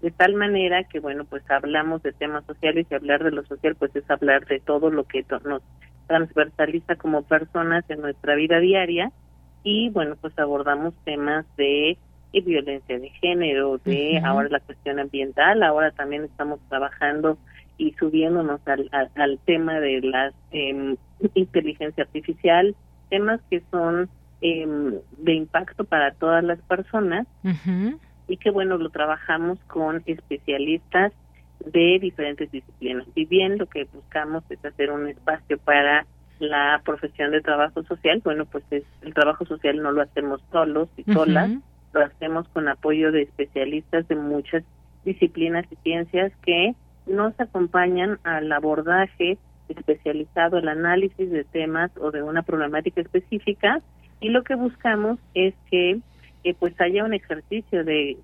[0.02, 3.76] De tal manera que bueno pues hablamos de temas sociales y hablar de lo social
[3.76, 5.64] pues es hablar de todo lo que nos
[6.08, 9.12] transversaliza como personas en nuestra vida diaria.
[9.64, 11.98] Y bueno pues abordamos temas de
[12.32, 17.38] y violencia de género, de ahora la cuestión ambiental, ahora también estamos trabajando
[17.78, 20.96] y subiéndonos al, al, tema de la eh,
[21.34, 22.76] inteligencia artificial,
[23.10, 24.10] temas que son
[24.42, 27.26] em, de impacto para todas las personas.
[28.28, 31.14] Y que bueno, lo trabajamos con especialistas
[31.66, 33.08] de diferentes disciplinas.
[33.16, 36.06] Y bien lo que buscamos es hacer un espacio para
[36.40, 40.90] la profesión de trabajo social, bueno, pues es, el trabajo social no lo hacemos solos
[40.96, 41.52] y solas,
[41.94, 44.64] lo hacemos con apoyo de especialistas de muchas
[45.06, 46.76] disciplinas y ciencias que
[47.08, 49.38] nos acompañan al abordaje
[49.68, 53.82] especializado, el análisis de temas o de una problemática específica
[54.20, 56.00] y lo que buscamos es que
[56.60, 58.18] pues haya un ejercicio de,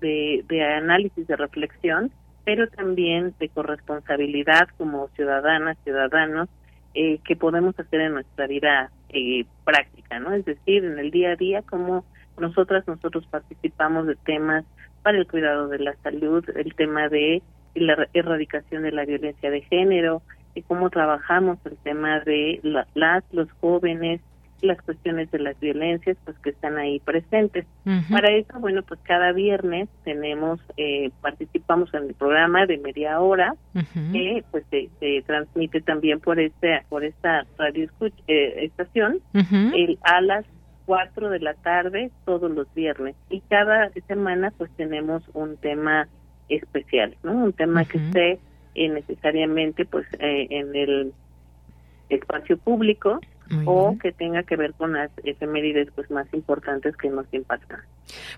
[0.48, 2.10] de, análisis, de reflexión,
[2.44, 6.48] pero también de corresponsabilidad como ciudadanas, ciudadanos,
[6.94, 10.32] eh, que podemos hacer en nuestra vida eh, práctica, ¿no?
[10.32, 12.04] Es decir, en el día a día, cómo
[12.38, 14.64] nosotras, nosotros participamos de temas
[15.02, 17.42] para el cuidado de la salud, el tema de
[17.74, 20.22] la erradicación de la violencia de género,
[20.54, 24.20] y cómo trabajamos el tema de las, los jóvenes
[24.62, 27.66] las cuestiones de las violencias pues que están ahí presentes.
[28.10, 33.54] Para eso, bueno, pues cada viernes tenemos, eh, participamos en el programa de media hora
[34.12, 34.88] que pues se,
[35.26, 37.88] transmite también por este por esta radio
[38.26, 40.44] eh, estación el, a las
[40.86, 46.08] 4 de la tarde todos los viernes y cada semana pues tenemos un tema
[46.48, 47.32] especial, ¿no?
[47.32, 48.38] Un tema que esté
[48.74, 51.12] eh, necesariamente pues en el
[52.08, 53.20] espacio público
[53.64, 57.80] o que tenga que ver con las efemérides pues más importantes que nos impactan.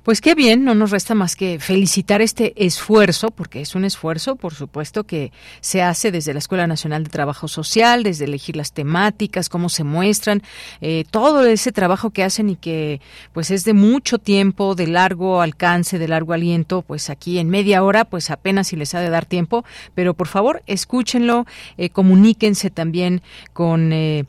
[0.03, 4.37] Pues qué bien, no nos resta más que felicitar este esfuerzo, porque es un esfuerzo,
[4.37, 8.73] por supuesto, que se hace desde la Escuela Nacional de Trabajo Social, desde elegir las
[8.73, 10.43] temáticas, cómo se muestran,
[10.81, 13.01] eh, todo ese trabajo que hacen y que
[13.33, 17.83] pues es de mucho tiempo, de largo alcance, de largo aliento, pues aquí en media
[17.83, 19.65] hora, pues apenas si les ha de dar tiempo,
[19.95, 21.47] pero por favor escúchenlo,
[21.77, 23.23] eh, comuníquense también
[23.53, 24.25] con, eh,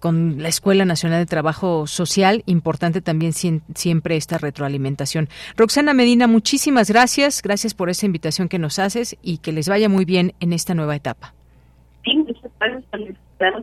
[0.00, 5.28] con la Escuela Nacional de Trabajo Social, importante también siempre esta retroalimentación alimentación.
[5.56, 7.42] Roxana Medina, muchísimas gracias.
[7.42, 10.74] Gracias por esa invitación que nos haces y que les vaya muy bien en esta
[10.74, 11.34] nueva etapa.
[12.04, 13.16] Sí, muchas gracias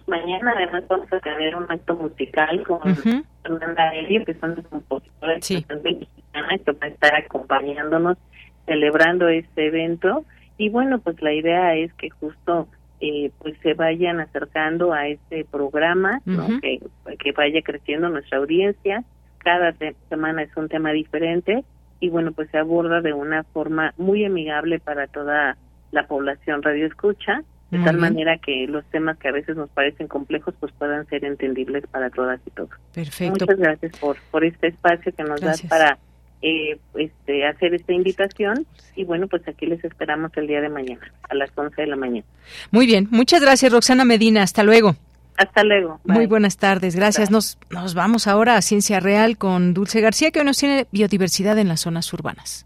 [0.08, 0.54] mañana.
[0.56, 2.96] Además, vamos a tener un acto musical con
[3.44, 5.64] Fernanda Elio, que son los compositores sí.
[5.64, 8.18] que va a estar acompañándonos,
[8.66, 10.26] celebrando este evento.
[10.58, 12.68] Y bueno, pues la idea es que justo
[13.00, 16.22] eh, pues se vayan acercando a este programa,
[16.62, 16.80] que,
[17.20, 19.04] que vaya creciendo nuestra audiencia
[19.48, 19.74] cada
[20.10, 21.64] semana es un tema diferente
[22.02, 25.56] y bueno, pues se aborda de una forma muy amigable para toda
[25.94, 30.10] la población radio escucha, de tal manera que los temas que a veces nos parecen
[30.10, 32.72] complejos pues puedan ser entendibles para todas y todos.
[32.94, 33.45] Perfecto.
[33.45, 35.98] Muchas gracias por, por este espacio que nos das para
[36.41, 38.65] eh, este, hacer esta invitación
[38.98, 41.95] y bueno, pues aquí les esperamos el día de mañana a las 11 de la
[41.95, 42.26] mañana.
[42.72, 44.98] Muy bien, muchas gracias Roxana Medina, hasta luego.
[45.38, 45.99] Hasta luego.
[46.03, 47.30] Muy buenas tardes, gracias.
[47.30, 51.57] Nos, nos vamos ahora a Ciencia Real con Dulce García, que hoy nos tiene biodiversidad
[51.59, 52.65] en las zonas urbanas.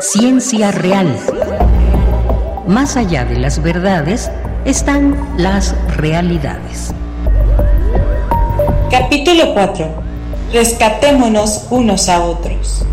[0.00, 1.16] Ciencia Real.
[2.66, 4.30] Más allá de las verdades
[4.64, 6.92] están las realidades.
[8.90, 10.02] Capítulo 4.
[10.52, 12.84] Rescatémonos unos a otros.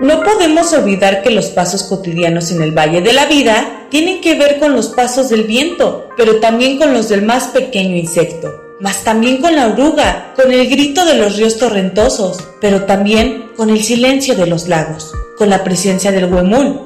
[0.00, 4.34] No podemos olvidar que los pasos cotidianos en el Valle de la Vida tienen que
[4.34, 9.04] ver con los pasos del viento, pero también con los del más pequeño insecto, más
[9.04, 13.82] también con la oruga, con el grito de los ríos torrentosos, pero también con el
[13.82, 16.78] silencio de los lagos, con la presencia del huemul,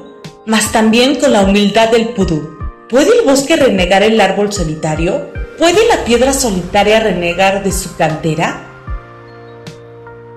[0.45, 2.57] más también con la humildad del pudú.
[2.87, 5.31] ¿Puede el bosque renegar el árbol solitario?
[5.57, 8.69] ¿Puede la piedra solitaria renegar de su cantera?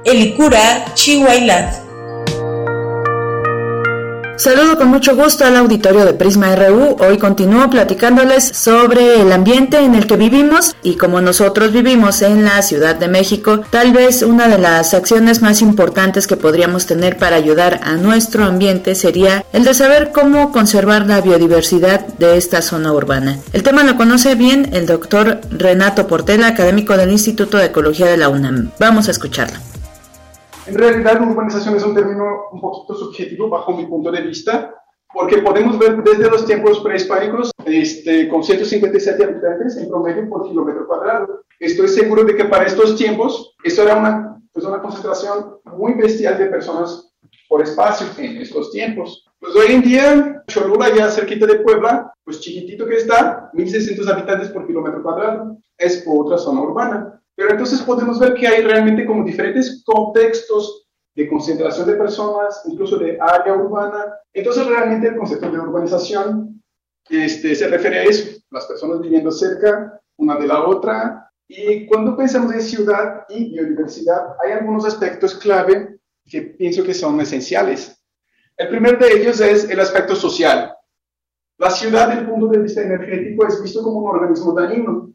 [0.04, 1.83] Elikura Chihuailat
[4.36, 6.96] Saludo con mucho gusto al auditorio de Prisma RU.
[6.98, 12.44] Hoy continúo platicándoles sobre el ambiente en el que vivimos y como nosotros vivimos en
[12.44, 17.16] la Ciudad de México, tal vez una de las acciones más importantes que podríamos tener
[17.16, 22.60] para ayudar a nuestro ambiente sería el de saber cómo conservar la biodiversidad de esta
[22.60, 23.38] zona urbana.
[23.52, 28.16] El tema lo conoce bien el doctor Renato Portela, académico del Instituto de Ecología de
[28.16, 28.72] la UNAM.
[28.80, 29.73] Vamos a escucharlo.
[30.66, 34.74] En realidad, urbanización es un término un poquito subjetivo bajo mi punto de vista,
[35.12, 40.86] porque podemos ver desde los tiempos prehispánicos, este, con 157 habitantes en promedio por kilómetro
[40.86, 41.44] cuadrado.
[41.60, 46.38] Estoy seguro de que para estos tiempos, esto era una, pues una concentración muy bestial
[46.38, 47.12] de personas
[47.48, 49.26] por espacio en estos tiempos.
[49.38, 54.48] Pues hoy en día, Cholula, ya cerquita de Puebla, pues chiquitito que está, 1.600 habitantes
[54.48, 57.20] por kilómetro cuadrado, es otra zona urbana.
[57.36, 62.96] Pero entonces podemos ver que hay realmente como diferentes contextos de concentración de personas, incluso
[62.98, 64.16] de área urbana.
[64.32, 66.62] Entonces realmente el concepto de urbanización
[67.08, 71.30] este, se refiere a eso, las personas viviendo cerca una de la otra.
[71.46, 77.20] Y cuando pensamos en ciudad y biodiversidad, hay algunos aspectos clave que pienso que son
[77.20, 78.00] esenciales.
[78.56, 80.74] El primero de ellos es el aspecto social.
[81.58, 85.12] La ciudad, desde el punto de vista energético, es visto como un organismo dañino,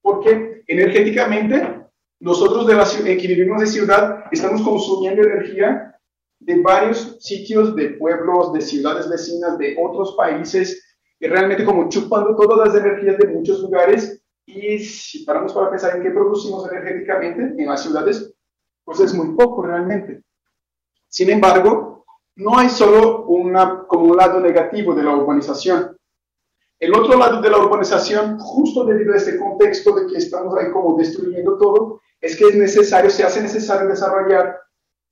[0.00, 1.84] porque energéticamente,
[2.20, 5.94] nosotros de la, eh, que de ciudad estamos consumiendo energía
[6.40, 12.36] de varios sitios, de pueblos, de ciudades vecinas, de otros países, y realmente como chupando
[12.36, 14.22] todas las energías de muchos lugares.
[14.46, 18.34] Y si paramos para pensar en qué producimos energéticamente en las ciudades,
[18.84, 20.22] pues es muy poco realmente.
[21.08, 22.04] Sin embargo,
[22.36, 25.96] no hay solo una, como un lado negativo de la urbanización.
[26.84, 30.70] El otro lado de la urbanización, justo debido a este contexto de que estamos ahí
[30.70, 34.60] como destruyendo todo, es que es necesario, se hace necesario desarrollar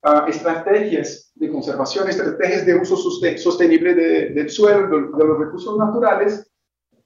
[0.03, 6.47] uh, estrategias de conservación, estrategias de uso sostenible de, del suelo, de, los recursos naturales,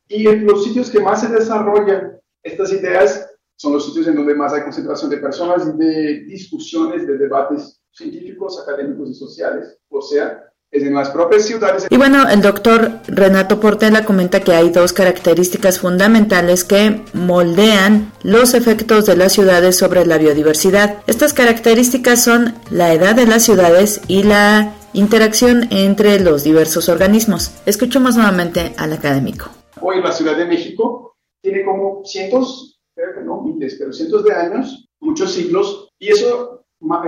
[0.10, 3.26] y en los sitios que más se desarrollan estas ideas
[3.56, 8.62] son los sitios en donde más hay concentración de personas de discusiones, de debates científicos,
[8.62, 9.80] académicos y sociales.
[9.88, 11.88] O sea, en las propias ciudades.
[11.90, 18.54] Y bueno, el doctor Renato Portela comenta que hay dos características fundamentales que moldean los
[18.54, 20.98] efectos de las ciudades sobre la biodiversidad.
[21.08, 27.52] Estas características son la edad de las ciudades y la interacción entre los diversos organismos.
[27.66, 29.50] Escuchemos nuevamente al académico.
[29.82, 32.80] Hoy la Ciudad de México tiene como cientos,
[33.24, 36.66] no miles, pero cientos de años, muchos siglos, y eso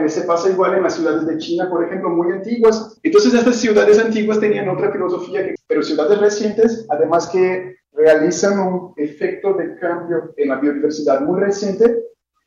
[0.08, 3.00] se pasa igual en las ciudades de China, por ejemplo, muy antiguas.
[3.04, 9.54] Entonces estas ciudades antiguas tenían otra filosofía, pero ciudades recientes, además que realizan un efecto
[9.54, 12.04] de cambio en la biodiversidad muy reciente,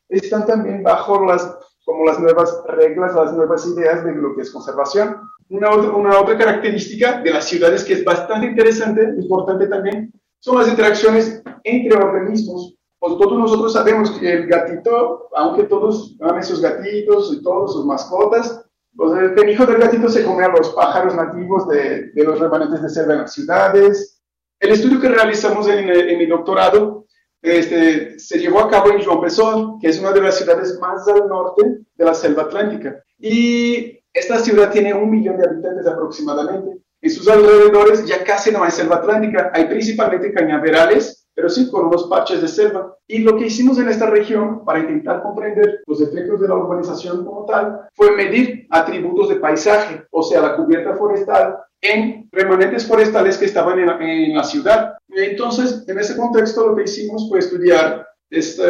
[0.09, 4.51] están también bajo las, como las nuevas reglas, las nuevas ideas de lo que es
[4.51, 5.17] conservación.
[5.49, 10.57] Una otra, una otra característica de las ciudades que es bastante interesante, importante también, son
[10.57, 16.61] las interacciones entre organismos pues todos nosotros sabemos que el gatito, aunque todos aman sus
[16.61, 18.65] gatitos y todos sus mascotas,
[18.95, 22.81] pues el penijo del gatito se come a los pájaros nativos de, de los remanentes
[22.81, 24.23] de selva en las ciudades.
[24.57, 27.05] El estudio que realizamos en, en mi doctorado
[27.41, 31.05] este, se llevó a cabo en João Pessoa, que es una de las ciudades más
[31.09, 33.03] al norte de la selva atlántica.
[33.19, 36.77] Y esta ciudad tiene un millón de habitantes aproximadamente.
[37.01, 41.85] En sus alrededores ya casi no hay selva atlántica, hay principalmente cañaverales pero sí con
[41.85, 42.95] unos parches de selva.
[43.07, 47.25] Y lo que hicimos en esta región para intentar comprender los efectos de la urbanización
[47.25, 53.37] como tal fue medir atributos de paisaje, o sea, la cubierta forestal en remanentes forestales
[53.37, 54.93] que estaban en la, en la ciudad.
[55.09, 58.63] Entonces, en ese contexto lo que hicimos fue estudiar este,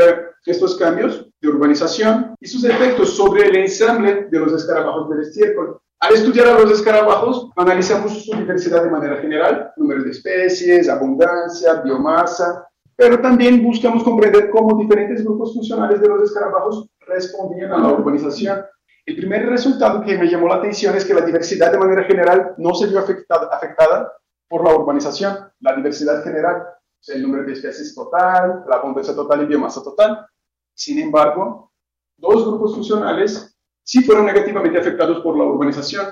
[0.45, 5.79] estos cambios de urbanización y sus efectos sobre el ensamble de los escarabajos del estiércol.
[6.03, 11.75] Al estudiar a los escarabajos, analizamos su diversidad de manera general, número de especies, abundancia,
[11.75, 17.93] biomasa, pero también buscamos comprender cómo diferentes grupos funcionales de los escarabajos respondían a la
[17.93, 18.65] urbanización.
[19.05, 22.53] El primer resultado que me llamó la atención es que la diversidad de manera general
[22.57, 24.11] no se vio afectada, afectada
[24.49, 26.63] por la urbanización, la diversidad general,
[27.07, 30.27] el número de especies total, la abundancia total y biomasa total.
[30.73, 31.71] Sin embargo,
[32.17, 33.52] dos grupos funcionales
[33.83, 36.07] sí fueron negativamente afectados por la urbanización,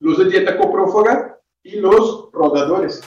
[0.00, 3.02] los de dieta coprófaga y los rodadores.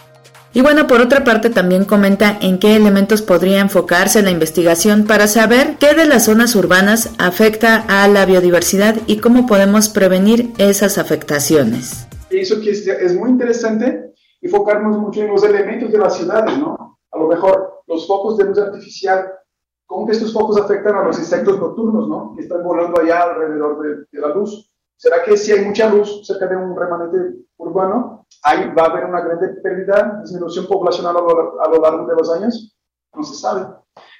[0.51, 5.27] Y bueno, por otra parte también comenta en qué elementos podría enfocarse la investigación para
[5.27, 10.97] saber qué de las zonas urbanas afecta a la biodiversidad y cómo podemos prevenir esas
[10.97, 12.07] afectaciones.
[12.29, 16.99] Pienso que es, muy interesante enfocarnos mucho en los elementos de las ciudades, ¿no?
[17.11, 19.31] A lo mejor los focos de luz artificial
[19.89, 22.35] cómo que estos focos afectan a los insectos nocturnos, ¿no?
[22.35, 24.71] Que están volando allá alrededor de, la luz.
[24.95, 29.05] ¿Será que si hay mucha luz cerca de un remanente urbano, ahí va a haber
[29.05, 32.77] una gran pérdida, disminución poblacional a lo, a lo largo de los años?
[33.15, 33.65] No se sabe.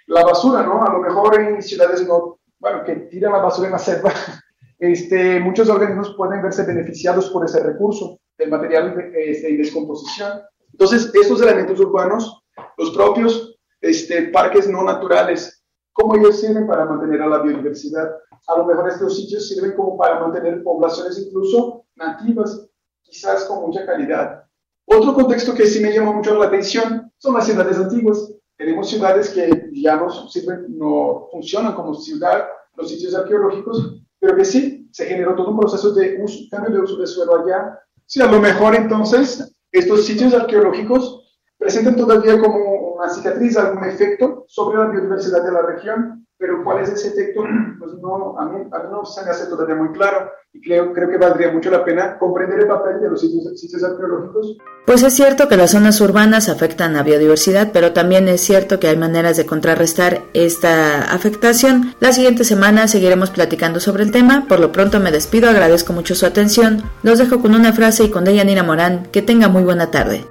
[0.08, 0.84] La basura, ¿no?
[0.84, 4.12] A lo mejor en ciudades no, bueno, que tiran la basura en la selva,
[4.80, 10.42] este, muchos organismos pueden verse beneficiados por ese recurso, el material de, este, descomposición.
[10.72, 12.42] Entonces, estos elementos urbanos,
[12.76, 15.59] los propios este, parques no naturales,
[15.94, 18.10] cómo ellos sirven para mantener a la biodiversidad.
[18.48, 22.68] A lo mejor estos sitios sirven como para mantener poblaciones incluso nativas,
[23.02, 24.44] quizás con mucha calidad.
[24.86, 28.34] Otro contexto que sí me llama mucho la atención son las ciudades antiguas.
[28.58, 34.46] Tenemos ciudades que ya no sirven, no funcionan como ciudad, los sitios arqueológicos, pero que
[34.46, 37.80] sí, se generó todo un proceso de uso, cambio de uso de suelo allá.
[38.06, 44.46] Sí, a lo mejor entonces estos sitios arqueológicos presentan todavía como una cicatriz, algún efecto
[44.48, 47.44] sobre la biodiversidad de la región, pero cuál es ese efecto,
[47.80, 50.94] pues no, a mí, a mí no se me hace todavía muy claro y creo,
[50.94, 54.58] creo que valdría mucho la pena comprender el papel de los sitios, sitios arqueológicos.
[54.86, 58.88] Pues es cierto que las zonas urbanas afectan a biodiversidad, pero también es cierto que
[58.88, 61.94] hay maneras de contrarrestar esta afectación.
[62.00, 64.46] La siguiente semana seguiremos platicando sobre el tema.
[64.48, 66.84] Por lo pronto me despido, agradezco mucho su atención.
[67.04, 69.08] Los dejo con una frase y con Deyanira Morán.
[69.12, 70.26] Que tenga muy buena tarde.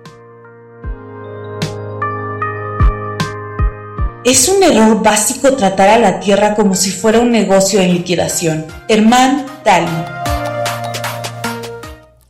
[4.28, 8.66] Es un error básico tratar a la tierra como si fuera un negocio en liquidación.
[8.86, 9.90] Herman Tali.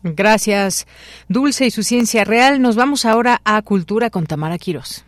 [0.05, 0.87] Gracias,
[1.27, 2.63] Dulce y su ciencia real.
[2.63, 5.05] Nos vamos ahora a Cultura con Tamara Quirós.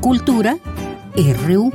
[0.00, 0.56] Cultura
[1.14, 1.70] RU.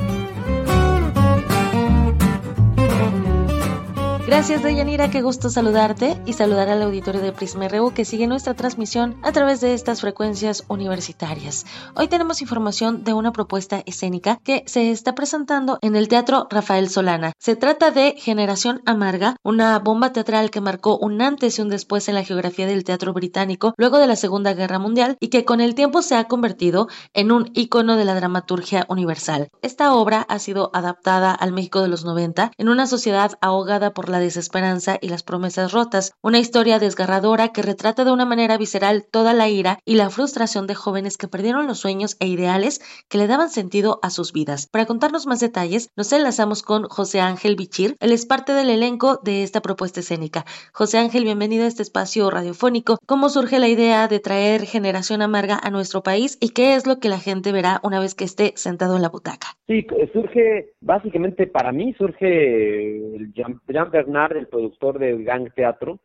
[4.27, 8.55] Gracias, Deyanira, qué gusto saludarte y saludar al auditorio de Prisma RU que sigue nuestra
[8.55, 11.65] transmisión a través de estas frecuencias universitarias.
[11.95, 16.89] Hoy tenemos información de una propuesta escénica que se está presentando en el Teatro Rafael
[16.89, 17.31] Solana.
[17.39, 22.09] Se trata de Generación Amarga, una bomba teatral que marcó un antes y un después
[22.09, 25.61] en la geografía del teatro británico luego de la Segunda Guerra Mundial y que con
[25.61, 29.47] el tiempo se ha convertido en un icono de la dramaturgia universal.
[29.61, 34.09] Esta obra ha sido adaptada al México de los 90 en una sociedad ahogada por
[34.09, 39.05] la desesperanza y las promesas rotas, una historia desgarradora que retrata de una manera visceral
[39.09, 43.17] toda la ira y la frustración de jóvenes que perdieron los sueños e ideales que
[43.17, 44.67] le daban sentido a sus vidas.
[44.71, 49.19] Para contarnos más detalles, nos enlazamos con José Ángel Bichir, él es parte del elenco
[49.23, 50.45] de esta propuesta escénica.
[50.73, 52.97] José Ángel, bienvenido a este espacio radiofónico.
[53.05, 56.99] ¿Cómo surge la idea de traer Generación Amarga a nuestro país y qué es lo
[56.99, 59.47] que la gente verá una vez que esté sentado en la butaca?
[59.67, 65.99] Sí, surge, básicamente para mí surge el Jumper el productor del Gang Teatro,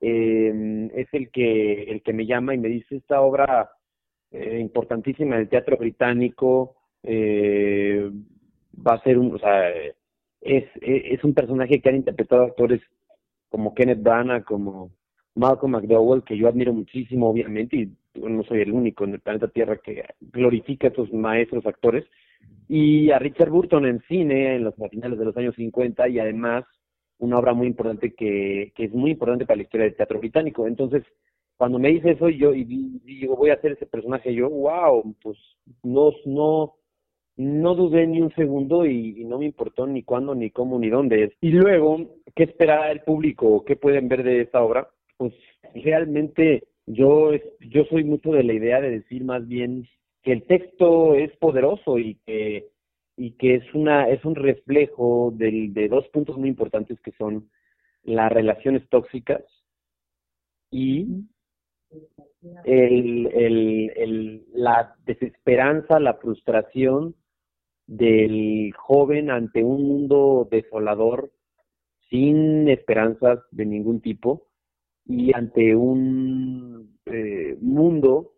[0.00, 3.70] eh, es el que, el que me llama y me dice esta obra
[4.30, 8.10] eh, importantísima del teatro británico eh,
[8.74, 9.70] va a ser un, o sea,
[10.40, 12.80] es, es un personaje que han interpretado actores
[13.48, 14.90] como Kenneth Branagh, como
[15.34, 19.48] Malcolm McDowell, que yo admiro muchísimo, obviamente, y no soy el único en el planeta
[19.48, 22.04] Tierra que glorifica a estos maestros actores,
[22.68, 26.64] y a Richard Burton en cine en los finales de los años 50 y además
[27.22, 30.66] una obra muy importante que, que es muy importante para la historia del teatro británico.
[30.66, 31.04] Entonces,
[31.56, 35.38] cuando me dice eso yo y, digo, voy a hacer ese personaje, yo, wow, pues
[35.84, 36.74] no, no,
[37.36, 41.24] no dudé ni un segundo y, no me importó ni cuándo, ni cómo, ni dónde
[41.24, 41.32] es.
[41.40, 41.98] Y luego,
[42.34, 43.64] ¿qué espera el público?
[43.64, 44.88] ¿Qué pueden ver de esta obra?
[45.16, 45.32] Pues
[45.76, 47.30] realmente yo,
[47.60, 49.86] yo soy mucho de la idea de decir más bien
[50.24, 52.71] que el texto es poderoso y que
[53.22, 57.48] y que es una es un reflejo del, de dos puntos muy importantes que son
[58.02, 59.44] las relaciones tóxicas
[60.72, 61.06] y
[62.64, 67.14] el, el, el, la desesperanza, la frustración
[67.86, 71.30] del joven ante un mundo desolador
[72.10, 74.48] sin esperanzas de ningún tipo
[75.06, 78.32] y ante un eh, mundo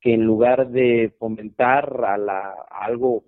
[0.00, 3.22] que en lugar de fomentar a, la, algo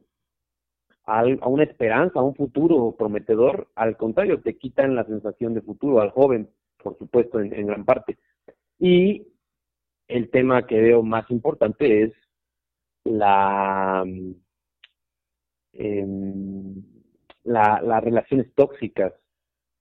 [1.09, 6.03] a, una esperanza, a un futuro prometedor, al contrario, te quitan la sensación de futuro
[6.03, 6.51] al joven,
[6.83, 8.19] por supuesto, en, gran parte.
[8.79, 9.27] Y
[10.07, 12.13] el tema que veo más importante es
[13.05, 14.05] la,
[17.45, 19.15] la las relaciones tóxicas,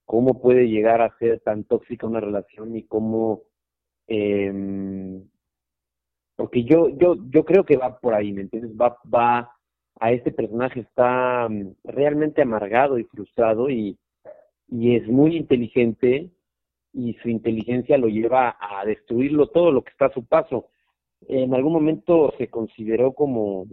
[0.06, 3.42] cómo puede llegar a ser tan tóxica una relación y cómo
[4.06, 5.22] eh,
[6.36, 8.72] porque yo yo yo creo que va por ahí, ¿me entiendes?
[8.80, 9.57] Va va
[10.00, 13.98] a este personaje está mm, realmente amargado y frustrado y,
[14.68, 16.30] y es muy inteligente
[16.92, 20.66] y su inteligencia lo lleva a destruirlo todo lo que está a su paso.
[21.26, 23.66] En algún momento se consideró como,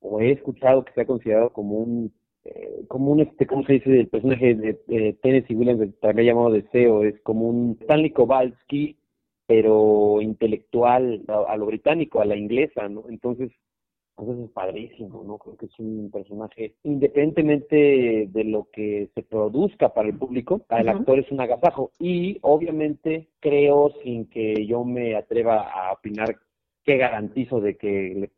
[0.00, 2.12] o he escuchado que se ha considerado como un,
[2.44, 4.00] eh, como un, este, ¿cómo se dice?
[4.00, 8.96] El personaje de, Tennessee Williams, también llamado Deseo, es como un Stanley Kowalski,
[9.46, 13.04] pero intelectual a, a, lo británico, a la inglesa, ¿no?
[13.08, 13.50] Entonces,
[14.18, 15.38] entonces es padrísimo, ¿no?
[15.38, 20.82] Creo que es un personaje, independientemente de lo que se produzca para el público, para
[20.82, 21.92] el actor es un agasajo.
[22.00, 26.36] Y obviamente creo, sin que yo me atreva a opinar,
[26.84, 28.30] que garantizo de que le,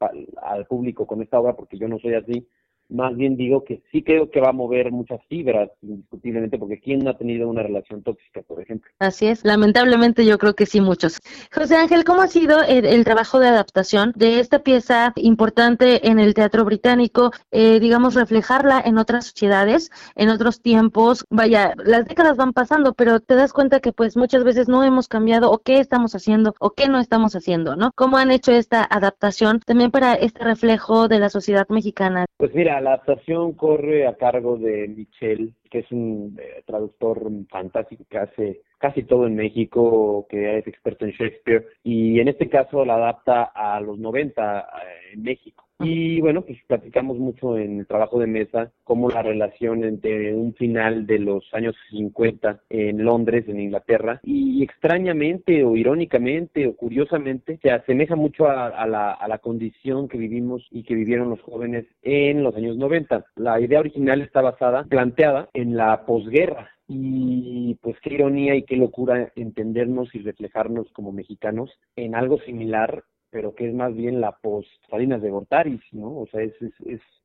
[0.43, 2.47] al público con esta obra, porque yo no soy así,
[2.91, 7.01] más bien digo que sí creo que va a mover muchas fibras, indiscutiblemente, porque ¿quién
[7.01, 8.91] no ha tenido una relación tóxica, por ejemplo?
[8.99, 11.21] Así es, lamentablemente yo creo que sí muchos.
[11.55, 16.35] José Ángel, ¿cómo ha sido el, trabajo de adaptación de esta pieza importante en el
[16.35, 21.25] teatro británico, eh, digamos, reflejarla en otras sociedades, en otros tiempos?
[21.31, 25.09] Vaya, las décadas van pasando, pero te das cuenta que pues muchas veces no hemos
[25.09, 27.93] cambiado o qué estamos haciendo o qué no estamos haciendo, ¿no?
[27.95, 32.27] ¿Cómo han hecho esta adaptación también para este reflejo de la sociedad mexicana?
[32.37, 38.19] Pues mira, adaptación corre a cargo de Michel, que es un eh, traductor fantástico que
[38.19, 42.95] hace casi todo en México, que es experto en Shakespeare, y en este caso la
[42.95, 44.65] adapta a los 90 eh,
[45.13, 45.70] en México.
[45.81, 50.55] Y bueno, pues platicamos mucho en el trabajo de mesa cómo la relación entre un
[50.55, 57.59] final de los años 50 en Londres, en Inglaterra, y extrañamente o irónicamente o curiosamente
[57.63, 61.87] se asemeja mucho a, la, a la condición que vivimos y que vivieron los jóvenes
[62.03, 63.25] en los años 90.
[63.37, 68.77] La idea original está basada, planteada en la posguerra, y pues qué ironía y qué
[68.77, 74.33] locura entendernos y reflejarnos como mexicanos en algo similar pero que es más bien la
[74.33, 76.19] post Salinas de Gortaris, ¿no?
[76.19, 76.55] O sea, es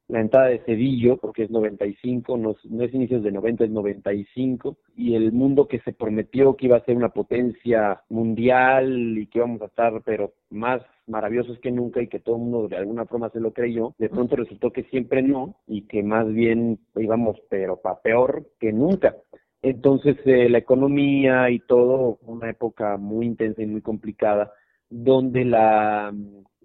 [0.08, 4.78] la entrada de Cedillo, porque es 95, no, no es inicios de 90, es 95,
[4.96, 9.40] y el mundo que se prometió que iba a ser una potencia mundial y que
[9.40, 13.06] íbamos a estar, pero más maravillosos que nunca y que todo el mundo de alguna
[13.06, 17.38] forma se lo creyó, de pronto resultó que siempre no y que más bien íbamos,
[17.50, 19.16] pero para peor que nunca.
[19.62, 24.52] Entonces, eh, la economía y todo, una época muy intensa y muy complicada,
[24.90, 26.14] donde la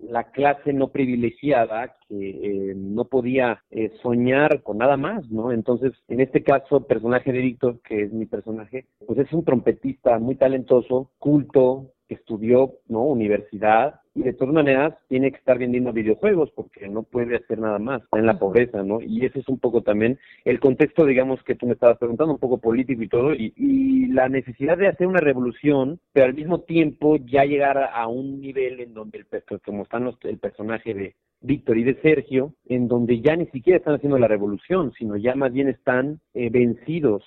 [0.02, 5.52] la clase no privilegiada que eh, no podía eh, soñar con nada más, ¿no?
[5.52, 9.44] Entonces, en este caso, el personaje de Víctor, que es mi personaje, pues es un
[9.44, 13.04] trompetista muy talentoso, culto, que estudió, ¿no?
[13.04, 17.78] Universidad, y de todas maneras tiene que estar vendiendo videojuegos porque no puede hacer nada
[17.78, 19.00] más, está en la pobreza, ¿no?
[19.00, 22.40] Y ese es un poco también el contexto, digamos, que tú me estabas preguntando, un
[22.40, 26.62] poco político y todo, y, y la necesidad de hacer una revolución, pero al mismo
[26.62, 31.14] tiempo ya llegar a, un nivel en donde, el, como están los, el personaje de
[31.42, 35.36] Víctor y de Sergio, en donde ya ni siquiera están haciendo la revolución, sino ya
[35.36, 37.22] más bien están eh, vencidos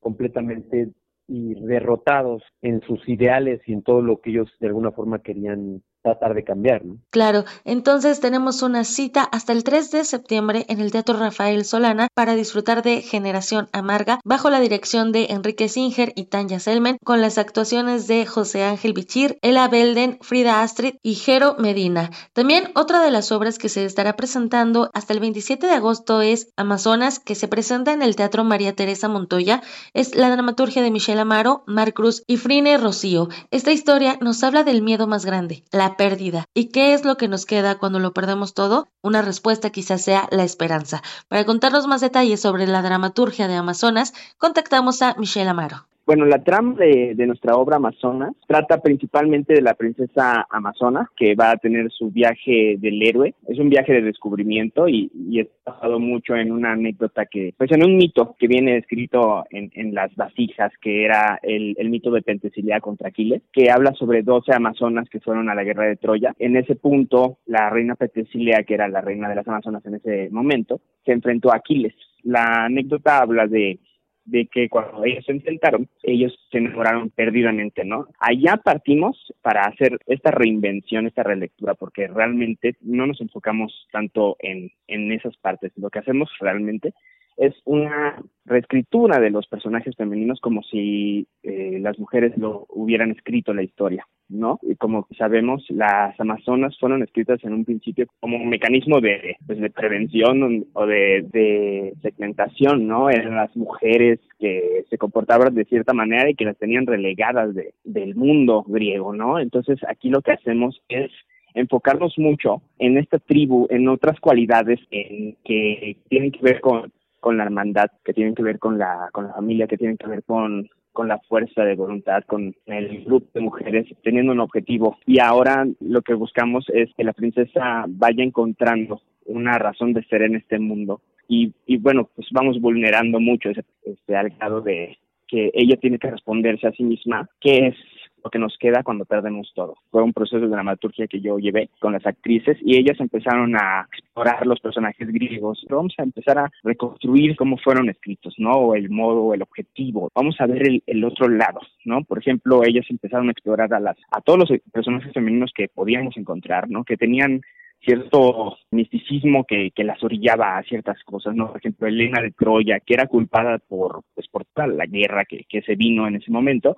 [0.00, 0.88] completamente
[1.28, 5.82] y derrotados en sus ideales y en todo lo que ellos de alguna forma querían
[6.02, 6.84] tratar de cambiar.
[6.84, 6.98] ¿no?
[7.10, 12.08] Claro, entonces tenemos una cita hasta el 3 de septiembre en el Teatro Rafael Solana
[12.14, 17.20] para disfrutar de Generación Amarga bajo la dirección de Enrique Singer y Tanya Selmen con
[17.20, 22.10] las actuaciones de José Ángel Bichir, Ella Belden, Frida Astrid y Jero Medina.
[22.32, 26.48] También otra de las obras que se estará presentando hasta el 27 de agosto es
[26.56, 29.62] Amazonas que se presenta en el Teatro María Teresa Montoya.
[29.94, 33.28] Es la dramaturgia de Michelle Amaro, Mar Cruz y Frine Rocío.
[33.50, 36.44] Esta historia nos habla del miedo más grande, la pérdida.
[36.54, 38.88] ¿Y qué es lo que nos queda cuando lo perdemos todo?
[39.02, 41.02] Una respuesta quizás sea la esperanza.
[41.28, 45.86] Para contarnos más detalles sobre la dramaturgia de Amazonas, contactamos a Michelle Amaro.
[46.04, 51.52] Bueno, la trama de, nuestra obra Amazonas trata principalmente de la princesa Amazona, que va
[51.52, 53.34] a tener su viaje del héroe.
[53.46, 57.70] Es un viaje de descubrimiento y, y es basado mucho en una anécdota que, pues
[57.70, 62.80] en un mito que viene escrito en, las vasijas, que era el, mito de Pentesilea
[62.80, 66.34] contra Aquiles, que habla sobre 12 amazonas que fueron a la guerra de Troya.
[66.38, 70.30] En ese punto, la reina Pentesilea, que era la reina de las amazonas en ese
[70.30, 71.94] momento, se enfrentó a Aquiles.
[72.24, 73.78] La anécdota habla de
[74.24, 78.06] de que cuando ellos se enfrentaron, ellos se enamoraron perdidamente, ¿no?
[78.20, 84.70] Allá partimos para hacer esta reinvención, esta relectura, porque realmente no nos enfocamos tanto en,
[84.86, 85.72] en esas partes.
[85.76, 86.94] Lo que hacemos realmente
[87.36, 93.54] es una reescritura de los personajes femeninos como si eh, las mujeres lo hubieran escrito
[93.54, 94.58] la historia, ¿no?
[94.62, 99.60] Y como sabemos, las amazonas fueron escritas en un principio como un mecanismo de, pues,
[99.60, 103.10] de prevención o de, de segmentación, ¿no?
[103.10, 107.74] Eran las mujeres que se comportaban de cierta manera y que las tenían relegadas de,
[107.84, 109.38] del mundo griego, ¿no?
[109.38, 111.10] Entonces aquí lo que hacemos es
[111.54, 116.92] enfocarnos mucho en esta tribu, en otras cualidades en que tienen que ver con
[117.22, 120.08] con la hermandad, que tienen que ver con la, con la familia, que tienen que
[120.08, 124.98] ver con, con la fuerza de voluntad, con el grupo de mujeres teniendo un objetivo.
[125.06, 130.22] Y ahora lo que buscamos es que la princesa vaya encontrando una razón de ser
[130.22, 131.00] en este mundo.
[131.28, 136.00] Y, y bueno, pues vamos vulnerando mucho ese, este, al grado de que ella tiene
[136.00, 137.76] que responderse a sí misma qué es
[138.22, 139.74] lo que nos queda cuando perdemos todo.
[139.90, 143.88] Fue un proceso de dramaturgia que yo llevé con las actrices y ellas empezaron a
[143.92, 145.64] explorar los personajes griegos.
[145.68, 148.74] Vamos a empezar a reconstruir cómo fueron escritos, ¿no?
[148.74, 150.10] El modo, el objetivo.
[150.14, 152.04] Vamos a ver el, otro lado, ¿no?
[152.04, 156.16] Por ejemplo, ellas empezaron a explorar a las a todos los personajes femeninos que podíamos
[156.16, 156.84] encontrar, ¿no?
[156.84, 157.42] Que tenían
[157.84, 161.48] cierto misticismo que, que las orillaba a ciertas cosas, ¿no?
[161.48, 165.44] Por ejemplo, Elena de Troya, que era culpada por, pues, por toda la guerra que,
[165.48, 166.76] que se vino en ese momento,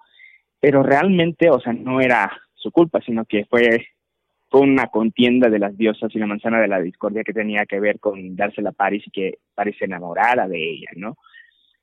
[0.64, 3.86] pero realmente, o sea, no era su culpa, sino que fue,
[4.48, 7.78] fue una contienda de las diosas y la manzana de la discordia que tenía que
[7.78, 11.18] ver con dársela a Paris y que Paris se enamorara de ella, ¿no?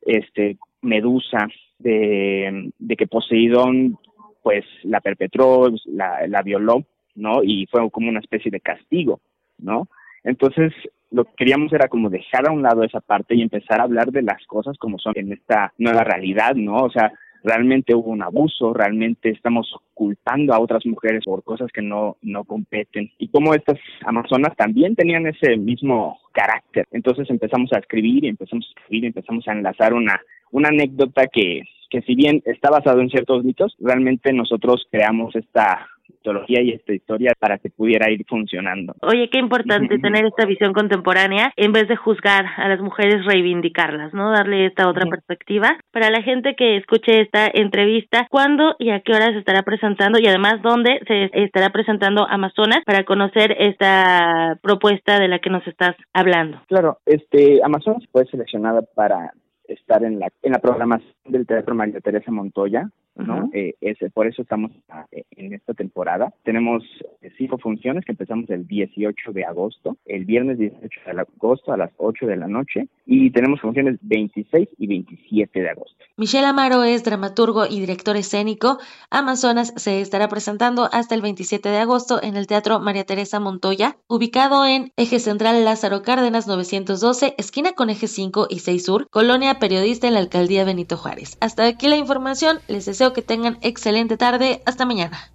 [0.02, 1.48] Este, Medusa,
[1.78, 3.99] de, que Poseidón,
[4.41, 6.84] pues, la perpetró, la, la violó,
[7.14, 7.44] ¿no?
[7.44, 9.22] Y fue como una especie de castigo,
[9.60, 9.90] ¿no?
[10.24, 10.74] Entonces,
[11.12, 14.12] lo que queríamos era como dejar a un lado esa parte y empezar a hablar
[14.12, 16.78] de las cosas como son en esta nueva realidad, ¿no?
[16.78, 21.81] O sea, realmente hubo un abuso, realmente estamos culpando a otras mujeres por cosas que
[21.81, 23.11] no, no competen.
[23.18, 26.88] Y como estas amazonas también tenían ese mismo carácter.
[26.91, 30.19] Entonces empezamos a escribir y empezamos a escribir y empezamos a enlazar una,
[30.51, 35.88] una anécdota que, que si bien está basado en ciertos mitos, realmente nosotros creamos esta
[36.11, 38.93] mitología y esta historia para que pudiera ir funcionando.
[39.01, 44.13] Oye, qué importante tener esta visión contemporánea en vez de juzgar a las mujeres, reivindicarlas,
[44.13, 44.31] ¿no?
[44.31, 45.77] Darle esta otra perspectiva.
[45.91, 50.19] Para la gente que escuche esta entrevista, ¿cuándo y a qué hora se estará presentando
[50.19, 55.65] y además dónde se estará presentando Amazonas para conocer esta propuesta de la que nos
[55.67, 56.61] estás hablando?
[56.67, 59.33] Claro, este Amazonas fue seleccionada para
[59.67, 63.49] estar en la, en la programación del Teatro María Teresa Montoya, ¿no?
[63.53, 66.33] Eh, ese, por eso estamos ah, eh, en esta temporada.
[66.43, 66.83] Tenemos
[67.21, 71.77] eh, cinco funciones que empezamos el 18 de agosto, el viernes 18 de agosto a
[71.77, 75.95] las 8 de la noche y tenemos funciones 26 y 27 de agosto.
[76.17, 78.77] Michelle Amaro es dramaturgo y director escénico.
[79.09, 83.97] Amazonas se estará presentando hasta el 27 de agosto en el Teatro María Teresa Montoya,
[84.07, 89.59] ubicado en Eje Central Lázaro Cárdenas 912, esquina con Eje 5 y 6 Sur, Colonia
[89.59, 91.38] Periodista en la Alcaldía Benito Juárez.
[91.41, 95.32] Hasta aquí la información, les deseo que tengan excelente tarde, hasta mañana.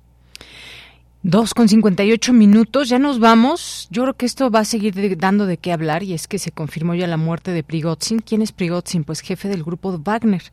[1.29, 3.89] Dos con cincuenta y ocho minutos, ya nos vamos.
[3.91, 6.53] Yo creo que esto va a seguir dando de qué hablar y es que se
[6.53, 8.21] confirmó ya la muerte de Prigozhin.
[8.21, 9.03] ¿Quién es Prigozhin?
[9.03, 10.45] Pues jefe del grupo Wagner.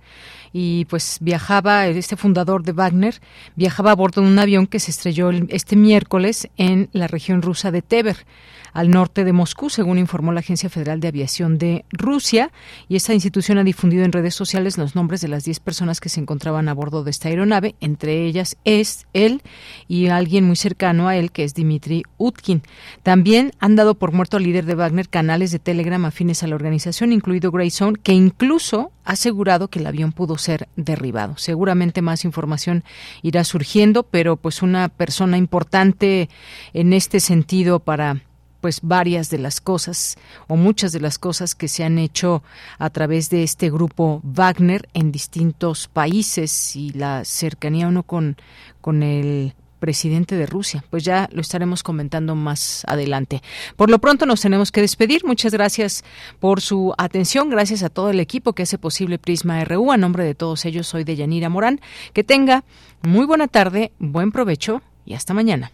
[0.52, 3.22] Y pues viajaba, este fundador de Wagner,
[3.56, 7.70] viajaba a bordo de un avión que se estrelló este miércoles en la región rusa
[7.70, 8.26] de Tever
[8.74, 12.52] al norte de Moscú, según informó la Agencia Federal de Aviación de Rusia.
[12.90, 16.10] Y esta institución ha difundido en redes sociales los nombres de las 10 personas que
[16.10, 17.76] se encontraban a bordo de esta aeronave.
[17.80, 19.42] Entre ellas es él
[19.88, 22.64] y alguien muy cercano a él, que es Dmitry Utkin.
[23.04, 26.56] También han dado por muerto al líder de Wagner canales de Telegram afines a la
[26.56, 31.38] organización, incluido Grayson, que incluso ha asegurado que el avión pudo ser derribado.
[31.38, 32.84] Seguramente más información
[33.22, 36.30] irá surgiendo, pero pues una persona importante
[36.74, 38.22] en este sentido para
[38.64, 40.16] pues varias de las cosas
[40.48, 42.44] o muchas de las cosas que se han hecho
[42.80, 48.38] a través de este grupo Wagner en distintos países y la cercanía uno con,
[48.80, 50.82] con el presidente de Rusia.
[50.90, 53.42] Pues ya lo estaremos comentando más adelante.
[53.76, 55.26] Por lo pronto nos tenemos que despedir.
[55.26, 56.06] Muchas gracias
[56.40, 57.50] por su atención.
[57.50, 59.92] Gracias a todo el equipo que hace posible Prisma RU.
[59.92, 61.82] A nombre de todos ellos soy de Yanira Morán.
[62.14, 62.64] Que tenga
[63.02, 65.74] muy buena tarde, buen provecho y hasta mañana.